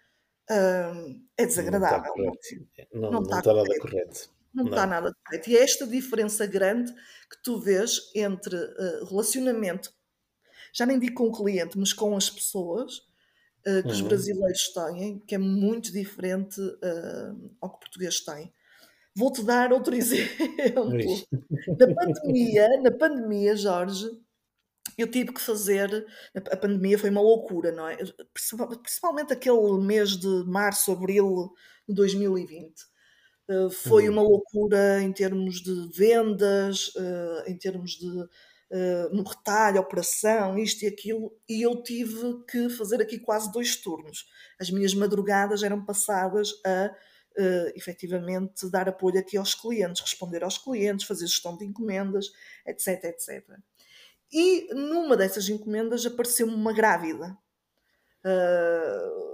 é 0.51 1.47
desagradável. 1.47 2.13
Não 2.17 2.33
está, 2.33 2.87
não, 2.93 3.01
não, 3.01 3.11
não 3.13 3.23
está, 3.23 3.55
nada 3.55 3.79
correto. 3.81 4.31
Não, 4.53 4.67
está 4.67 4.87
nada 4.87 5.15
correto. 5.25 5.51
E 5.51 5.57
é 5.57 5.63
esta 5.63 5.87
diferença 5.87 6.47
grande 6.47 6.93
que 6.93 7.43
tu 7.43 7.61
vês 7.61 8.11
entre 8.15 8.57
uh, 8.57 9.05
relacionamento, 9.09 9.91
já 10.75 10.85
nem 10.85 10.99
digo 10.99 11.15
com 11.15 11.29
o 11.29 11.33
cliente, 11.33 11.79
mas 11.79 11.93
com 11.93 12.17
as 12.17 12.29
pessoas, 12.29 12.99
uh, 13.67 13.83
que 13.83 13.89
uhum. 13.89 13.93
os 13.93 14.01
brasileiros 14.01 14.73
têm, 14.73 15.21
que 15.21 15.35
é 15.35 15.39
muito 15.39 15.93
diferente 15.93 16.61
uh, 16.61 17.57
ao 17.61 17.71
que 17.71 17.77
o 17.77 17.81
português 17.81 18.21
tem. 18.21 18.53
Vou-te 19.17 19.45
dar 19.45 19.73
outro 19.73 19.95
exemplo. 19.97 20.57
na 21.79 21.95
pandemia, 21.95 22.83
na 22.83 22.91
pandemia, 22.91 23.57
Jorge, 23.57 24.11
eu 24.99 25.11
tive 25.11 25.33
que 25.33 25.41
fazer. 25.41 26.07
A 26.35 26.57
pandemia 26.57 26.99
foi 26.99 27.11
uma 27.11 27.23
loucura, 27.23 27.71
não 27.71 27.89
é? 27.89 27.97
Principalmente 28.33 29.33
aquele 29.33 29.79
mês 29.81 30.17
de 30.17 30.45
março, 30.45 30.93
abril 30.93 31.53
de 31.89 31.95
2020. 31.95 32.73
Uh, 33.49 33.71
foi 33.71 34.09
uhum. 34.09 34.15
uma 34.15 34.23
loucura 34.23 35.03
em 35.03 35.13
termos 35.13 35.61
de 35.63 35.89
vendas, 35.97 36.89
uh, 36.97 37.45
em 37.47 37.57
termos 37.57 37.93
de 37.93 38.09
uh, 38.75 39.15
no 39.15 39.23
retalho, 39.23 39.81
operação, 39.81 40.59
isto 40.59 40.83
e 40.83 40.89
aquilo, 40.89 41.33
e 41.49 41.63
eu 41.63 41.83
tive 41.83 42.43
que 42.51 42.69
fazer 42.69 43.01
aqui 43.01 43.19
quase 43.19 43.51
dois 43.53 43.77
turnos. 43.77 44.27
As 44.61 44.71
minhas 44.71 44.93
madrugadas 44.95 45.63
eram 45.63 45.85
passadas 45.85 46.51
a 46.67 46.91
uh, 47.39 47.73
efetivamente 47.77 48.69
dar 48.71 48.89
apoio 48.89 49.19
aqui 49.19 49.37
aos 49.37 49.55
clientes, 49.55 50.03
responder 50.03 50.43
aos 50.43 50.59
clientes, 50.59 51.07
fazer 51.07 51.27
gestão 51.27 51.57
de 51.57 51.65
encomendas, 51.65 52.27
etc, 52.67 53.05
etc. 53.05 53.45
E 54.33 54.69
numa 54.75 55.17
dessas 55.17 55.49
encomendas 55.49 56.05
apareceu-me 56.05 56.55
uma 56.55 56.73
grávida. 56.73 57.39
Uh, 58.25 59.34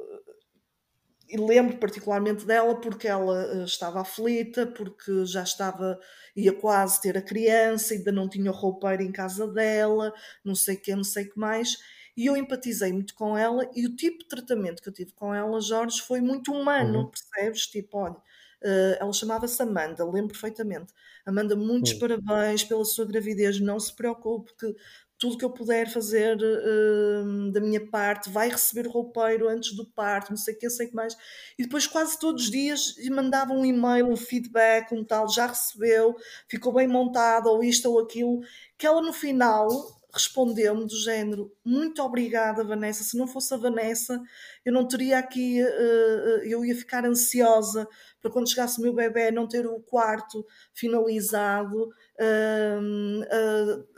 e 1.30 1.36
lembro 1.36 1.76
particularmente 1.78 2.44
dela 2.44 2.80
porque 2.80 3.06
ela 3.06 3.54
uh, 3.54 3.64
estava 3.64 4.00
aflita, 4.00 4.66
porque 4.66 5.24
já 5.24 5.42
estava, 5.42 5.98
ia 6.34 6.52
quase 6.52 7.00
ter 7.00 7.16
a 7.16 7.22
criança, 7.22 7.94
ainda 7.94 8.10
não 8.10 8.28
tinha 8.28 8.50
roupeiro 8.50 9.02
em 9.02 9.12
casa 9.12 9.46
dela, 9.46 10.12
não 10.44 10.54
sei 10.54 10.74
o 10.74 10.80
que, 10.80 10.94
não 10.94 11.04
sei 11.04 11.24
o 11.24 11.30
que 11.30 11.38
mais. 11.38 11.78
E 12.16 12.26
eu 12.26 12.36
empatizei 12.36 12.92
muito 12.92 13.14
com 13.14 13.38
ela 13.38 13.70
e 13.74 13.86
o 13.86 13.94
tipo 13.94 14.18
de 14.18 14.28
tratamento 14.28 14.82
que 14.82 14.88
eu 14.88 14.92
tive 14.92 15.12
com 15.12 15.32
ela, 15.32 15.60
Jorge, 15.60 16.02
foi 16.02 16.20
muito 16.20 16.52
humano, 16.52 17.00
uhum. 17.00 17.10
percebes? 17.10 17.66
Tipo, 17.68 17.98
olha, 17.98 18.16
uh, 18.16 18.96
ela 18.98 19.12
chamava-se 19.12 19.62
Amanda, 19.62 20.04
lembro 20.04 20.32
perfeitamente. 20.32 20.92
Amanda, 21.24 21.54
muitos 21.54 21.92
uhum. 21.92 21.98
parabéns 22.00 22.64
pela 22.64 22.84
sua 22.84 23.04
gravidez, 23.04 23.60
não 23.60 23.78
se 23.78 23.94
preocupe 23.94 24.52
que 24.58 24.74
tudo 25.20 25.36
que 25.36 25.44
eu 25.44 25.50
puder 25.50 25.86
fazer 25.86 26.38
uh, 26.38 27.52
da 27.52 27.60
minha 27.60 27.86
parte, 27.88 28.30
vai 28.30 28.48
receber 28.48 28.88
o 28.88 28.90
roupeiro 28.90 29.48
antes 29.50 29.76
do 29.76 29.84
parto, 29.84 30.30
não 30.30 30.36
sei 30.38 30.54
o 30.54 30.58
que, 30.58 30.70
sei 30.70 30.86
que 30.86 30.94
mais. 30.94 31.14
E 31.58 31.62
depois 31.62 31.86
quase 31.86 32.18
todos 32.18 32.44
os 32.44 32.50
dias 32.50 32.94
mandava 33.10 33.52
um 33.52 33.62
e-mail, 33.62 34.08
um 34.08 34.16
feedback, 34.16 34.92
um 34.92 35.04
tal, 35.04 35.28
já 35.28 35.46
recebeu, 35.46 36.16
ficou 36.48 36.72
bem 36.72 36.88
montado, 36.88 37.48
ou 37.48 37.62
isto 37.62 37.90
ou 37.90 38.00
aquilo, 38.00 38.40
que 38.78 38.86
ela 38.86 39.02
no 39.02 39.12
final 39.12 39.68
respondeu-me 40.12 40.86
do 40.86 40.96
género, 40.96 41.52
muito 41.64 42.02
obrigada 42.02 42.64
Vanessa, 42.64 43.04
se 43.04 43.16
não 43.16 43.26
fosse 43.26 43.52
a 43.54 43.56
Vanessa 43.56 44.20
eu 44.64 44.72
não 44.72 44.86
teria 44.86 45.18
aqui, 45.18 45.62
uh, 45.62 46.44
eu 46.44 46.64
ia 46.64 46.74
ficar 46.74 47.04
ansiosa 47.04 47.88
para 48.20 48.30
quando 48.30 48.48
chegasse 48.48 48.78
o 48.78 48.82
meu 48.82 48.92
bebê 48.92 49.30
não 49.30 49.48
ter 49.48 49.66
o 49.66 49.80
quarto 49.80 50.46
finalizado, 50.74 51.90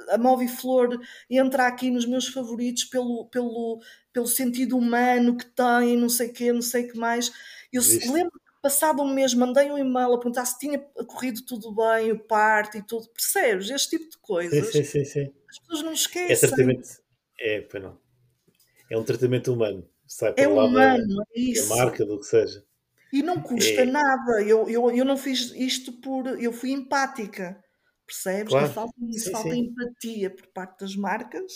a 0.08 0.18
Moviflor 0.18 1.00
entra 1.28 1.66
aqui 1.66 1.90
nos 1.90 2.06
meus 2.06 2.28
favoritos 2.28 2.84
pelo, 2.84 3.26
pelo, 3.26 3.80
pelo 4.12 4.26
sentido 4.26 4.76
humano 4.78 5.36
que 5.36 5.46
tem, 5.46 5.96
não 5.96 6.08
sei 6.08 6.28
o 6.28 6.32
quê, 6.32 6.52
não 6.52 6.62
sei 6.62 6.84
o 6.84 6.92
que 6.92 6.98
mais. 6.98 7.32
Eu 7.72 7.82
lembro 8.12 8.32
que 8.32 8.52
passado 8.62 9.02
um 9.02 9.12
mês 9.12 9.34
mandei 9.34 9.70
um 9.70 9.78
e-mail 9.78 10.14
a 10.14 10.18
perguntar 10.18 10.44
se 10.44 10.58
tinha 10.58 10.78
corrido 10.78 11.42
tudo 11.44 11.74
bem, 11.74 12.12
o 12.12 12.18
parto 12.18 12.78
e 12.78 12.82
tudo, 12.82 13.08
percebes? 13.08 13.70
Este 13.70 13.98
tipo 13.98 14.10
de 14.10 14.18
coisas. 14.18 14.72
Sim, 14.72 14.84
sim, 14.84 15.04
sim. 15.04 15.32
As 15.52 15.58
pessoas 15.58 15.82
não 15.82 15.92
esquecem. 15.92 16.32
É 16.32 16.38
tratamento, 16.38 16.88
é, 17.38 17.78
não. 17.78 18.00
É 18.90 18.96
um 18.96 19.04
tratamento 19.04 19.52
humano. 19.52 19.86
Sai 20.06 20.32
é 20.38 20.48
humano, 20.48 21.16
da, 21.16 21.24
é 21.34 21.40
isso. 21.40 21.68
Da 21.68 21.76
marca, 21.76 22.06
do 22.06 22.18
que 22.18 22.24
seja. 22.24 22.64
E 23.12 23.22
não 23.22 23.38
custa 23.42 23.82
é. 23.82 23.84
nada. 23.84 24.42
Eu, 24.42 24.66
eu, 24.70 24.90
eu 24.90 25.04
não 25.04 25.16
fiz 25.18 25.52
isto 25.54 25.92
por. 26.00 26.26
Eu 26.40 26.54
fui 26.54 26.70
empática. 26.70 27.62
Percebes? 28.06 28.48
Claro. 28.48 28.72
falta, 28.72 28.94
sim, 28.98 29.30
falta 29.30 29.50
sim. 29.50 29.58
empatia 29.60 30.30
por 30.30 30.46
parte 30.48 30.80
das 30.80 30.96
marcas 30.96 31.52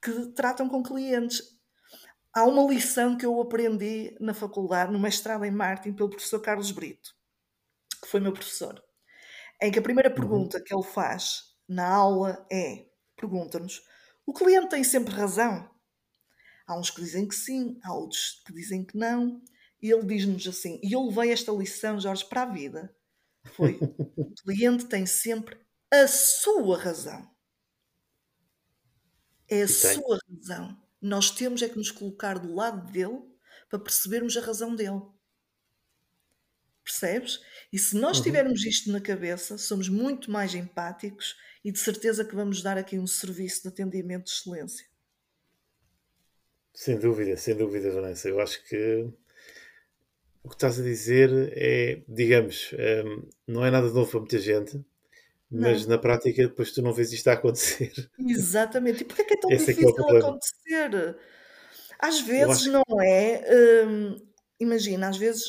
que 0.00 0.26
tratam 0.28 0.68
com 0.68 0.80
clientes. 0.80 1.42
Há 2.32 2.44
uma 2.44 2.72
lição 2.72 3.16
que 3.16 3.26
eu 3.26 3.40
aprendi 3.40 4.16
na 4.20 4.34
faculdade, 4.34 4.92
no 4.92 5.00
mestrado 5.00 5.44
em 5.44 5.50
marketing, 5.50 5.96
pelo 5.96 6.10
professor 6.10 6.40
Carlos 6.40 6.70
Brito, 6.70 7.10
que 8.00 8.08
foi 8.08 8.20
meu 8.20 8.32
professor. 8.32 8.80
em 9.60 9.72
que 9.72 9.80
a 9.80 9.82
primeira 9.82 10.08
uhum. 10.10 10.14
pergunta 10.14 10.62
que 10.62 10.72
ele 10.72 10.84
faz 10.84 11.47
na 11.68 11.88
aula 11.88 12.46
é: 12.50 12.86
pergunta-nos, 13.16 13.82
o 14.26 14.32
cliente 14.32 14.68
tem 14.68 14.82
sempre 14.84 15.14
razão? 15.14 15.68
Há 16.66 16.78
uns 16.78 16.90
que 16.90 17.00
dizem 17.00 17.26
que 17.26 17.34
sim, 17.34 17.78
há 17.82 17.94
outros 17.94 18.42
que 18.46 18.52
dizem 18.52 18.84
que 18.84 18.96
não. 18.96 19.42
E 19.80 19.90
ele 19.90 20.04
diz-nos 20.04 20.46
assim, 20.46 20.80
e 20.82 20.92
eu 20.92 21.06
levei 21.06 21.32
esta 21.32 21.52
lição, 21.52 22.00
Jorge, 22.00 22.24
para 22.28 22.42
a 22.42 22.46
vida. 22.46 22.94
Foi, 23.52 23.86
o 24.16 24.34
cliente 24.42 24.86
tem 24.86 25.06
sempre 25.06 25.58
a 25.92 26.06
sua 26.06 26.78
razão. 26.78 27.30
É 29.48 29.62
a 29.62 29.64
e 29.64 29.68
sua 29.68 30.18
tem. 30.18 30.36
razão. 30.36 30.82
Nós 31.00 31.30
temos 31.30 31.62
é 31.62 31.68
que 31.68 31.76
nos 31.76 31.90
colocar 31.90 32.38
do 32.38 32.54
lado 32.54 32.90
dele 32.90 33.22
para 33.68 33.78
percebermos 33.78 34.36
a 34.36 34.40
razão 34.40 34.74
dele. 34.74 35.00
Percebes? 36.88 37.40
E 37.70 37.78
se 37.78 37.96
nós 37.96 38.16
uhum. 38.16 38.22
tivermos 38.22 38.64
isto 38.64 38.90
na 38.90 38.98
cabeça, 39.00 39.58
somos 39.58 39.90
muito 39.90 40.30
mais 40.30 40.54
empáticos 40.54 41.36
e 41.62 41.70
de 41.70 41.78
certeza 41.78 42.24
que 42.24 42.34
vamos 42.34 42.62
dar 42.62 42.78
aqui 42.78 42.98
um 42.98 43.06
serviço 43.06 43.62
de 43.62 43.68
atendimento 43.68 44.24
de 44.24 44.30
excelência. 44.30 44.86
Sem 46.72 46.98
dúvida, 46.98 47.36
sem 47.36 47.54
dúvida, 47.54 47.90
Vanessa. 47.90 48.28
Eu 48.28 48.40
acho 48.40 48.66
que 48.66 49.06
o 50.42 50.48
que 50.48 50.54
estás 50.54 50.80
a 50.80 50.82
dizer 50.82 51.30
é, 51.52 52.00
digamos, 52.08 52.70
um, 52.72 53.28
não 53.46 53.66
é 53.66 53.70
nada 53.70 53.88
novo 53.90 54.10
para 54.10 54.20
muita 54.20 54.38
gente, 54.38 54.82
mas 55.50 55.82
não. 55.82 55.96
na 55.96 55.98
prática 55.98 56.48
depois 56.48 56.72
tu 56.72 56.80
não 56.80 56.94
vês 56.94 57.12
isto 57.12 57.28
a 57.28 57.34
acontecer. 57.34 57.92
Exatamente. 58.18 59.02
E 59.02 59.04
porquê 59.04 59.22
é 59.22 59.24
que 59.26 59.34
é 59.34 59.36
tão 59.36 59.50
Esse 59.52 59.74
difícil 59.74 59.94
é 60.08 60.14
é 60.14 60.18
acontecer? 60.18 61.18
Às 61.98 62.20
vezes 62.20 62.62
acho... 62.62 62.72
não 62.72 63.02
é. 63.02 63.84
Hum, 63.86 64.16
imagina, 64.58 65.08
às 65.10 65.18
vezes. 65.18 65.48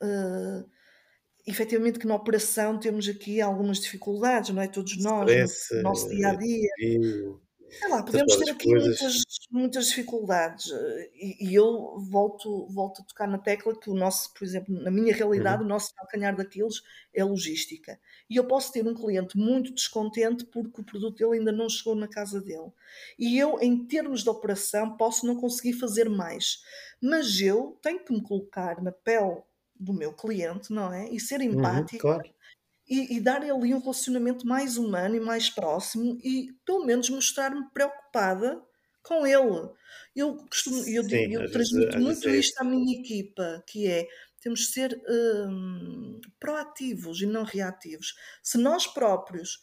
Uh, 0.00 0.75
efetivamente 1.46 1.98
que 1.98 2.06
na 2.06 2.14
operação 2.14 2.78
temos 2.78 3.08
aqui 3.08 3.40
algumas 3.40 3.80
dificuldades, 3.80 4.50
não 4.50 4.62
é? 4.62 4.68
Todos 4.68 4.96
nós, 4.98 5.30
no 5.70 5.82
nosso 5.82 6.08
dia 6.08 6.28
a 6.28 6.34
dia. 6.34 6.70
Sei 7.68 7.88
lá, 7.88 8.02
podemos 8.02 8.36
ter 8.36 8.50
aqui 8.50 8.68
muitas, 8.68 9.22
muitas 9.50 9.88
dificuldades 9.88 10.70
eh, 10.70 11.10
e, 11.14 11.48
e, 11.48 11.54
eu 11.54 11.98
volto, 12.10 12.66
volto 12.68 13.02
a 13.02 13.04
tocar 13.04 13.26
na 13.26 13.38
tecla 13.38 13.78
que 13.78 13.90
o 13.90 13.94
nosso, 13.94 14.32
por 14.32 14.44
exemplo, 14.44 14.72
na 14.80 14.90
minha 14.90 15.14
realidade, 15.14 15.58
uhum. 15.58 15.66
o 15.66 15.68
nosso 15.68 15.92
calcanhar 15.94 16.34
daqueles 16.36 16.82
é 17.12 17.24
logística. 17.24 17.98
E 18.30 18.36
eu 18.36 18.46
posso 18.46 18.72
ter 18.72 18.86
um 18.86 18.94
cliente 18.94 19.36
muito 19.36 19.74
descontente 19.74 20.44
porque 20.46 20.80
o 20.80 20.84
produto 20.84 21.16
dele 21.16 21.38
ainda 21.38 21.52
não 21.52 21.68
chegou 21.68 21.94
na 21.96 22.08
casa 22.08 22.40
dele. 22.40 22.70
E 23.18 23.36
eu, 23.36 23.58
em 23.60 23.84
termos 23.84 24.22
de 24.22 24.30
operação, 24.30 24.96
posso 24.96 25.26
não 25.26 25.36
conseguir 25.36 25.74
fazer 25.74 26.08
mais. 26.08 26.62
Mas 27.02 27.40
eu 27.40 27.78
tenho 27.82 28.02
que 28.02 28.12
me 28.12 28.22
colocar 28.22 28.80
na 28.82 28.92
pele 28.92 29.42
do 29.78 29.92
meu 29.92 30.12
cliente, 30.12 30.72
não 30.72 30.92
é? 30.92 31.08
E 31.10 31.20
ser 31.20 31.40
empático. 31.40 32.06
Uhum, 32.06 32.14
claro 32.14 32.36
e, 32.88 33.16
e 33.16 33.20
dar 33.20 33.42
ali 33.42 33.74
um 33.74 33.80
relacionamento 33.80 34.46
mais 34.46 34.76
humano 34.76 35.16
e 35.16 35.20
mais 35.20 35.50
próximo 35.50 36.18
e 36.22 36.52
pelo 36.64 36.84
menos 36.84 37.10
mostrar-me 37.10 37.68
preocupada 37.70 38.62
com 39.02 39.26
ele. 39.26 39.68
Eu 40.14 40.36
costumo, 40.48 40.78
eu, 40.86 41.04
Sim, 41.04 41.34
eu 41.34 41.50
transmito 41.50 41.92
vezes, 41.92 42.02
muito 42.02 42.28
é 42.28 42.36
isto 42.36 42.60
à 42.60 42.64
minha 42.64 42.98
equipa, 42.98 43.62
que 43.66 43.86
é 43.86 44.06
temos 44.40 44.60
de 44.60 44.66
ser 44.66 45.02
hum, 45.48 46.20
proativos 46.38 47.20
e 47.20 47.26
não 47.26 47.42
reativos. 47.42 48.14
Se 48.42 48.56
nós 48.56 48.86
próprios 48.86 49.60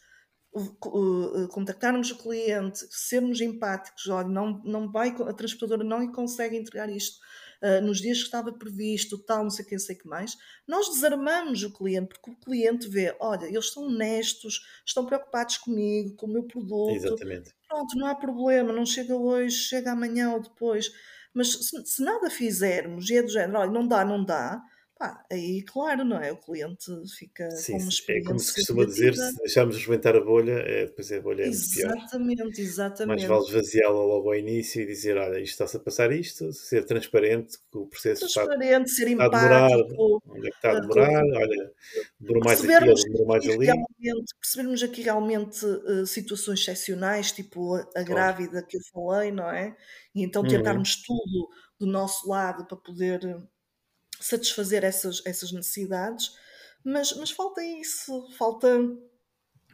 uh, 0.52 0.76
uh, 0.86 1.48
contactarmos 1.48 2.10
o 2.10 2.18
cliente, 2.18 2.86
sermos 2.90 3.40
empáticos, 3.40 4.06
olha, 4.08 4.28
não, 4.28 4.62
não 4.62 4.90
vai, 4.90 5.08
a 5.08 5.32
transportadora 5.32 5.82
não 5.82 6.10
consegue 6.12 6.56
entregar 6.56 6.90
isto, 6.90 7.18
uh, 7.64 7.80
nos 7.84 8.00
dias 8.00 8.18
que 8.18 8.24
estava 8.24 8.52
previsto, 8.52 9.16
tal, 9.18 9.42
não 9.42 9.50
sei 9.50 9.64
o 9.64 9.68
que, 9.68 9.78
sei 9.78 9.96
que 9.96 10.06
mais, 10.06 10.36
nós 10.68 10.88
desarmamos 10.88 11.62
o 11.62 11.72
cliente, 11.72 12.08
porque 12.08 12.30
o 12.30 12.36
cliente 12.36 12.88
vê, 12.88 13.16
olha, 13.18 13.46
eles 13.46 13.72
são 13.72 13.84
honestos, 13.84 14.60
estão 14.84 15.06
preocupados 15.06 15.56
comigo, 15.56 16.14
com 16.16 16.26
o 16.26 16.32
meu 16.32 16.44
produto. 16.44 16.94
Exatamente. 16.94 17.54
Pronto, 17.66 17.96
não 17.96 18.06
há 18.06 18.14
problema, 18.14 18.72
não 18.72 18.84
chega 18.84 19.16
hoje, 19.16 19.56
chega 19.56 19.92
amanhã 19.92 20.32
ou 20.32 20.42
depois. 20.42 20.92
Mas 21.32 21.52
se, 21.52 21.86
se 21.86 22.02
nada 22.02 22.30
fizermos 22.30 23.08
e 23.10 23.16
é 23.16 23.22
do 23.22 23.28
género, 23.28 23.58
olha, 23.58 23.70
não 23.70 23.88
dá, 23.88 24.04
não 24.04 24.24
dá, 24.24 24.62
Pá, 24.96 25.24
aí, 25.30 25.60
claro, 25.62 26.04
não 26.04 26.18
é? 26.18 26.30
O 26.30 26.36
cliente 26.36 26.86
fica 27.18 27.50
Sim, 27.50 27.72
com 27.72 27.78
uma 27.80 27.88
experiência. 27.88 28.24
É 28.24 28.28
como 28.28 28.38
se 28.38 28.54
costuma 28.54 28.84
dizer, 28.84 29.14
se 29.14 29.36
deixarmos 29.38 29.76
rebentar 29.76 30.14
a 30.14 30.20
bolha, 30.20 30.52
é, 30.52 30.86
depois 30.86 31.10
a 31.10 31.20
bolha 31.20 31.42
é 31.42 31.48
Exatamente, 31.48 32.36
pior. 32.36 32.58
exatamente. 32.58 33.08
Mais 33.08 33.24
vale 33.24 33.44
esvaziá-la 33.44 34.04
logo 34.04 34.28
ao 34.28 34.36
início 34.36 34.82
e 34.82 34.86
dizer: 34.86 35.16
olha, 35.16 35.40
isto 35.40 35.52
está-se 35.52 35.76
a 35.76 35.80
passar 35.80 36.12
isto, 36.12 36.52
ser 36.52 36.84
transparente, 36.84 37.58
que 37.58 37.78
o 37.78 37.86
processo 37.86 38.20
transparente, 38.20 38.84
está, 38.84 38.94
ser 38.94 39.08
está 39.08 39.24
a 39.24 39.28
demorar, 39.28 39.70
onde 40.28 40.46
é 40.46 40.50
que 40.50 40.56
está 40.56 40.70
a 40.70 40.80
demorar, 40.80 41.24
olha, 41.24 41.72
demorou 42.20 42.44
mais 42.44 42.60
aqui, 42.60 43.04
demorou 43.04 43.26
mais 43.26 43.48
ali. 43.48 43.66
Percebermos 44.40 44.82
aqui 44.84 45.02
realmente 45.02 45.66
uh, 45.66 46.06
situações 46.06 46.60
excepcionais, 46.60 47.32
tipo 47.32 47.74
a, 47.74 47.88
a 47.96 48.02
grávida 48.04 48.62
que 48.62 48.76
eu 48.76 48.80
falei, 48.92 49.32
não 49.32 49.50
é? 49.50 49.76
E 50.14 50.22
então 50.22 50.42
uhum. 50.42 50.48
tentarmos 50.48 50.96
uhum. 51.08 51.16
tudo 51.16 51.48
do 51.80 51.86
nosso 51.86 52.28
lado 52.28 52.64
para 52.66 52.76
poder 52.76 53.20
satisfazer 54.20 54.84
essas, 54.84 55.22
essas 55.24 55.52
necessidades, 55.52 56.36
mas, 56.84 57.16
mas 57.16 57.30
falta 57.30 57.62
isso, 57.64 58.28
falta, 58.36 58.68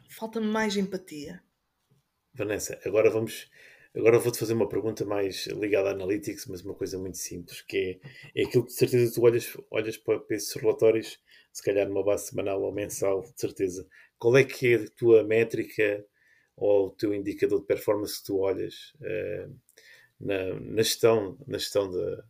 falta 0.09 0.39
mais 0.39 0.75
empatia. 0.77 1.41
Vanessa, 2.33 2.79
agora 2.85 3.09
vamos. 3.09 3.49
Agora 3.93 4.17
vou-te 4.17 4.39
fazer 4.39 4.53
uma 4.53 4.69
pergunta 4.69 5.03
mais 5.03 5.47
ligada 5.47 5.89
à 5.89 5.91
Analytics, 5.91 6.45
mas 6.45 6.61
uma 6.63 6.73
coisa 6.73 6.97
muito 6.97 7.17
simples, 7.17 7.61
que 7.61 7.99
é, 8.33 8.41
é 8.41 8.45
aquilo 8.45 8.63
que 8.63 8.69
de 8.71 8.77
certeza 8.77 9.13
tu 9.13 9.21
olhas, 9.21 9.57
olhas 9.69 9.97
para, 9.97 10.17
para 10.17 10.37
esses 10.37 10.53
relatórios, 10.53 11.19
se 11.51 11.61
calhar 11.61 11.89
numa 11.89 12.01
base 12.01 12.29
semanal 12.29 12.61
ou 12.61 12.71
mensal, 12.71 13.21
de 13.21 13.33
certeza. 13.35 13.85
Qual 14.17 14.37
é 14.37 14.45
que 14.45 14.75
é 14.75 14.75
a 14.77 14.89
tua 14.91 15.25
métrica 15.25 16.05
ou 16.55 16.87
o 16.87 16.91
teu 16.91 17.13
indicador 17.13 17.59
de 17.59 17.67
performance 17.67 18.19
que 18.19 18.27
tu 18.27 18.37
olhas 18.37 18.93
uh, 19.01 19.53
na, 20.19 20.53
na, 20.59 20.83
gestão, 20.83 21.37
na 21.45 21.57
gestão 21.57 21.91
da, 21.91 22.23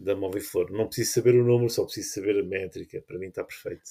da 0.00 0.16
Moviflor. 0.16 0.72
Não 0.72 0.86
preciso 0.86 1.12
saber 1.12 1.34
o 1.34 1.44
número, 1.44 1.70
só 1.70 1.84
preciso 1.84 2.14
saber 2.14 2.40
a 2.40 2.44
métrica. 2.44 3.02
Para 3.06 3.18
mim 3.18 3.28
está 3.28 3.44
perfeito. 3.44 3.90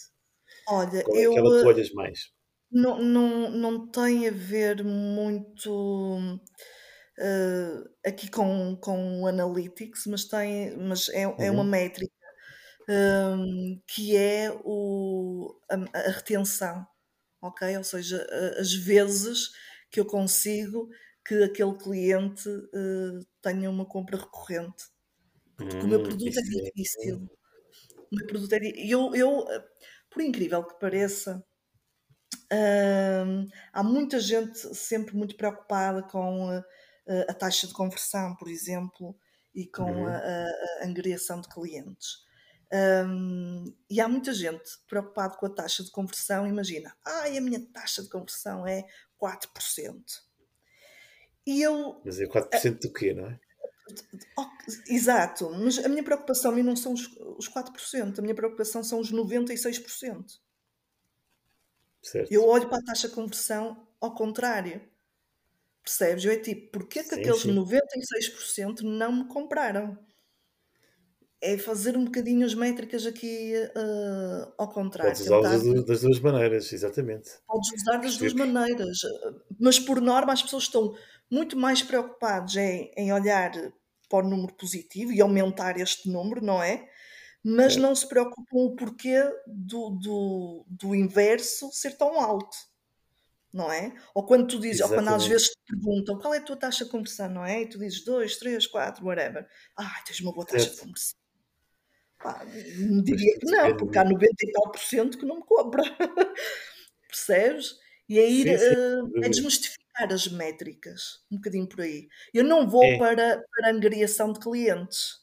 Olha, 0.67 1.03
Qual 1.03 1.17
é 1.17 1.21
eu. 1.21 1.31
Aquela 1.31 1.55
que 1.55 1.61
tu 1.61 1.67
olhas 1.67 1.93
mais? 1.93 2.19
Não, 2.71 3.01
não, 3.01 3.49
não 3.49 3.87
tem 3.87 4.27
a 4.27 4.31
ver 4.31 4.83
muito 4.83 6.39
uh, 7.19 7.89
aqui 8.05 8.29
com, 8.29 8.75
com 8.77 9.21
o 9.21 9.27
Analytics, 9.27 10.05
mas, 10.07 10.25
tem, 10.25 10.75
mas 10.77 11.09
é, 11.09 11.27
uhum. 11.27 11.35
é 11.39 11.51
uma 11.51 11.63
uhum. 11.63 11.69
métrica 11.69 12.13
um, 12.87 12.93
ehm, 12.93 13.81
que 13.87 14.15
é 14.15 14.51
o, 14.63 15.55
a, 15.69 15.75
a, 15.97 16.11
retenção, 16.11 16.85
ok? 17.41 17.77
Ou 17.77 17.83
seja, 17.83 18.25
as 18.59 18.73
vezes 18.73 19.49
que 19.91 19.99
eu 19.99 20.05
consigo 20.05 20.89
que 21.25 21.43
aquele 21.43 21.75
cliente 21.77 22.47
uh, 22.49 23.25
tenha 23.41 23.69
uma 23.69 23.85
compra 23.85 24.17
recorrente. 24.17 24.83
Porque 25.59 25.75
hum, 25.75 25.81
o 25.81 25.87
meu 25.87 25.99
hum, 25.99 26.03
produto 26.03 26.37
é, 26.37 26.39
é 26.39 26.71
difícil. 26.71 27.29
O 28.09 28.15
meu 28.15 28.25
produto 28.25 28.53
é 28.53 28.59
eu, 28.77 29.13
eu, 29.13 29.45
por 30.09 30.21
incrível 30.21 30.63
que 30.63 30.79
pareça, 30.79 31.43
hum, 32.51 33.45
há 33.73 33.83
muita 33.83 34.21
gente 34.21 34.57
sempre 34.73 35.15
muito 35.15 35.35
preocupada 35.35 36.01
com 36.03 36.49
a, 36.49 36.63
a 37.27 37.33
taxa 37.33 37.67
de 37.67 37.73
conversão, 37.73 38.37
por 38.37 38.47
exemplo, 38.47 39.17
e 39.53 39.67
com 39.67 39.83
uhum. 39.83 40.07
a, 40.07 40.15
a, 40.15 40.85
angariação 40.85 41.41
de 41.41 41.49
clientes. 41.49 42.07
Um, 42.71 43.65
e 43.89 43.99
há 43.99 44.07
muita 44.07 44.31
gente 44.31 44.69
preocupada 44.87 45.35
com 45.35 45.45
a 45.45 45.49
taxa 45.49 45.83
de 45.83 45.91
conversão. 45.91 46.47
Imagina, 46.47 46.95
ai, 47.05 47.37
a 47.37 47.41
minha 47.41 47.59
taxa 47.73 48.01
de 48.01 48.09
conversão 48.09 48.65
é 48.65 48.85
4%. 49.21 50.03
E 51.45 51.61
eu. 51.61 52.01
Mas 52.05 52.19
é 52.21 52.25
4% 52.25 52.79
do 52.79 52.93
quê, 52.93 53.13
não 53.13 53.25
é? 53.25 53.39
Exato, 54.87 55.49
mas 55.51 55.77
a 55.79 55.89
minha 55.89 56.03
preocupação 56.03 56.55
não 56.63 56.75
são 56.75 56.93
os, 56.93 57.07
os 57.37 57.49
4%, 57.49 58.19
a 58.19 58.21
minha 58.21 58.35
preocupação 58.35 58.83
são 58.83 58.99
os 58.99 59.11
96%. 59.11 60.39
Certo. 62.01 62.31
Eu 62.31 62.45
olho 62.47 62.69
para 62.69 62.77
a 62.77 62.83
taxa 62.83 63.07
de 63.09 63.15
conversão 63.15 63.85
ao 63.99 64.13
contrário. 64.13 64.81
Percebes? 65.83 66.25
Eu 66.25 66.31
é 66.31 66.37
tipo, 66.37 66.71
porquê 66.71 67.03
que 67.03 67.15
sim, 67.15 67.21
aqueles 67.21 67.41
sim. 67.41 67.55
96% 67.55 68.81
não 68.81 69.11
me 69.11 69.27
compraram? 69.27 69.97
É 71.41 71.57
fazer 71.57 71.95
um 71.95 72.03
bocadinho 72.03 72.45
as 72.45 72.53
métricas 72.53 73.05
aqui 73.05 73.53
uh, 73.55 74.53
ao 74.57 74.69
contrário. 74.69 75.11
Podes 75.11 75.25
usar 75.25 75.41
tentar... 75.41 75.81
das 75.83 76.01
duas 76.01 76.19
maneiras, 76.19 76.73
exatamente. 76.73 77.31
Podes 77.47 77.71
usar 77.73 77.97
das 77.97 78.17
duas 78.17 78.33
maneiras, 78.33 78.97
mas 79.57 79.79
por 79.79 80.01
norma 80.01 80.33
as 80.33 80.43
pessoas 80.43 80.63
estão 80.63 80.93
muito 81.31 81.57
mais 81.57 81.81
preocupadas 81.81 82.57
em, 82.57 82.91
em 82.97 83.13
olhar 83.13 83.51
para 84.09 84.25
o 84.25 84.29
número 84.29 84.53
positivo 84.55 85.11
e 85.11 85.21
aumentar 85.21 85.79
este 85.79 86.09
número, 86.09 86.43
não 86.43 86.61
é? 86.61 86.89
Mas 87.43 87.77
é. 87.77 87.79
não 87.79 87.95
se 87.95 88.07
preocupam 88.07 88.57
o 88.57 88.75
porquê 88.75 89.23
do, 89.47 89.91
do, 89.91 90.65
do 90.67 90.95
inverso 90.95 91.69
ser 91.71 91.97
tão 91.97 92.19
alto, 92.19 92.57
não 93.53 93.71
é? 93.71 93.93
Ou 94.13 94.25
quando 94.25 94.47
tu 94.47 94.59
dizes, 94.59 94.81
ou 94.81 94.89
quando 94.89 95.09
às 95.09 95.25
vezes 95.25 95.49
te 95.49 95.57
perguntam 95.67 96.17
qual 96.19 96.33
é 96.33 96.39
a 96.39 96.43
tua 96.43 96.57
taxa 96.57 96.83
de 96.83 96.91
conversão, 96.91 97.29
não 97.29 97.45
é? 97.45 97.61
E 97.61 97.69
tu 97.69 97.77
dizes 97.79 98.03
2, 98.03 98.37
3, 98.37 98.67
4, 98.67 99.05
whatever. 99.05 99.47
Ai, 99.77 100.03
tens 100.05 100.19
uma 100.19 100.33
boa 100.33 100.45
taxa 100.45 100.69
de 100.69 100.77
conversão. 100.77 101.17
Pá, 102.17 102.43
diria 102.43 103.39
que 103.39 103.45
não, 103.45 103.77
porque 103.77 103.97
há 103.97 104.03
90 104.03 104.25
e 104.25 104.51
tal 104.51 104.71
por 104.71 104.81
cento 104.81 105.17
que 105.17 105.25
não 105.25 105.37
me 105.37 105.45
compra. 105.45 105.83
Percebes? 107.07 107.77
E 108.09 108.19
é 108.19 108.29
ir 108.29 108.59
sim, 108.59 108.65
sim, 108.65 109.23
é 109.23 109.29
desmistificar 109.29 109.78
as 110.05 110.27
métricas, 110.27 111.23
um 111.31 111.35
bocadinho 111.35 111.67
por 111.67 111.81
aí. 111.81 112.07
Eu 112.33 112.43
não 112.43 112.67
vou 112.67 112.83
é. 112.83 112.97
para, 112.97 113.43
para 113.51 113.71
angariação 113.71 114.31
de 114.31 114.39
clientes. 114.39 115.19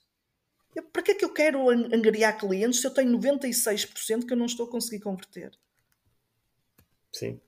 Eu, 0.74 0.82
para 0.84 1.02
que 1.02 1.12
é 1.12 1.14
que 1.14 1.24
eu 1.24 1.32
quero 1.32 1.70
angariar 1.70 2.38
clientes 2.38 2.80
se 2.80 2.86
eu 2.86 2.92
tenho 2.92 3.18
96% 3.18 4.26
que 4.26 4.32
eu 4.32 4.36
não 4.36 4.46
estou 4.46 4.66
a 4.66 4.70
conseguir 4.70 5.02
converter? 5.02 5.52
Sim. 7.12 7.40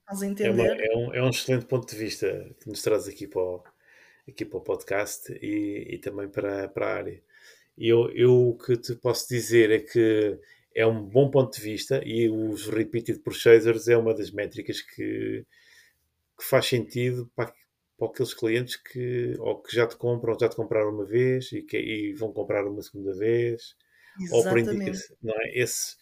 Estás 0.00 0.22
a 0.22 0.26
entender? 0.26 0.50
É, 0.50 0.52
uma, 0.52 0.66
é, 0.66 0.96
um, 0.96 1.14
é 1.14 1.22
um 1.22 1.30
excelente 1.30 1.64
ponto 1.64 1.88
de 1.88 1.96
vista 1.96 2.54
que 2.60 2.68
nos 2.68 2.82
traz 2.82 3.08
aqui 3.08 3.26
para 3.26 3.40
o, 3.40 3.64
aqui 4.28 4.44
para 4.44 4.58
o 4.58 4.62
podcast 4.62 5.32
e, 5.40 5.94
e 5.94 5.98
também 5.98 6.28
para, 6.28 6.68
para 6.68 6.86
a 6.86 6.94
área. 6.94 7.22
E 7.76 7.88
eu, 7.88 8.10
eu 8.10 8.50
o 8.50 8.58
que 8.58 8.76
te 8.76 8.94
posso 8.94 9.28
dizer 9.28 9.70
é 9.70 9.78
que 9.78 10.38
é 10.74 10.86
um 10.86 11.02
bom 11.02 11.30
ponto 11.30 11.56
de 11.56 11.62
vista 11.62 12.02
e 12.04 12.28
os 12.28 12.66
repeated 12.66 13.20
purchasers 13.20 13.88
é 13.88 13.96
uma 13.96 14.12
das 14.12 14.30
métricas 14.30 14.82
que, 14.82 15.44
que 16.36 16.44
faz 16.44 16.66
sentido 16.66 17.30
para, 17.34 17.52
para 17.98 18.08
aqueles 18.08 18.34
clientes 18.34 18.76
que 18.76 19.34
ou 19.38 19.62
que 19.62 19.74
já 19.74 19.86
te 19.86 19.96
compram, 19.96 20.36
já 20.38 20.48
te 20.48 20.56
compraram 20.56 20.90
uma 20.90 21.04
vez 21.04 21.52
e, 21.52 21.62
que, 21.62 21.76
e 21.76 22.12
vão 22.14 22.32
comprar 22.32 22.66
uma 22.66 22.82
segunda 22.82 23.14
vez, 23.14 23.76
Exatamente. 24.20 24.32
ou 24.32 24.44
por 24.44 24.58
indicação, 24.58 25.16
não 25.22 25.34
é? 25.34 25.58
Esse, 25.58 25.96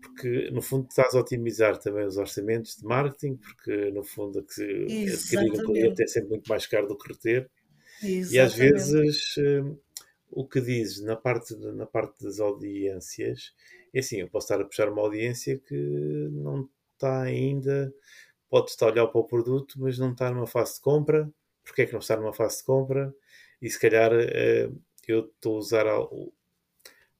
porque 0.00 0.50
no 0.50 0.62
fundo 0.62 0.88
estás 0.88 1.14
a 1.14 1.20
otimizar 1.20 1.78
também 1.78 2.04
os 2.04 2.16
orçamentos 2.16 2.76
de 2.76 2.84
marketing, 2.84 3.36
porque 3.36 3.90
no 3.90 4.02
fundo 4.02 4.40
adquirir 4.40 5.52
um 5.52 5.64
cliente 5.64 6.02
é 6.02 6.06
sempre 6.06 6.30
muito 6.30 6.48
mais 6.48 6.66
caro 6.66 6.88
do 6.88 6.96
que 6.96 7.12
reter. 7.12 7.50
Exatamente. 8.02 8.34
E 8.34 8.38
às 8.38 8.54
vezes 8.54 9.34
hum, 9.38 9.78
o 10.30 10.46
que 10.46 10.60
dizes 10.60 11.02
na 11.02 11.14
parte, 11.14 11.54
na 11.56 11.86
parte 11.86 12.22
das 12.24 12.40
audiências 12.40 13.52
é 13.94 14.00
assim, 14.00 14.20
eu 14.20 14.28
posso 14.28 14.46
estar 14.46 14.60
a 14.60 14.64
puxar 14.64 14.88
uma 14.88 15.02
audiência 15.02 15.58
que 15.58 16.28
não 16.32 16.68
está 16.94 17.22
ainda, 17.22 17.92
pode 18.52 18.70
estar 18.70 18.84
a 18.84 18.90
olhar 18.90 19.06
para 19.06 19.18
o 19.18 19.24
produto, 19.24 19.80
mas 19.80 19.98
não 19.98 20.12
está 20.12 20.30
numa 20.30 20.46
fase 20.46 20.74
de 20.74 20.82
compra. 20.82 21.32
Porquê 21.64 21.82
é 21.82 21.86
que 21.86 21.92
não 21.94 22.00
está 22.00 22.18
numa 22.18 22.34
fase 22.34 22.58
de 22.58 22.64
compra? 22.64 23.14
E 23.62 23.70
se 23.70 23.80
calhar 23.80 24.12
eh, 24.12 24.70
eu 25.08 25.20
estou 25.20 25.56
a 25.56 25.58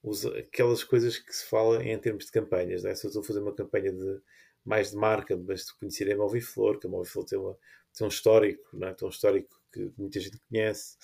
usar 0.07 0.37
aquelas 0.37 0.85
coisas 0.85 1.17
que 1.17 1.35
se 1.35 1.47
fala 1.47 1.83
em 1.83 1.99
termos 1.99 2.27
de 2.27 2.33
campanhas. 2.33 2.83
Né? 2.83 2.95
Se 2.95 3.07
eu 3.07 3.09
estou 3.09 3.23
a 3.23 3.25
fazer 3.25 3.41
uma 3.41 3.55
campanha 3.55 3.91
de 3.91 4.21
mais 4.63 4.91
de 4.91 4.97
marca, 4.97 5.35
mas 5.35 5.65
de 5.65 5.75
conhecer 5.79 6.13
a 6.13 6.17
Moviflor, 6.19 6.79
que 6.79 6.87
a 6.87 6.91
Moviflor 6.91 7.25
tem, 7.25 7.39
uma, 7.39 7.57
tem 7.97 8.07
um 8.07 8.11
histórico, 8.11 8.77
né? 8.77 8.93
tem 8.93 9.09
um 9.09 9.11
histórico 9.11 9.59
que 9.73 9.91
muita 9.97 10.21
gente 10.21 10.39
conhece, 10.51 10.99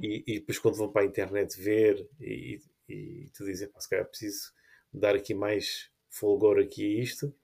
e, 0.00 0.22
e, 0.28 0.38
depois 0.38 0.60
quando 0.60 0.76
vão 0.76 0.92
para 0.92 1.02
a 1.02 1.06
internet 1.06 1.60
ver 1.60 2.08
e, 2.20 2.60
e, 2.88 2.94
e 3.24 3.30
te 3.30 3.44
dizem, 3.44 3.68
se 3.76 3.90
calhar 3.90 4.06
preciso 4.06 4.52
dar 4.94 5.16
aqui 5.16 5.34
mais 5.34 5.90
folgor 6.08 6.60
aqui 6.60 6.84
a 6.84 7.02
isto, 7.02 7.34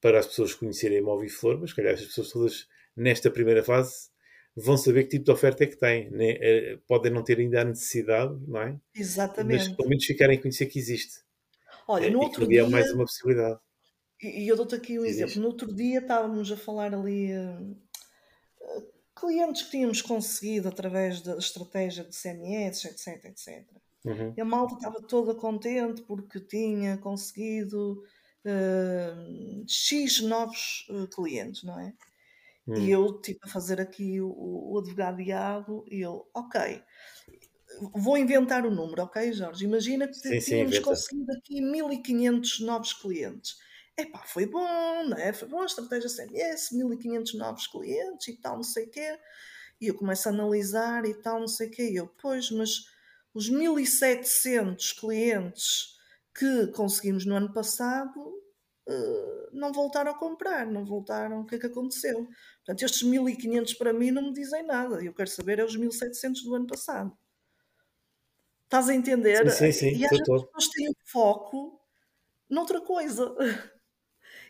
para 0.00 0.18
as 0.18 0.26
pessoas 0.26 0.54
conhecerem 0.54 0.98
a 0.98 1.02
Moviflor, 1.02 1.58
mas 1.58 1.72
calhar 1.72 1.94
as 1.94 2.04
pessoas 2.04 2.30
todas 2.30 2.68
nesta 2.96 3.30
primeira 3.30 3.62
fase 3.62 4.10
vão 4.56 4.76
saber 4.76 5.04
que 5.04 5.10
tipo 5.10 5.24
de 5.24 5.30
oferta 5.30 5.64
é 5.64 5.66
que 5.66 5.76
têm. 5.76 6.10
Né? 6.10 6.30
Eh, 6.40 6.78
podem 6.86 7.12
não 7.12 7.22
ter 7.22 7.38
ainda 7.38 7.60
a 7.60 7.64
necessidade, 7.64 8.36
não 8.46 8.60
é? 8.60 8.80
Exatamente. 8.94 9.68
Mas 9.68 9.76
pelo 9.76 9.88
menos 9.88 10.04
ficarem 10.04 10.38
a 10.38 10.40
conhecer 10.40 10.66
que 10.66 10.78
existe. 10.78 11.20
Olha, 11.86 12.06
é, 12.06 12.10
no 12.10 12.20
outro 12.20 12.46
dia... 12.46 12.62
é 12.62 12.68
mais 12.68 12.92
uma 12.92 13.04
possibilidade. 13.04 13.58
E 14.20 14.48
eu 14.48 14.56
dou-te 14.56 14.74
aqui 14.74 14.98
um 14.98 15.04
Existe. 15.04 15.24
exemplo. 15.24 15.42
No 15.42 15.48
outro 15.48 15.72
dia 15.72 16.00
estávamos 16.00 16.50
a 16.50 16.56
falar 16.56 16.94
ali... 16.94 17.30
Uh, 17.32 17.76
clientes 19.18 19.62
que 19.62 19.70
tínhamos 19.70 20.00
conseguido 20.00 20.68
através 20.68 21.20
da 21.20 21.36
estratégia 21.36 22.04
de 22.04 22.16
CMS, 22.16 22.84
etc, 22.84 23.24
etc. 23.24 23.66
Uhum. 24.04 24.32
E 24.36 24.40
a 24.40 24.44
malta 24.44 24.74
estava 24.74 25.02
toda 25.02 25.34
contente 25.34 26.02
porque 26.02 26.40
tinha 26.40 26.96
conseguido 26.98 28.02
uh, 28.44 29.64
X 29.66 30.20
novos 30.20 30.86
uh, 30.90 31.06
clientes, 31.08 31.62
não 31.62 31.78
é? 31.78 31.94
Uhum. 32.66 32.76
E 32.76 32.80
hum. 32.80 32.88
eu 32.88 33.20
tive 33.20 33.38
a 33.42 33.48
fazer 33.48 33.80
aqui 33.80 34.20
o, 34.20 34.28
o 34.28 34.78
advogado 34.78 35.16
diabo 35.16 35.84
e 35.90 36.00
eu, 36.00 36.28
ok, 36.34 36.82
vou 37.94 38.16
inventar 38.16 38.66
o 38.66 38.70
número, 38.70 39.02
ok, 39.02 39.32
Jorge? 39.32 39.64
Imagina 39.64 40.06
que 40.08 40.14
sim, 40.14 40.38
tínhamos 40.38 40.76
sim, 40.76 40.82
conseguido 40.82 41.32
aqui 41.32 41.60
1500 41.60 42.60
novos 42.60 42.92
clientes. 42.92 43.56
Epá, 43.96 44.22
foi 44.24 44.46
bom, 44.46 45.04
não 45.08 45.16
é? 45.16 45.32
Foi 45.32 45.48
bom 45.48 45.62
a 45.62 45.66
estratégia 45.66 46.08
CMS, 46.08 46.72
1500 46.72 47.34
novos 47.34 47.66
clientes 47.66 48.28
e 48.28 48.36
tal, 48.36 48.56
não 48.56 48.62
sei 48.62 48.86
o 48.86 48.90
quê. 48.90 49.18
E 49.80 49.88
eu 49.88 49.94
começo 49.94 50.28
a 50.28 50.32
analisar 50.32 51.04
e 51.04 51.14
tal, 51.14 51.40
não 51.40 51.48
sei 51.48 51.68
o 51.68 51.70
quê. 51.70 51.90
E 51.90 51.96
eu, 51.96 52.06
pois, 52.06 52.50
mas 52.50 52.84
os 53.34 53.48
1700 53.48 54.92
clientes 54.92 55.97
que 56.38 56.68
conseguimos 56.68 57.26
no 57.26 57.34
ano 57.34 57.52
passado 57.52 58.20
uh, 58.88 59.50
não 59.52 59.72
voltaram 59.72 60.12
a 60.12 60.18
comprar, 60.18 60.66
não 60.66 60.84
voltaram. 60.84 61.40
O 61.40 61.46
que 61.46 61.56
é 61.56 61.58
que 61.58 61.66
aconteceu? 61.66 62.28
Portanto, 62.58 62.82
estes 62.84 63.02
1500 63.02 63.74
para 63.74 63.92
mim 63.92 64.12
não 64.12 64.22
me 64.22 64.32
dizem 64.32 64.64
nada. 64.64 65.02
Eu 65.02 65.12
quero 65.12 65.28
saber 65.28 65.58
é 65.58 65.64
os 65.64 65.76
1700 65.76 66.44
do 66.44 66.54
ano 66.54 66.66
passado. 66.68 67.12
Estás 68.64 68.88
a 68.88 68.94
entender? 68.94 69.50
Sim, 69.50 69.72
sim, 69.72 69.90
sim. 69.90 69.98
E 69.98 70.04
às 70.04 70.10
vezes 70.10 70.30
as 70.30 70.44
pessoas 70.44 70.68
têm 70.68 70.94
foco 71.04 71.80
noutra 72.48 72.80
coisa. 72.80 73.34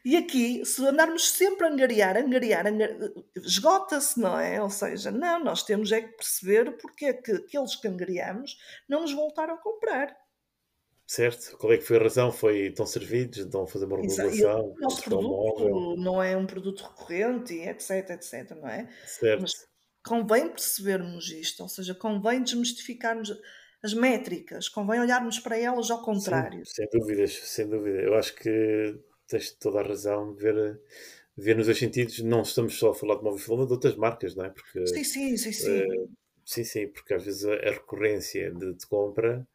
E 0.05 0.17
aqui, 0.17 0.65
se 0.65 0.87
andarmos 0.87 1.29
sempre 1.29 1.67
a 1.67 1.71
angariar, 1.71 2.17
angariar, 2.17 2.67
angariar 2.67 3.11
esgota-se, 3.35 4.19
não 4.19 4.39
é? 4.39 4.63
Ou 4.63 4.71
seja, 4.71 5.11
não, 5.11 5.43
nós 5.43 5.65
temos 5.65 5.91
é 5.91 6.01
que 6.01 6.17
perceber 6.17 6.77
porque 6.79 7.07
é 7.07 7.13
que 7.13 7.33
aqueles 7.33 7.75
que 7.75 7.89
angariamos 7.89 8.57
não 8.89 9.01
nos 9.01 9.13
voltaram 9.13 9.55
a 9.55 9.59
comprar. 9.59 10.17
Certo. 11.09 11.57
Qual 11.57 11.73
é 11.73 11.79
que 11.79 11.85
foi 11.85 11.97
a 11.97 12.03
razão? 12.03 12.31
Foi 12.31 12.67
estão 12.67 12.85
servidos, 12.85 13.39
estão 13.39 13.63
a 13.63 13.67
fazer 13.67 13.87
uma 13.87 13.97
regulação, 13.97 14.75
o 14.77 14.81
nosso 14.81 15.03
produto 15.03 15.97
não 15.97 16.23
é 16.23 16.37
um 16.37 16.47
produto 16.47 16.83
recorrente, 16.83 17.55
etc, 17.55 18.11
etc, 18.11 18.51
não 18.51 18.69
é? 18.69 18.87
Certo. 19.07 19.41
Mas 19.41 19.53
convém 20.05 20.51
percebermos 20.51 21.31
isto, 21.31 21.63
ou 21.63 21.69
seja, 21.69 21.95
convém 21.95 22.43
desmistificarmos 22.43 23.33
as 23.83 23.95
métricas, 23.95 24.69
convém 24.69 25.01
olharmos 25.01 25.39
para 25.39 25.59
elas 25.59 25.91
ao 25.91 26.03
contrário. 26.03 26.65
Sim, 26.67 26.73
sem 26.75 27.01
dúvidas, 27.01 27.33
sem 27.33 27.67
dúvida. 27.67 28.01
Eu 28.03 28.15
acho 28.15 28.35
que 28.35 28.99
tens 29.27 29.53
toda 29.53 29.81
a 29.81 29.87
razão 29.87 30.35
de 30.35 30.43
ver, 30.43 30.81
ver 31.35 31.57
nos 31.57 31.67
dois 31.67 31.79
sentidos. 31.79 32.19
Não 32.21 32.43
estamos 32.43 32.79
só 32.79 32.91
a 32.91 32.95
falar 32.95 33.17
de 33.17 33.25
móvel 33.25 33.57
mas 33.57 33.67
de 33.67 33.73
outras 33.73 33.97
marcas, 33.97 34.35
não 34.35 34.45
é? 34.45 34.51
Porque, 34.51 34.87
sim, 34.89 35.05
sim, 35.05 35.37
sim, 35.39 35.53
sim. 35.53 35.83
Uh, 35.83 36.11
sim, 36.45 36.65
sim, 36.65 36.89
porque 36.89 37.15
às 37.15 37.25
vezes 37.25 37.47
a, 37.47 37.55
a 37.55 37.71
recorrência 37.71 38.51
de, 38.51 38.75
de, 38.75 38.87
compra, 38.87 39.47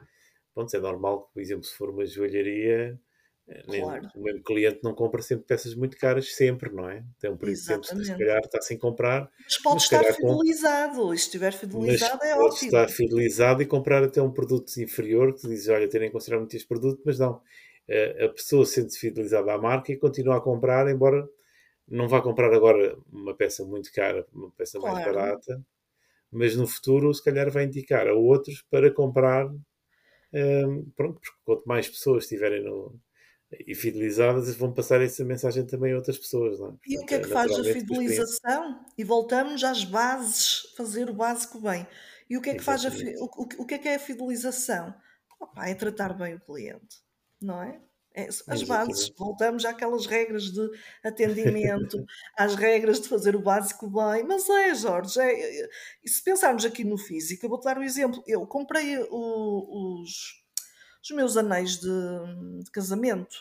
pronto, 0.54 0.76
é 0.76 0.80
normal 0.80 1.24
que, 1.24 1.34
por 1.34 1.42
exemplo, 1.42 1.64
se 1.64 1.76
for 1.76 1.90
uma 1.90 2.06
joalharia, 2.06 3.00
eh, 3.48 3.64
claro. 3.66 4.10
o 4.16 4.22
mesmo 4.22 4.44
cliente 4.44 4.80
não 4.84 4.94
compra 4.94 5.22
sempre 5.22 5.46
peças 5.46 5.76
muito 5.76 5.98
caras, 5.98 6.34
sempre, 6.34 6.72
não 6.72 6.90
é? 6.90 7.04
Tem 7.20 7.32
um 7.32 7.38
período 7.38 7.60
de 7.60 7.68
tempo 7.68 7.82
que 7.82 8.06
se 8.06 8.18
calhar 8.18 8.40
está 8.40 8.62
sem 8.62 8.78
comprar. 8.78 9.30
Mas 9.44 9.58
pode 9.58 9.76
mas, 9.76 9.84
estar 9.84 10.04
fidelizado, 10.14 10.98
com... 10.98 11.10
se 11.10 11.16
estiver 11.16 11.54
fidelizado 11.54 12.20
mas 12.22 12.30
é 12.30 12.36
pode 12.36 12.48
ótimo. 12.48 12.68
estar 12.68 12.90
fidelizado 12.90 13.62
e 13.62 13.66
comprar 13.66 14.04
até 14.04 14.22
um 14.22 14.32
produto 14.32 14.76
inferior 14.78 15.34
que 15.34 15.48
diz, 15.48 15.68
olha, 15.68 15.90
terem 15.90 16.10
em 16.10 16.12
consideração 16.12 16.48
este 16.52 16.68
produto, 16.68 17.02
mas 17.06 17.20
não 17.20 17.42
a 18.24 18.30
pessoa 18.30 18.66
sente-se 18.66 19.00
fidelizada 19.00 19.54
à 19.54 19.58
marca 19.58 19.92
e 19.92 19.98
continua 19.98 20.38
a 20.38 20.42
comprar, 20.42 20.90
embora 20.90 21.28
não 21.88 22.08
vá 22.08 22.22
comprar 22.22 22.54
agora 22.54 22.98
uma 23.12 23.36
peça 23.36 23.66
muito 23.66 23.92
cara, 23.92 24.26
uma 24.32 24.50
peça 24.52 24.80
claro. 24.80 24.96
mais 24.96 25.06
barata, 25.06 25.62
mas 26.32 26.56
no 26.56 26.66
futuro 26.66 27.14
se 27.14 27.24
calhar 27.24 27.52
vai 27.52 27.66
indicar 27.66 28.08
a 28.08 28.14
outros 28.14 28.64
para 28.70 28.92
comprar. 28.92 29.50
Um, 30.34 30.90
pronto, 30.96 31.20
porque 31.20 31.38
quanto 31.44 31.66
mais 31.66 31.88
pessoas 31.88 32.24
estiverem 32.24 32.64
no, 32.64 33.00
e 33.68 33.76
fidelizadas, 33.76 34.54
vão 34.56 34.74
passar 34.74 35.02
essa 35.02 35.24
mensagem 35.24 35.66
também 35.66 35.94
a 35.94 35.98
outras 35.98 36.18
pessoas. 36.18 36.60
Não 36.60 36.70
é? 36.70 36.74
e 36.88 36.98
o 36.98 37.06
que 37.06 37.16
é 37.16 37.20
que 37.20 37.30
faz 37.30 37.52
a 37.52 37.64
fidelização? 37.64 38.84
E 38.98 39.04
voltamos 39.04 39.64
às 39.64 39.84
bases, 39.84 40.74
fazer 40.76 41.10
o 41.10 41.14
básico 41.14 41.60
bem. 41.60 41.86
E 42.30 42.38
o 42.38 42.42
que 42.42 42.50
é 42.50 42.56
que 42.56 42.62
Exatamente. 42.62 43.04
faz 43.04 43.22
a, 43.22 43.24
o, 43.24 43.64
o, 43.64 43.66
que 43.66 43.76
é 43.76 43.78
que 43.78 43.88
é 43.88 43.96
a 43.96 44.00
fidelização? 44.00 44.94
Opa, 45.40 45.68
é 45.68 45.76
tratar 45.76 46.14
bem 46.14 46.36
o 46.36 46.40
cliente 46.40 47.04
não 47.44 47.62
é? 47.62 47.80
É, 48.16 48.28
as 48.48 48.62
bases, 48.62 49.12
voltamos 49.18 49.66
àquelas 49.66 50.06
regras 50.06 50.52
de 50.52 50.70
atendimento, 51.04 52.06
às 52.38 52.54
regras 52.54 53.02
de 53.02 53.10
fazer 53.10 53.36
o 53.36 53.42
básico 53.42 53.88
bem, 53.88 54.24
mas 54.24 54.48
é, 54.48 54.76
Jorge, 54.76 55.20
é, 55.20 55.62
é, 55.64 55.70
e 56.04 56.10
se 56.10 56.24
pensarmos 56.24 56.64
aqui 56.64 56.84
no 56.84 56.96
físico, 56.96 57.44
eu 57.44 57.50
vou-te 57.50 57.64
dar 57.64 57.78
um 57.78 57.84
exemplo. 57.84 58.24
Eu 58.28 58.46
comprei 58.46 59.00
o, 59.10 60.02
os, 60.02 60.44
os 61.04 61.12
meus 61.12 61.36
anéis 61.38 61.80
de, 61.80 61.90
de 62.64 62.70
casamento, 62.72 63.36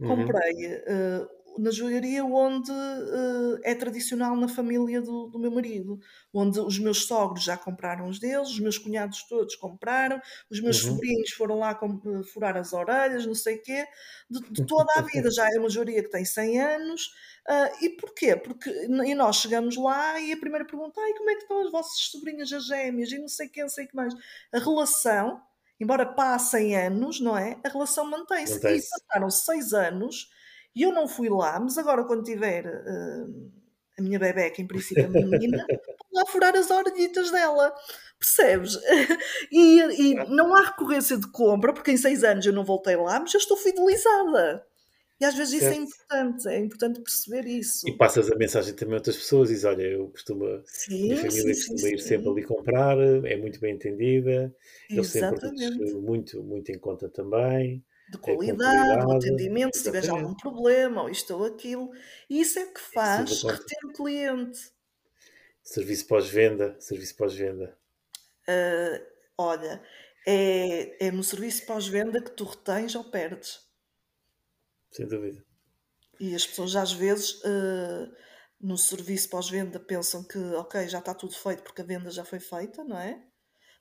uhum. 0.00 0.08
comprei 0.08 0.74
uh, 0.74 1.35
na 1.58 1.70
joalharia 1.70 2.24
onde 2.24 2.70
uh, 2.70 3.58
é 3.62 3.74
tradicional 3.74 4.36
na 4.36 4.48
família 4.48 5.00
do, 5.00 5.28
do, 5.28 5.38
meu 5.38 5.50
marido, 5.50 5.98
onde 6.32 6.60
os 6.60 6.78
meus 6.78 7.06
sogros 7.06 7.44
já 7.44 7.56
compraram 7.56 8.08
os 8.08 8.18
deles, 8.18 8.48
os 8.50 8.60
meus 8.60 8.78
cunhados 8.78 9.22
todos 9.24 9.56
compraram, 9.56 10.20
os 10.50 10.60
meus 10.60 10.82
uhum. 10.82 10.92
sobrinhos 10.92 11.30
foram 11.30 11.58
lá 11.58 11.74
com, 11.74 11.94
uh, 11.94 12.24
furar 12.24 12.56
as 12.56 12.72
orelhas, 12.72 13.26
não 13.26 13.34
sei 13.34 13.56
o 13.56 13.62
quê, 13.62 13.86
de, 14.28 14.40
de, 14.50 14.66
toda 14.66 14.92
a 14.96 15.02
vida, 15.02 15.30
já 15.32 15.46
é 15.46 15.58
uma 15.58 15.68
joalharia 15.68 16.02
que 16.02 16.10
tem 16.10 16.24
100 16.24 16.60
anos, 16.60 17.06
uh, 17.48 17.84
e 17.84 17.90
porquê? 17.90 18.36
Porque 18.36 18.70
e 18.70 19.14
nós 19.14 19.36
chegamos 19.36 19.76
lá 19.76 20.20
e 20.20 20.32
a 20.32 20.36
primeira 20.36 20.64
pergunta, 20.64 21.00
ai, 21.00 21.12
como 21.14 21.30
é 21.30 21.34
que 21.34 21.42
estão 21.42 21.62
as 21.62 21.72
vossas 21.72 21.98
sobrinhas, 21.98 22.52
as 22.52 22.66
gêmeas, 22.66 23.10
e 23.12 23.18
não 23.18 23.28
sei 23.28 23.48
quem, 23.48 23.62
não 23.62 23.70
sei 23.70 23.86
o 23.86 23.88
que 23.88 23.96
mais. 23.96 24.14
A 24.52 24.58
relação, 24.58 25.40
embora 25.80 26.04
passem 26.04 26.76
anos, 26.76 27.20
não 27.20 27.36
é? 27.36 27.58
A 27.64 27.68
relação 27.68 28.04
mantém-se. 28.04 28.54
Mantém 28.54 28.78
e 28.78 28.82
passaram 28.82 29.30
seis 29.30 29.72
anos 29.72 30.35
E 30.76 30.82
eu 30.82 30.92
não 30.92 31.08
fui 31.08 31.30
lá, 31.30 31.58
mas 31.58 31.78
agora 31.78 32.04
quando 32.04 32.22
tiver 32.22 32.66
uh, 32.66 33.50
a 33.98 34.02
minha 34.02 34.18
bebé, 34.18 34.50
que 34.50 34.60
em 34.60 34.66
princípio 34.66 35.04
é 35.04 35.08
menina, 35.08 35.64
vou 36.12 36.20
lá 36.20 36.26
furar 36.26 36.54
as 36.54 36.70
orelhitas 36.70 37.30
dela. 37.30 37.74
Percebes? 38.18 38.78
E, 39.50 39.78
e 39.80 40.14
não 40.28 40.54
há 40.54 40.62
recorrência 40.62 41.16
de 41.16 41.30
compra, 41.30 41.72
porque 41.72 41.92
em 41.92 41.96
seis 41.96 42.22
anos 42.24 42.44
eu 42.44 42.52
não 42.52 42.64
voltei 42.64 42.96
lá, 42.96 43.18
mas 43.20 43.32
eu 43.32 43.38
estou 43.38 43.56
fidelizada. 43.56 44.62
E 45.18 45.24
às 45.24 45.34
vezes 45.34 45.58
certo. 45.58 45.80
isso 45.80 45.80
é 45.80 45.82
importante, 45.82 46.48
é 46.48 46.58
importante 46.58 47.00
perceber 47.00 47.46
isso. 47.46 47.88
E 47.88 47.96
passas 47.96 48.30
a 48.30 48.36
mensagem 48.36 48.74
também 48.74 48.94
a 48.94 48.98
outras 48.98 49.16
pessoas, 49.16 49.48
diz, 49.48 49.64
olha, 49.64 49.82
eu 49.82 50.08
costumo, 50.08 50.44
sim, 50.66 51.04
minha 51.04 51.16
família 51.16 51.54
sim, 51.54 51.70
costuma 51.70 51.78
sim, 51.78 51.94
ir 51.94 51.98
sempre 52.00 52.28
ali 52.28 52.42
comprar, 52.42 52.98
é 52.98 53.36
muito 53.36 53.58
bem 53.60 53.74
entendida, 53.74 54.54
eles 54.90 55.06
sempre 55.06 55.48
muito, 55.94 56.42
muito 56.42 56.70
em 56.70 56.78
conta 56.78 57.08
também. 57.08 57.82
De 58.08 58.18
qualidade, 58.18 59.04
do 59.04 59.12
atendimento, 59.12 59.76
se 59.76 59.82
tiveres 59.82 60.08
algum 60.08 60.34
problema, 60.34 61.02
ou 61.02 61.08
isto 61.08 61.34
ou 61.34 61.44
aquilo. 61.44 61.90
E 62.30 62.40
isso 62.40 62.58
é 62.58 62.66
que 62.66 62.80
faz 62.80 63.42
reter 63.42 63.78
o 63.84 63.92
cliente. 63.92 64.72
Serviço 65.62 66.06
pós-venda, 66.06 66.76
serviço 66.78 67.16
pós-venda. 67.16 67.76
Uh, 68.48 69.04
olha, 69.36 69.82
é, 70.24 71.06
é 71.06 71.10
no 71.10 71.24
serviço 71.24 71.66
pós-venda 71.66 72.22
que 72.22 72.30
tu 72.30 72.44
retens 72.44 72.94
ou 72.94 73.02
perdes. 73.02 73.60
Sem 74.92 75.08
dúvida. 75.08 75.44
E 76.20 76.34
as 76.34 76.46
pessoas 76.46 76.76
às 76.76 76.92
vezes 76.92 77.42
uh, 77.42 78.12
no 78.60 78.78
serviço 78.78 79.28
pós-venda 79.28 79.78
pensam 79.78 80.24
que 80.24 80.38
ok, 80.54 80.88
já 80.88 81.00
está 81.00 81.12
tudo 81.14 81.34
feito 81.34 81.62
porque 81.62 81.82
a 81.82 81.84
venda 81.84 82.10
já 82.10 82.24
foi 82.24 82.40
feita, 82.40 82.82
não 82.84 82.98
é? 82.98 83.22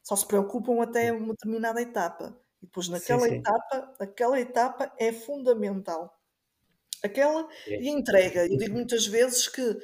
Só 0.03 0.15
se 0.15 0.27
preocupam 0.27 0.81
até 0.83 1.11
uma 1.11 1.33
determinada 1.33 1.81
etapa. 1.81 2.37
E 2.65 2.67
depois 2.67 2.89
naquela 2.89 3.21
sim, 3.21 3.29
sim. 3.29 3.35
etapa, 3.35 3.95
aquela 3.99 4.39
etapa 4.39 4.91
é 4.97 5.13
fundamental. 5.13 6.19
Aquela 7.03 7.47
é. 7.67 7.79
e 7.79 7.89
entrega. 7.89 8.47
Eu 8.47 8.57
digo 8.57 8.73
muitas 8.73 9.05
vezes 9.05 9.47
que 9.47 9.77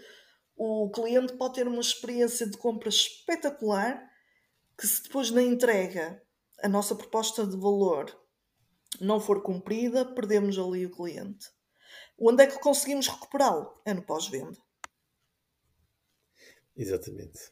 o 0.58 0.90
cliente 0.90 1.34
pode 1.34 1.54
ter 1.54 1.68
uma 1.68 1.80
experiência 1.80 2.50
de 2.50 2.58
compra 2.58 2.90
espetacular 2.90 4.04
que 4.76 4.88
se 4.88 5.04
depois 5.04 5.30
na 5.30 5.44
entrega 5.44 6.20
a 6.64 6.68
nossa 6.68 6.96
proposta 6.96 7.46
de 7.46 7.56
valor 7.56 8.20
não 9.00 9.20
for 9.20 9.44
cumprida, 9.44 10.04
perdemos 10.04 10.58
ali 10.58 10.88
o 10.88 10.92
cliente. 10.92 11.48
Onde 12.18 12.44
é 12.44 12.48
que 12.48 12.60
conseguimos 12.60 13.08
recuperá-lo? 13.08 13.80
É 13.86 13.94
no 13.94 14.02
pós-venda. 14.02 14.58
Exatamente. 16.76 17.52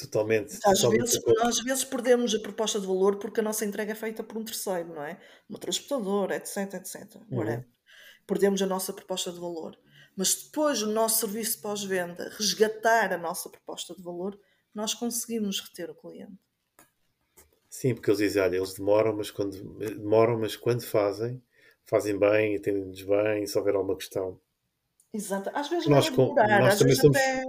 Totalmente. 0.00 0.58
Às, 0.64 0.80
totalmente 0.80 1.00
vezes, 1.00 1.22
às 1.42 1.60
vezes 1.60 1.84
perdemos 1.84 2.34
a 2.34 2.40
proposta 2.40 2.80
de 2.80 2.86
valor 2.86 3.16
porque 3.16 3.40
a 3.40 3.42
nossa 3.42 3.64
entrega 3.64 3.92
é 3.92 3.94
feita 3.94 4.22
por 4.22 4.38
um 4.38 4.44
terceiro, 4.44 4.94
não 4.94 5.02
é? 5.02 5.20
Uma 5.48 5.58
transportadora, 5.58 6.36
etc, 6.36 6.74
etc. 6.74 7.16
Uhum. 7.30 7.64
Perdemos 8.26 8.62
a 8.62 8.66
nossa 8.66 8.92
proposta 8.92 9.30
de 9.30 9.38
valor. 9.38 9.78
Mas 10.16 10.44
depois 10.44 10.82
o 10.82 10.90
nosso 10.90 11.20
serviço 11.20 11.60
pós-venda 11.60 12.30
resgatar 12.38 13.12
a 13.12 13.18
nossa 13.18 13.48
proposta 13.48 13.94
de 13.94 14.02
valor, 14.02 14.38
nós 14.74 14.94
conseguimos 14.94 15.60
reter 15.60 15.90
o 15.90 15.94
cliente. 15.94 16.38
Sim, 17.68 17.94
porque 17.94 18.10
eles 18.10 18.18
dizem, 18.18 18.42
olha, 18.42 18.56
eles 18.56 18.74
demoram, 18.74 19.16
mas 19.16 19.30
quando 19.30 19.56
demoram, 19.78 20.38
mas 20.38 20.56
quando 20.56 20.82
fazem, 20.82 21.42
fazem 21.86 22.18
bem, 22.18 22.56
atendem-nos 22.56 23.02
bem, 23.02 23.46
se 23.46 23.56
houver 23.56 23.74
alguma 23.74 23.96
questão. 23.96 24.40
Exato. 25.12 25.50
Às 25.54 25.68
vezes 25.68 25.86
nós, 25.86 26.10
não 26.10 26.24
é 26.24 26.26
demorar, 26.26 26.60
nós 26.60 26.74
às 26.74 26.82
vezes, 26.82 27.00
somos... 27.00 27.16
até, 27.16 27.44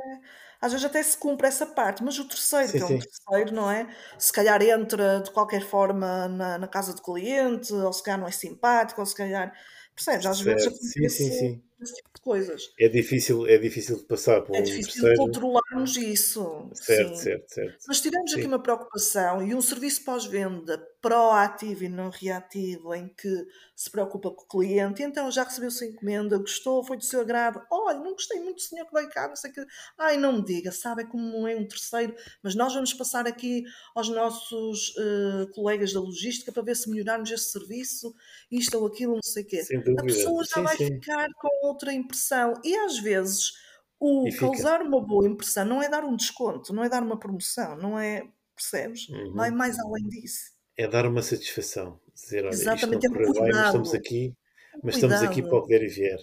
às 0.62 0.72
vezes 0.72 0.86
até 0.86 1.02
se 1.02 1.18
cumpre 1.18 1.48
essa 1.48 1.66
parte, 1.66 2.04
mas 2.04 2.20
o 2.20 2.28
terceiro, 2.28 2.68
sim, 2.70 2.78
que 2.78 2.84
é 2.84 2.86
um 2.86 2.88
sim. 2.88 3.00
terceiro, 3.00 3.54
não 3.54 3.70
é? 3.70 3.88
Se 4.18 4.32
calhar 4.32 4.62
entra 4.62 5.20
de 5.22 5.32
qualquer 5.32 5.64
forma 5.64 6.28
na, 6.28 6.58
na 6.60 6.68
casa 6.68 6.94
do 6.94 7.02
cliente, 7.02 7.74
ou 7.74 7.92
se 7.92 8.04
calhar 8.04 8.20
não 8.20 8.28
é 8.28 8.32
simpático, 8.32 9.02
ou 9.02 9.06
se 9.06 9.16
calhar. 9.16 9.52
Percebes? 9.96 10.26
Às 10.26 10.42
vezes 10.42 10.92
sim, 10.94 11.10
sim, 11.10 11.32
sim 11.32 11.71
esse 11.82 11.96
tipo 11.96 12.10
de 12.16 12.22
coisas. 12.22 12.74
É 12.80 12.88
difícil, 12.88 13.46
é 13.48 13.58
difícil 13.58 13.98
de 13.98 14.04
passar 14.04 14.42
por 14.42 14.56
É 14.56 14.62
difícil 14.62 14.94
terceiro. 14.94 15.18
controlarmos 15.18 15.98
isso. 15.98 16.70
Certo, 16.74 17.16
sim. 17.16 17.24
certo, 17.24 17.54
certo. 17.54 17.78
Mas 17.88 18.02
tiramos 18.02 18.34
aqui 18.34 18.46
uma 18.46 18.62
preocupação 18.62 19.46
e 19.46 19.56
um 19.56 19.62
serviço 19.62 20.04
pós-venda 20.04 20.78
proativo 21.02 21.84
e 21.84 21.90
não 21.90 22.10
reativo, 22.12 22.94
em 22.94 23.08
que 23.08 23.48
se 23.76 23.90
preocupa 23.90 24.30
com 24.30 24.44
o 24.44 24.48
cliente, 24.48 25.02
então 25.02 25.32
já 25.32 25.44
recebeu 25.44 25.72
sua 25.72 25.88
encomenda, 25.88 26.38
gostou, 26.38 26.84
foi 26.84 26.96
do 26.96 27.04
seu 27.04 27.22
agrado, 27.22 27.60
olha, 27.72 27.98
não 27.98 28.12
gostei 28.12 28.40
muito 28.40 28.58
do 28.58 28.62
senhor 28.62 28.86
que 28.86 28.94
veio 28.94 29.10
cá, 29.10 29.28
não 29.28 29.36
sei 29.36 29.50
o 29.50 29.54
que. 29.56 29.66
Ai, 29.98 30.18
não 30.18 30.34
me 30.34 30.46
diga, 30.46 30.72
sabe, 30.72 31.02
é 31.02 31.06
como 31.06 31.48
é 31.48 31.56
um 31.56 31.68
terceiro, 31.68 32.16
mas 32.44 32.54
nós 32.54 32.74
vamos 32.76 32.94
passar 32.94 33.26
aqui 33.26 33.64
aos 33.96 34.10
nossos 34.10 34.90
uh, 34.90 35.52
colegas 35.56 35.92
da 35.92 36.00
logística 36.00 36.52
para 36.52 36.62
ver 36.62 36.76
se 36.76 36.88
melhorarmos 36.88 37.32
este 37.32 37.52
serviço, 37.52 38.14
isto 38.52 38.78
ou 38.78 38.86
aquilo, 38.86 39.14
não 39.14 39.24
sei 39.24 39.44
o 39.44 39.48
quê. 39.48 39.64
A 39.98 40.04
pessoa 40.04 40.44
já 40.44 40.54
sim, 40.54 40.64
vai 40.64 40.78
sim. 40.78 40.86
ficar 40.86 41.28
com 41.34 41.71
outra 41.72 41.94
impressão. 41.94 42.54
E 42.64 42.76
às 42.76 43.00
vezes 43.00 43.54
o 44.00 44.28
causar 44.40 44.82
uma 44.82 45.00
boa 45.00 45.28
impressão 45.28 45.66
não 45.66 45.82
é 45.82 45.90
dar 45.90 46.04
um 46.04 46.16
desconto, 46.16 46.74
não 46.74 46.84
é 46.84 46.90
dar 46.90 47.04
uma 47.04 47.20
promoção, 47.20 47.78
não 47.78 48.00
é. 48.00 48.28
Percebes? 48.56 49.10
Uhum. 49.10 49.34
Não 49.34 49.44
é 49.44 49.50
mais 49.50 49.80
além 49.80 50.08
disso. 50.08 50.52
É 50.78 50.88
dar 50.88 51.06
uma 51.08 51.24
satisfação. 51.24 52.00
Dizer, 52.14 52.46
olha, 52.46 52.54
Exatamente, 52.54 53.08
isto 53.08 53.14
não 53.16 53.22
é 53.22 53.30
um 53.30 53.34
bem, 53.34 53.52
mas 53.52 53.66
estamos 53.66 53.94
aqui, 53.94 54.38
mas 54.84 54.96
estamos 54.96 55.22
aqui 55.24 55.42
para 55.42 55.58
o 55.58 55.64
que 55.64 55.70
der 55.70 55.84
e 55.84 55.88
vier. 55.88 56.20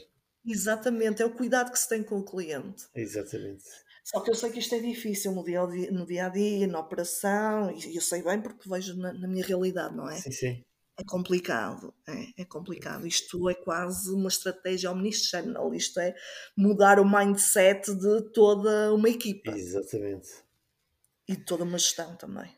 Exatamente, 0.47 1.23
é 1.23 1.27
o 1.27 1.33
cuidado 1.33 1.73
que 1.73 1.79
se 1.79 1.89
tem 1.89 2.03
com 2.03 2.19
o 2.19 2.25
cliente. 2.25 2.85
Exatamente. 2.95 3.65
Só 4.05 4.21
que 4.21 4.31
eu 4.31 4.35
sei 4.35 4.51
que 4.51 4.59
isto 4.59 4.75
é 4.75 4.79
difícil 4.79 5.33
no 5.33 5.45
dia 5.45 5.63
a 5.63 5.67
dia, 5.67 5.91
no 5.91 6.07
dia, 6.07 6.27
-a, 6.27 6.31
-dia 6.31 6.67
na 6.67 6.81
operação, 6.81 7.71
e 7.71 7.95
eu 7.95 8.01
sei 8.01 8.23
bem 8.23 8.41
porque 8.41 8.69
vejo 8.69 8.97
na, 8.97 9.13
na 9.13 9.29
minha 9.29 9.45
realidade, 9.45 9.95
não 9.95 10.09
é? 10.09 10.17
Sim, 10.17 10.31
sim. 10.31 10.65
É 10.99 11.05
complicado, 11.05 11.95
é, 12.09 12.43
é, 12.43 12.45
complicado. 12.45 13.07
Isto 13.07 13.49
é 13.49 13.55
quase 13.55 14.13
uma 14.13 14.29
estratégia 14.29 14.91
omnichannel, 14.91 15.73
isto 15.73 16.01
é 16.01 16.13
mudar 16.57 16.99
o 16.99 17.09
mindset 17.09 17.95
de 17.95 18.33
toda 18.33 18.93
uma 18.93 19.09
equipa. 19.09 19.53
Exatamente. 19.53 20.29
E 21.29 21.37
de 21.37 21.45
toda 21.45 21.63
uma 21.63 21.79
gestão 21.79 22.17
também. 22.17 22.51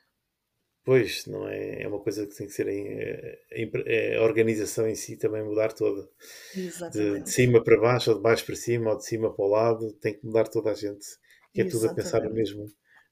Pois, 0.82 1.26
não 1.26 1.46
é, 1.46 1.82
é 1.82 1.88
uma 1.88 2.00
coisa 2.00 2.26
que 2.26 2.34
tem 2.34 2.46
que 2.46 2.52
ser 2.54 2.66
em, 2.68 2.88
é, 2.88 3.38
é, 3.52 4.16
a 4.16 4.22
organização 4.22 4.88
em 4.88 4.94
si 4.94 5.18
também 5.18 5.44
mudar 5.44 5.74
toda. 5.74 6.08
Exatamente. 6.56 7.18
De, 7.18 7.24
de, 7.24 7.30
cima 7.30 7.62
para 7.62 7.78
baixo, 7.78 8.10
ou 8.10 8.16
de 8.16 8.22
baixo 8.22 8.46
para 8.46 8.56
cima, 8.56 8.92
ou 8.92 8.96
de 8.96 9.04
cima 9.04 9.34
para 9.34 9.44
o 9.44 9.48
lado, 9.48 9.92
tem 10.00 10.18
que 10.18 10.24
mudar 10.24 10.48
toda 10.48 10.70
a 10.70 10.74
gente. 10.74 11.04
Que 11.52 11.60
é 11.60 11.64
Exatamente. 11.64 11.70
tudo 11.72 11.90
a 11.90 11.94
pensar 11.94 12.22
no 12.22 12.32
mesmo, 12.32 12.64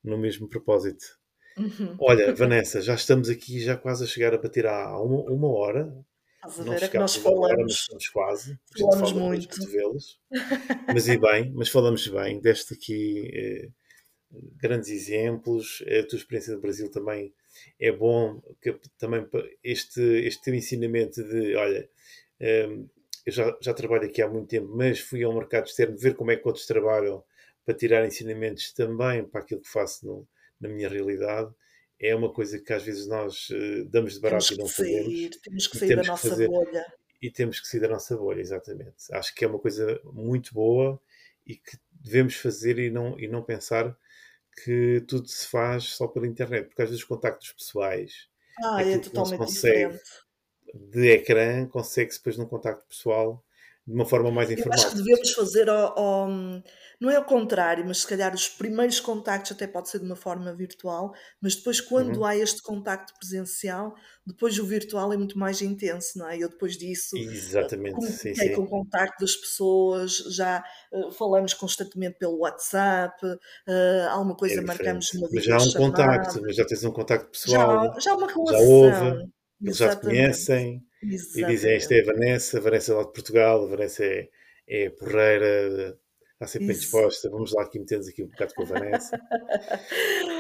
no 0.03 0.17
mesmo 0.17 0.49
propósito. 0.49 1.18
Uhum. 1.59 1.97
Olha, 1.99 2.35
Vanessa, 2.35 2.81
já 2.81 2.95
estamos 2.95 3.29
aqui 3.29 3.61
já 3.61 3.77
quase 3.77 4.05
a 4.05 4.07
chegar 4.07 4.35
a 4.35 4.39
bater 4.39 4.67
a 4.67 5.01
uma, 5.01 5.23
uma 5.31 5.49
hora. 5.49 5.95
Estás 6.37 6.61
a 6.61 6.63
ver, 6.63 6.83
é 6.83 6.89
que 6.89 6.99
nós 6.99 7.17
falamos. 7.17 7.51
Hora, 7.51 7.67
estamos 7.67 8.09
quase. 8.09 8.59
Falamos 8.79 9.11
fala 9.11 9.23
muito. 9.23 9.49
mas 10.87 11.09
e 11.09 11.19
bem, 11.19 11.53
mas 11.55 11.69
falamos 11.69 12.07
bem. 12.07 12.41
Deste 12.41 12.75
aqui 12.75 13.31
eh, 13.35 13.69
grandes 14.57 14.89
exemplos. 14.89 15.83
A 15.87 16.07
tua 16.07 16.19
experiência 16.19 16.55
no 16.55 16.61
Brasil 16.61 16.91
também 16.91 17.35
é 17.81 17.91
bom. 17.91 18.41
Que, 18.63 18.79
também 18.99 19.27
este, 19.65 20.01
este 20.01 20.43
teu 20.43 20.55
ensinamento 20.55 21.23
de, 21.25 21.57
olha, 21.57 21.89
eh, 22.39 22.69
eu 23.27 23.33
já, 23.33 23.59
já 23.61 23.75
trabalho 23.75 24.05
aqui 24.05 24.23
há 24.23 24.29
muito 24.29 24.49
tempo, 24.49 24.69
mas 24.75 25.01
fui 25.01 25.23
ao 25.25 25.35
mercado 25.35 25.67
externo 25.67 25.99
ver 25.99 26.15
como 26.15 26.31
é 26.31 26.37
que 26.37 26.47
outros 26.47 26.67
trabalham 26.67 27.23
para 27.65 27.75
tirar 27.75 28.07
ensinamentos 28.07 28.73
também 28.73 29.25
para 29.25 29.43
aquilo 29.43 29.61
que 29.61 29.69
faço 29.69 30.07
no, 30.07 30.29
na 30.61 30.69
minha 30.69 30.89
realidade, 30.89 31.53
é 32.01 32.15
uma 32.15 32.33
coisa 32.33 32.59
que 32.59 32.73
às 32.73 32.83
vezes 32.83 33.07
nós 33.07 33.49
uh, 33.51 33.85
damos 33.89 34.15
de 34.15 34.21
barato 34.21 34.55
e 34.55 34.57
não 34.57 34.67
sair, 34.67 35.05
fazemos. 35.05 35.37
Temos 35.43 35.67
que 35.67 35.79
sair 35.79 35.89
temos 35.89 36.07
da 36.07 36.13
nossa 36.13 36.29
fazer, 36.29 36.49
bolha. 36.49 36.87
E 37.21 37.31
temos 37.31 37.61
que 37.61 37.67
sair 37.67 37.81
da 37.81 37.89
nossa 37.89 38.17
bolha, 38.17 38.41
exatamente. 38.41 39.13
Acho 39.13 39.35
que 39.35 39.45
é 39.45 39.49
uma 39.49 39.59
coisa 39.59 40.01
muito 40.05 40.55
boa 40.55 41.01
e 41.45 41.57
que 41.57 41.77
devemos 41.91 42.37
fazer 42.37 42.79
e 42.79 42.91
não, 42.91 43.19
e 43.19 43.27
não 43.27 43.43
pensar 43.43 43.97
que 44.65 45.05
tudo 45.09 45.27
se 45.29 45.47
faz 45.47 45.85
só 45.85 46.07
pela 46.07 46.27
internet, 46.27 46.67
porque 46.67 46.83
às 46.83 46.89
vezes 46.89 47.03
os 47.03 47.09
contactos 47.09 47.53
pessoais 47.53 48.29
ah, 48.63 48.83
é 48.83 48.99
totalmente 48.99 49.39
consegue, 49.39 49.93
diferente. 49.93 50.11
De 50.75 51.09
ecrã, 51.11 51.67
consegue-se 51.67 52.19
depois 52.19 52.37
num 52.37 52.47
contacto 52.47 52.87
pessoal 52.87 53.45
de 53.87 53.95
uma 53.95 54.05
forma 54.05 54.31
mais 54.31 54.51
informal. 54.51 54.79
Eu 54.79 54.85
acho 54.85 54.91
que 54.91 55.03
devemos 55.03 55.33
fazer 55.33 55.69
ao, 55.69 55.99
ao, 55.99 56.29
não 57.01 57.11
é 57.11 57.17
ao 57.17 57.25
contrário, 57.25 57.85
mas 57.87 57.99
se 57.99 58.07
calhar 58.07 58.35
os 58.35 58.49
primeiros 58.49 58.99
contactos 58.99 59.53
até 59.53 59.67
pode 59.67 59.89
ser 59.89 60.01
de 60.01 60.05
uma 60.05 60.17
forma 60.17 60.53
virtual, 60.53 61.15
mas 61.41 61.55
depois 61.55 61.81
quando 61.81 62.19
uhum. 62.19 62.25
há 62.25 62.37
este 62.37 62.61
contacto 62.61 63.15
presencial, 63.19 63.95
depois 64.27 64.59
o 64.59 64.67
virtual 64.67 65.13
é 65.13 65.17
muito 65.17 65.39
mais 65.39 65.63
intenso, 65.63 66.19
não 66.19 66.29
é? 66.29 66.37
Eu 66.37 66.49
depois 66.49 66.77
disso 66.77 67.17
Exatamente, 67.17 68.05
sim, 68.07 68.35
sim. 68.35 68.53
com 68.53 68.63
o 68.63 68.67
contacto 68.67 69.25
das 69.25 69.37
pessoas, 69.37 70.17
já 70.31 70.65
uh, 70.93 71.13
falamos 71.13 71.55
constantemente 71.55 72.19
pelo 72.19 72.39
WhatsApp, 72.39 73.25
uh, 73.25 74.09
alguma 74.11 74.37
coisa 74.37 74.61
é 74.61 74.65
marcamos 74.65 75.13
numa 75.15 75.29
Mas 75.33 75.45
já 75.45 75.57
há 75.57 75.63
um 75.63 75.73
contacto, 75.73 76.43
mas 76.43 76.57
já 76.57 76.65
tens 76.65 76.85
um 76.85 76.93
contacto 76.93 77.31
pessoal. 77.31 77.95
Já, 77.95 78.01
já 78.01 78.13
há 78.13 78.17
uma 78.17 78.27
relação. 78.27 78.59
Já 78.59 78.67
houve, 78.67 79.33
eles 79.63 79.77
já 79.77 79.93
se 79.93 80.01
conhecem 80.01 80.83
Exatamente. 81.03 81.41
e 81.41 81.47
dizem 81.47 81.73
esta 81.75 81.95
é 81.95 82.01
a 82.01 82.05
Vanessa, 82.05 82.59
a 82.59 82.61
Vanessa 82.61 82.93
é 82.93 82.95
lá 82.97 83.03
de 83.05 83.13
Portugal, 83.13 83.65
a 83.65 83.69
Vanessa 83.69 84.05
é, 84.05 84.29
é 84.69 84.91
porreira, 84.91 85.97
está 86.39 86.47
sempre 86.47 86.69
bem 86.69 86.77
disposta, 86.77 87.29
vamos 87.29 87.53
lá 87.53 87.65
aqui 87.65 87.81
meter 87.81 87.99
aqui 87.99 88.23
um 88.23 88.29
bocado 88.29 88.55
com 88.55 88.63
a 88.63 88.67
Vanessa. 88.67 89.21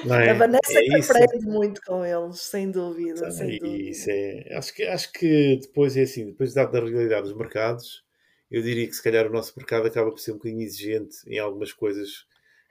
É? 0.08 0.30
A 0.30 0.34
Vanessa 0.34 0.60
é 0.74 1.24
aprende 1.24 1.44
muito 1.44 1.80
com 1.82 2.04
eles, 2.04 2.38
sem 2.38 2.70
dúvida. 2.70 3.18
Então, 3.18 3.30
sem 3.32 3.58
dúvida. 3.58 3.90
Isso 3.90 4.08
é, 4.08 4.54
acho, 4.56 4.72
que, 4.72 4.84
acho 4.84 5.12
que 5.12 5.58
depois 5.60 5.96
é 5.96 6.02
assim, 6.02 6.26
depois 6.26 6.54
da, 6.54 6.64
da 6.64 6.78
realidade 6.78 7.22
dos 7.22 7.36
mercados, 7.36 8.04
eu 8.48 8.62
diria 8.62 8.86
que 8.86 8.92
se 8.92 9.02
calhar 9.02 9.26
o 9.26 9.32
nosso 9.32 9.52
mercado 9.56 9.88
acaba 9.88 10.12
por 10.12 10.20
ser 10.20 10.30
um 10.30 10.34
bocadinho 10.36 10.62
exigente 10.62 11.16
em 11.26 11.40
algumas 11.40 11.72
coisas 11.72 12.26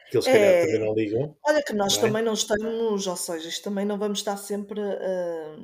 que 0.09 0.15
eles 0.15 0.23
se 0.23 0.31
calhar 0.31 0.63
também 0.63 0.79
não 0.79 0.95
ligam. 0.95 1.35
Olha 1.45 1.61
que 1.61 1.73
nós 1.73 1.97
não 1.97 1.99
é? 1.99 2.07
também 2.07 2.23
não 2.23 2.33
estamos, 2.33 3.07
ou 3.07 3.17
seja, 3.17 3.49
isto 3.49 3.63
também 3.63 3.85
não 3.85 3.97
vamos 3.97 4.19
estar 4.19 4.37
sempre 4.37 4.79
a 4.79 5.57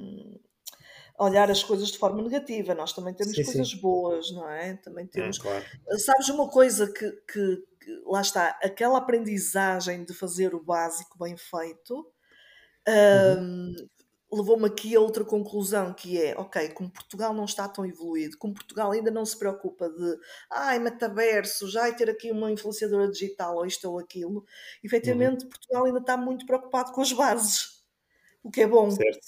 olhar 1.23 1.49
as 1.49 1.63
coisas 1.63 1.89
de 1.89 1.97
forma 1.97 2.21
negativa. 2.21 2.73
Nós 2.75 2.93
também 2.93 3.13
temos 3.13 3.35
sim, 3.35 3.43
coisas 3.43 3.69
sim. 3.69 3.79
boas, 3.79 4.31
não 4.31 4.49
é? 4.49 4.75
Também 4.75 5.05
temos. 5.07 5.37
claro. 5.37 5.63
Sabes 5.97 6.29
uma 6.29 6.49
coisa 6.49 6.91
que, 6.91 7.11
que, 7.11 7.63
que, 7.79 8.01
lá 8.05 8.21
está, 8.21 8.57
aquela 8.63 8.97
aprendizagem 8.97 10.03
de 10.03 10.13
fazer 10.13 10.53
o 10.53 10.63
básico 10.63 11.17
bem 11.17 11.35
feito. 11.37 12.11
Uhum 12.87 13.73
levou-me 14.33 14.65
aqui 14.65 14.95
a 14.95 14.99
outra 14.99 15.23
conclusão 15.23 15.93
que 15.93 16.21
é, 16.21 16.35
ok, 16.37 16.69
como 16.69 16.89
Portugal 16.89 17.33
não 17.33 17.45
está 17.45 17.67
tão 17.67 17.85
evoluído, 17.85 18.37
como 18.37 18.53
Portugal 18.53 18.91
ainda 18.91 19.11
não 19.11 19.25
se 19.25 19.37
preocupa 19.37 19.89
de 19.89 20.17
ai, 20.49 20.79
metaverso, 20.79 21.69
já 21.69 21.91
ter 21.93 22.09
aqui 22.09 22.31
uma 22.31 22.51
influenciadora 22.51 23.09
digital 23.09 23.55
ou 23.55 23.65
isto 23.65 23.89
ou 23.89 23.99
aquilo, 23.99 24.45
efetivamente 24.83 25.43
uhum. 25.43 25.49
Portugal 25.49 25.85
ainda 25.85 25.99
está 25.99 26.17
muito 26.17 26.45
preocupado 26.45 26.91
com 26.91 27.01
as 27.01 27.13
bases, 27.13 27.83
o 28.41 28.49
que 28.49 28.61
é 28.61 28.67
bom. 28.67 28.89
Certo. 28.89 29.27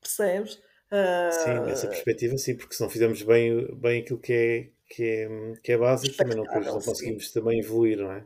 Percebes? 0.00 0.60
Uh... 0.90 1.32
Sim, 1.32 1.66
nessa 1.66 1.86
ah, 1.86 1.90
perspectiva 1.90 2.36
sim, 2.38 2.56
porque 2.56 2.74
se 2.74 2.80
não 2.80 2.88
fizermos 2.88 3.22
bem, 3.22 3.74
bem 3.76 4.00
aquilo 4.00 4.18
que 4.18 4.32
é, 4.32 4.68
que 4.88 5.02
é, 5.04 5.28
que 5.62 5.72
é 5.72 5.78
básico, 5.78 6.16
também 6.16 6.36
não, 6.36 6.44
não 6.44 6.80
conseguimos 6.80 7.30
também 7.30 7.60
evoluir, 7.60 7.98
não 7.98 8.10
é? 8.12 8.24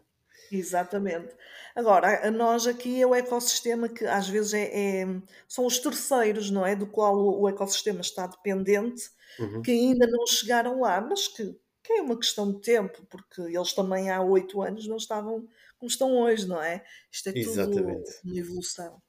Exatamente. 0.51 1.35
Agora, 1.75 2.27
a 2.27 2.31
nós 2.31 2.67
aqui 2.67 3.01
é 3.01 3.07
o 3.07 3.15
ecossistema 3.15 3.89
que 3.89 4.05
às 4.05 4.29
vezes 4.29 4.53
é, 4.53 5.01
é 5.01 5.07
são 5.49 5.65
os 5.65 5.79
terceiros, 5.79 6.51
não 6.51 6.67
é? 6.67 6.77
Do 6.77 6.87
qual 6.87 7.17
o, 7.17 7.49
ecossistema 7.49 8.03
está 8.03 8.27
dependente, 8.27 9.11
uhum. 9.39 9.63
que 9.63 9.71
ainda 9.71 10.07
não 10.07 10.27
chegaram 10.27 10.81
lá, 10.81 11.01
mas 11.01 11.27
que, 11.29 11.59
que, 11.83 11.95
é 11.95 12.03
uma 12.03 12.19
questão 12.19 12.53
de 12.53 12.61
tempo, 12.61 13.03
porque 13.09 13.41
eles 13.41 13.73
também 13.73 14.11
há 14.11 14.21
oito 14.23 14.61
anos 14.61 14.87
não 14.87 14.99
estavam 14.99 15.49
como 15.79 15.91
estão 15.91 16.17
hoje, 16.19 16.47
não 16.47 16.63
é? 16.63 16.85
Isto 17.11 17.31
é 17.31 17.33
Exatamente. 17.39 18.05
tudo 18.05 18.31
uma 18.31 18.39
evolução, 18.39 19.03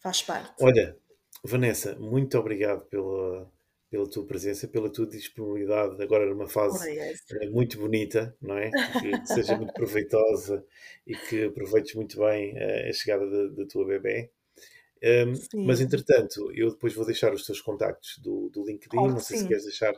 faz 0.00 0.22
parte. 0.22 0.52
Olha, 0.62 0.96
Vanessa, 1.44 1.96
muito 1.98 2.38
obrigado 2.38 2.84
pela, 2.86 3.50
pela 3.90 4.08
tua 4.08 4.26
presença, 4.26 4.68
pela 4.68 4.90
tua 4.90 5.06
disponibilidade 5.06 6.00
agora 6.02 6.26
numa 6.26 6.48
fase 6.48 6.98
é 6.98 7.48
muito 7.50 7.78
bonita, 7.78 8.36
não 8.40 8.56
é? 8.56 8.70
Que 8.70 9.26
seja 9.26 9.56
muito 9.56 9.72
proveitosa 9.72 10.64
e 11.06 11.16
que 11.16 11.44
aproveites 11.44 11.94
muito 11.94 12.18
bem 12.18 12.56
eh, 12.56 12.88
a 12.88 12.92
chegada 12.92 13.26
da, 13.50 13.66
tua 13.66 13.86
bebê. 13.86 14.30
Um, 15.02 15.64
mas 15.64 15.80
entretanto, 15.80 16.52
eu 16.54 16.70
depois 16.70 16.94
vou 16.94 17.06
deixar 17.06 17.32
os 17.32 17.46
teus 17.46 17.60
contactos 17.60 18.18
do, 18.18 18.50
do 18.50 18.64
LinkedIn, 18.66 18.96
não 18.96 19.18
sei 19.18 19.38
sim. 19.38 19.42
se 19.42 19.48
queres 19.48 19.64
deixar, 19.64 19.94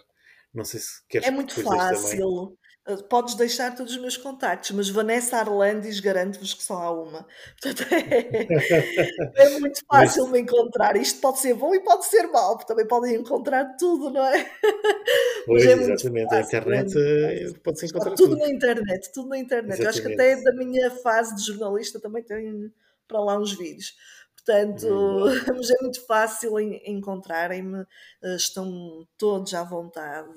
não 0.54 0.64
sei 0.64 0.78
se 0.78 1.06
queres 1.08 1.26
É 1.26 1.30
muito 1.30 1.60
fácil. 1.60 2.56
Eh, 2.84 2.96
podes 3.08 3.36
deixar 3.36 3.76
todos 3.76 3.92
os 3.92 4.00
meus 4.00 4.16
contactos, 4.16 4.72
mas 4.72 4.88
Vanessa 4.88 5.36
Arlandis 5.36 6.00
garanto-vos 6.00 6.52
que 6.52 6.62
só 6.64 6.74
há 6.82 6.90
uma. 6.90 7.26
Portanto, 7.62 7.94
é, 7.94 9.44
é 9.44 9.58
muito 9.60 9.80
fácil 9.86 10.24
mas... 10.24 10.32
me 10.32 10.40
encontrar. 10.40 10.96
Isto 10.96 11.20
pode 11.20 11.38
ser 11.38 11.54
bom 11.54 11.72
e 11.74 11.80
pode 11.80 12.06
ser 12.06 12.26
mau, 12.26 12.56
porque 12.56 12.66
também 12.66 12.86
podem 12.86 13.14
encontrar 13.14 13.76
tudo, 13.76 14.10
não 14.10 14.24
é? 14.24 14.50
Pois, 15.44 15.66
é 15.66 15.72
exatamente. 15.72 16.28
Fácil, 16.28 16.36
a 16.36 16.40
internet 16.40 16.94
é 16.96 17.52
pode-se 17.64 17.86
encontrar 17.86 18.14
tudo. 18.14 18.30
Tudo 18.30 18.38
na 18.38 18.48
internet, 18.48 19.12
tudo 19.12 19.28
na 19.28 19.38
internet. 19.38 19.82
Eu 19.82 19.88
acho 19.88 20.00
que 20.00 20.12
até 20.12 20.40
da 20.40 20.52
minha 20.52 20.88
fase 21.02 21.34
de 21.34 21.42
jornalista 21.42 21.98
também 21.98 22.22
tenho 22.22 22.70
para 23.08 23.18
lá 23.18 23.36
uns 23.36 23.52
vídeos. 23.52 23.96
Portanto, 24.44 24.86
mas 25.56 25.70
é 25.70 25.82
muito 25.82 26.04
fácil 26.04 26.58
encontrarem-me, 26.58 27.86
eh, 28.22 28.34
estão 28.34 29.06
todos 29.16 29.54
à 29.54 29.62
vontade. 29.62 30.28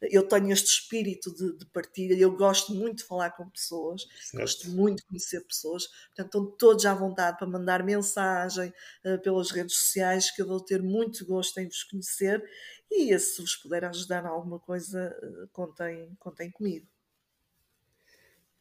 Eu 0.00 0.26
tenho 0.26 0.50
este 0.50 0.66
espírito 0.66 1.32
de, 1.32 1.56
de 1.58 1.66
partilha, 1.66 2.14
eu 2.14 2.36
gosto 2.36 2.74
muito 2.74 2.98
de 2.98 3.04
falar 3.04 3.30
com 3.30 3.48
pessoas, 3.48 4.02
certo. 4.20 4.42
gosto 4.42 4.70
muito 4.70 4.98
de 4.98 5.06
conhecer 5.06 5.40
pessoas, 5.46 5.86
portanto, 5.86 6.26
estão 6.26 6.56
todos 6.56 6.84
à 6.86 6.94
vontade 6.94 7.38
para 7.38 7.46
mandar 7.46 7.84
mensagem 7.84 8.72
uh, 9.04 9.22
pelas 9.22 9.52
redes 9.52 9.76
sociais, 9.76 10.30
que 10.30 10.42
eu 10.42 10.46
vou 10.46 10.60
ter 10.60 10.82
muito 10.82 11.24
gosto 11.24 11.58
em 11.58 11.66
vos 11.66 11.84
conhecer. 11.84 12.42
E 12.90 13.16
se 13.18 13.40
vos 13.40 13.56
puder 13.56 13.84
ajudar 13.84 14.24
em 14.24 14.28
alguma 14.28 14.58
coisa, 14.58 15.16
uh, 15.22 15.48
contem, 15.52 16.14
contem 16.18 16.50
comigo. 16.50 16.91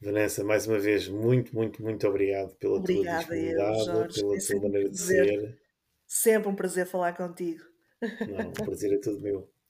Vanessa, 0.02 0.44
mais 0.44 0.68
uma 0.68 0.80
vez, 0.80 1.08
muito, 1.08 1.54
muito, 1.54 1.82
muito 1.84 2.08
obrigado 2.08 2.56
pela 2.56 2.78
Obrigada 2.78 3.28
tua 3.28 3.36
disponibilidade, 3.36 3.80
eu, 3.80 3.86
Jorge, 3.86 4.22
pela 4.22 4.40
tua 4.40 4.62
maneira 4.62 4.88
um 4.88 4.92
de 4.92 5.00
ser. 5.00 5.60
Sempre 6.08 6.50
um 6.50 6.56
prazer 6.56 6.88
falar 6.88 7.14
contigo. 7.14 7.64
Não, 8.02 8.50
o 8.50 8.52
prazer 8.52 8.94
é 8.94 8.98
todo 8.98 9.22
meu. 9.22 9.50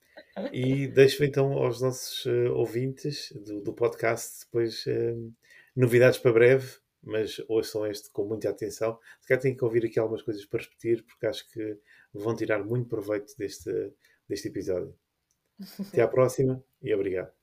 E 0.54 0.88
deixo 0.88 1.24
então 1.24 1.54
aos 1.54 1.82
nossos 1.82 2.26
uh, 2.26 2.54
ouvintes 2.54 3.32
do, 3.34 3.62
do, 3.62 3.74
podcast 3.74 4.46
depois 4.46 4.86
uh, 4.86 5.34
novidades 5.76 6.20
para 6.20 6.32
breve, 6.32 6.78
mas 7.02 7.42
ouçam 7.48 7.88
este 7.88 8.10
com 8.12 8.26
muita 8.26 8.50
atenção. 8.50 9.00
Se 9.20 9.28
calhar 9.28 9.42
têm 9.42 9.56
que 9.56 9.64
ouvir 9.64 9.86
aqui 9.86 10.00
algumas 10.00 10.22
coisas 10.22 10.46
para 10.46 10.62
repetir, 10.62 11.04
porque 11.04 11.26
acho 11.26 11.50
que 11.50 11.78
vão 12.14 12.36
tirar 12.36 12.64
muito 12.64 12.88
proveito 12.88 13.36
deste, 13.38 13.72
deste 14.28 14.50
episódio. 14.50 14.96
Até 15.80 16.02
à 16.02 16.08
próxima 16.10 16.64
e 16.82 16.94
obrigado. 16.94 17.41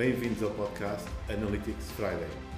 Bem-vindos 0.00 0.42
ao 0.42 0.48
podcast 0.52 1.06
Analytics 1.28 1.90
Friday. 1.90 2.49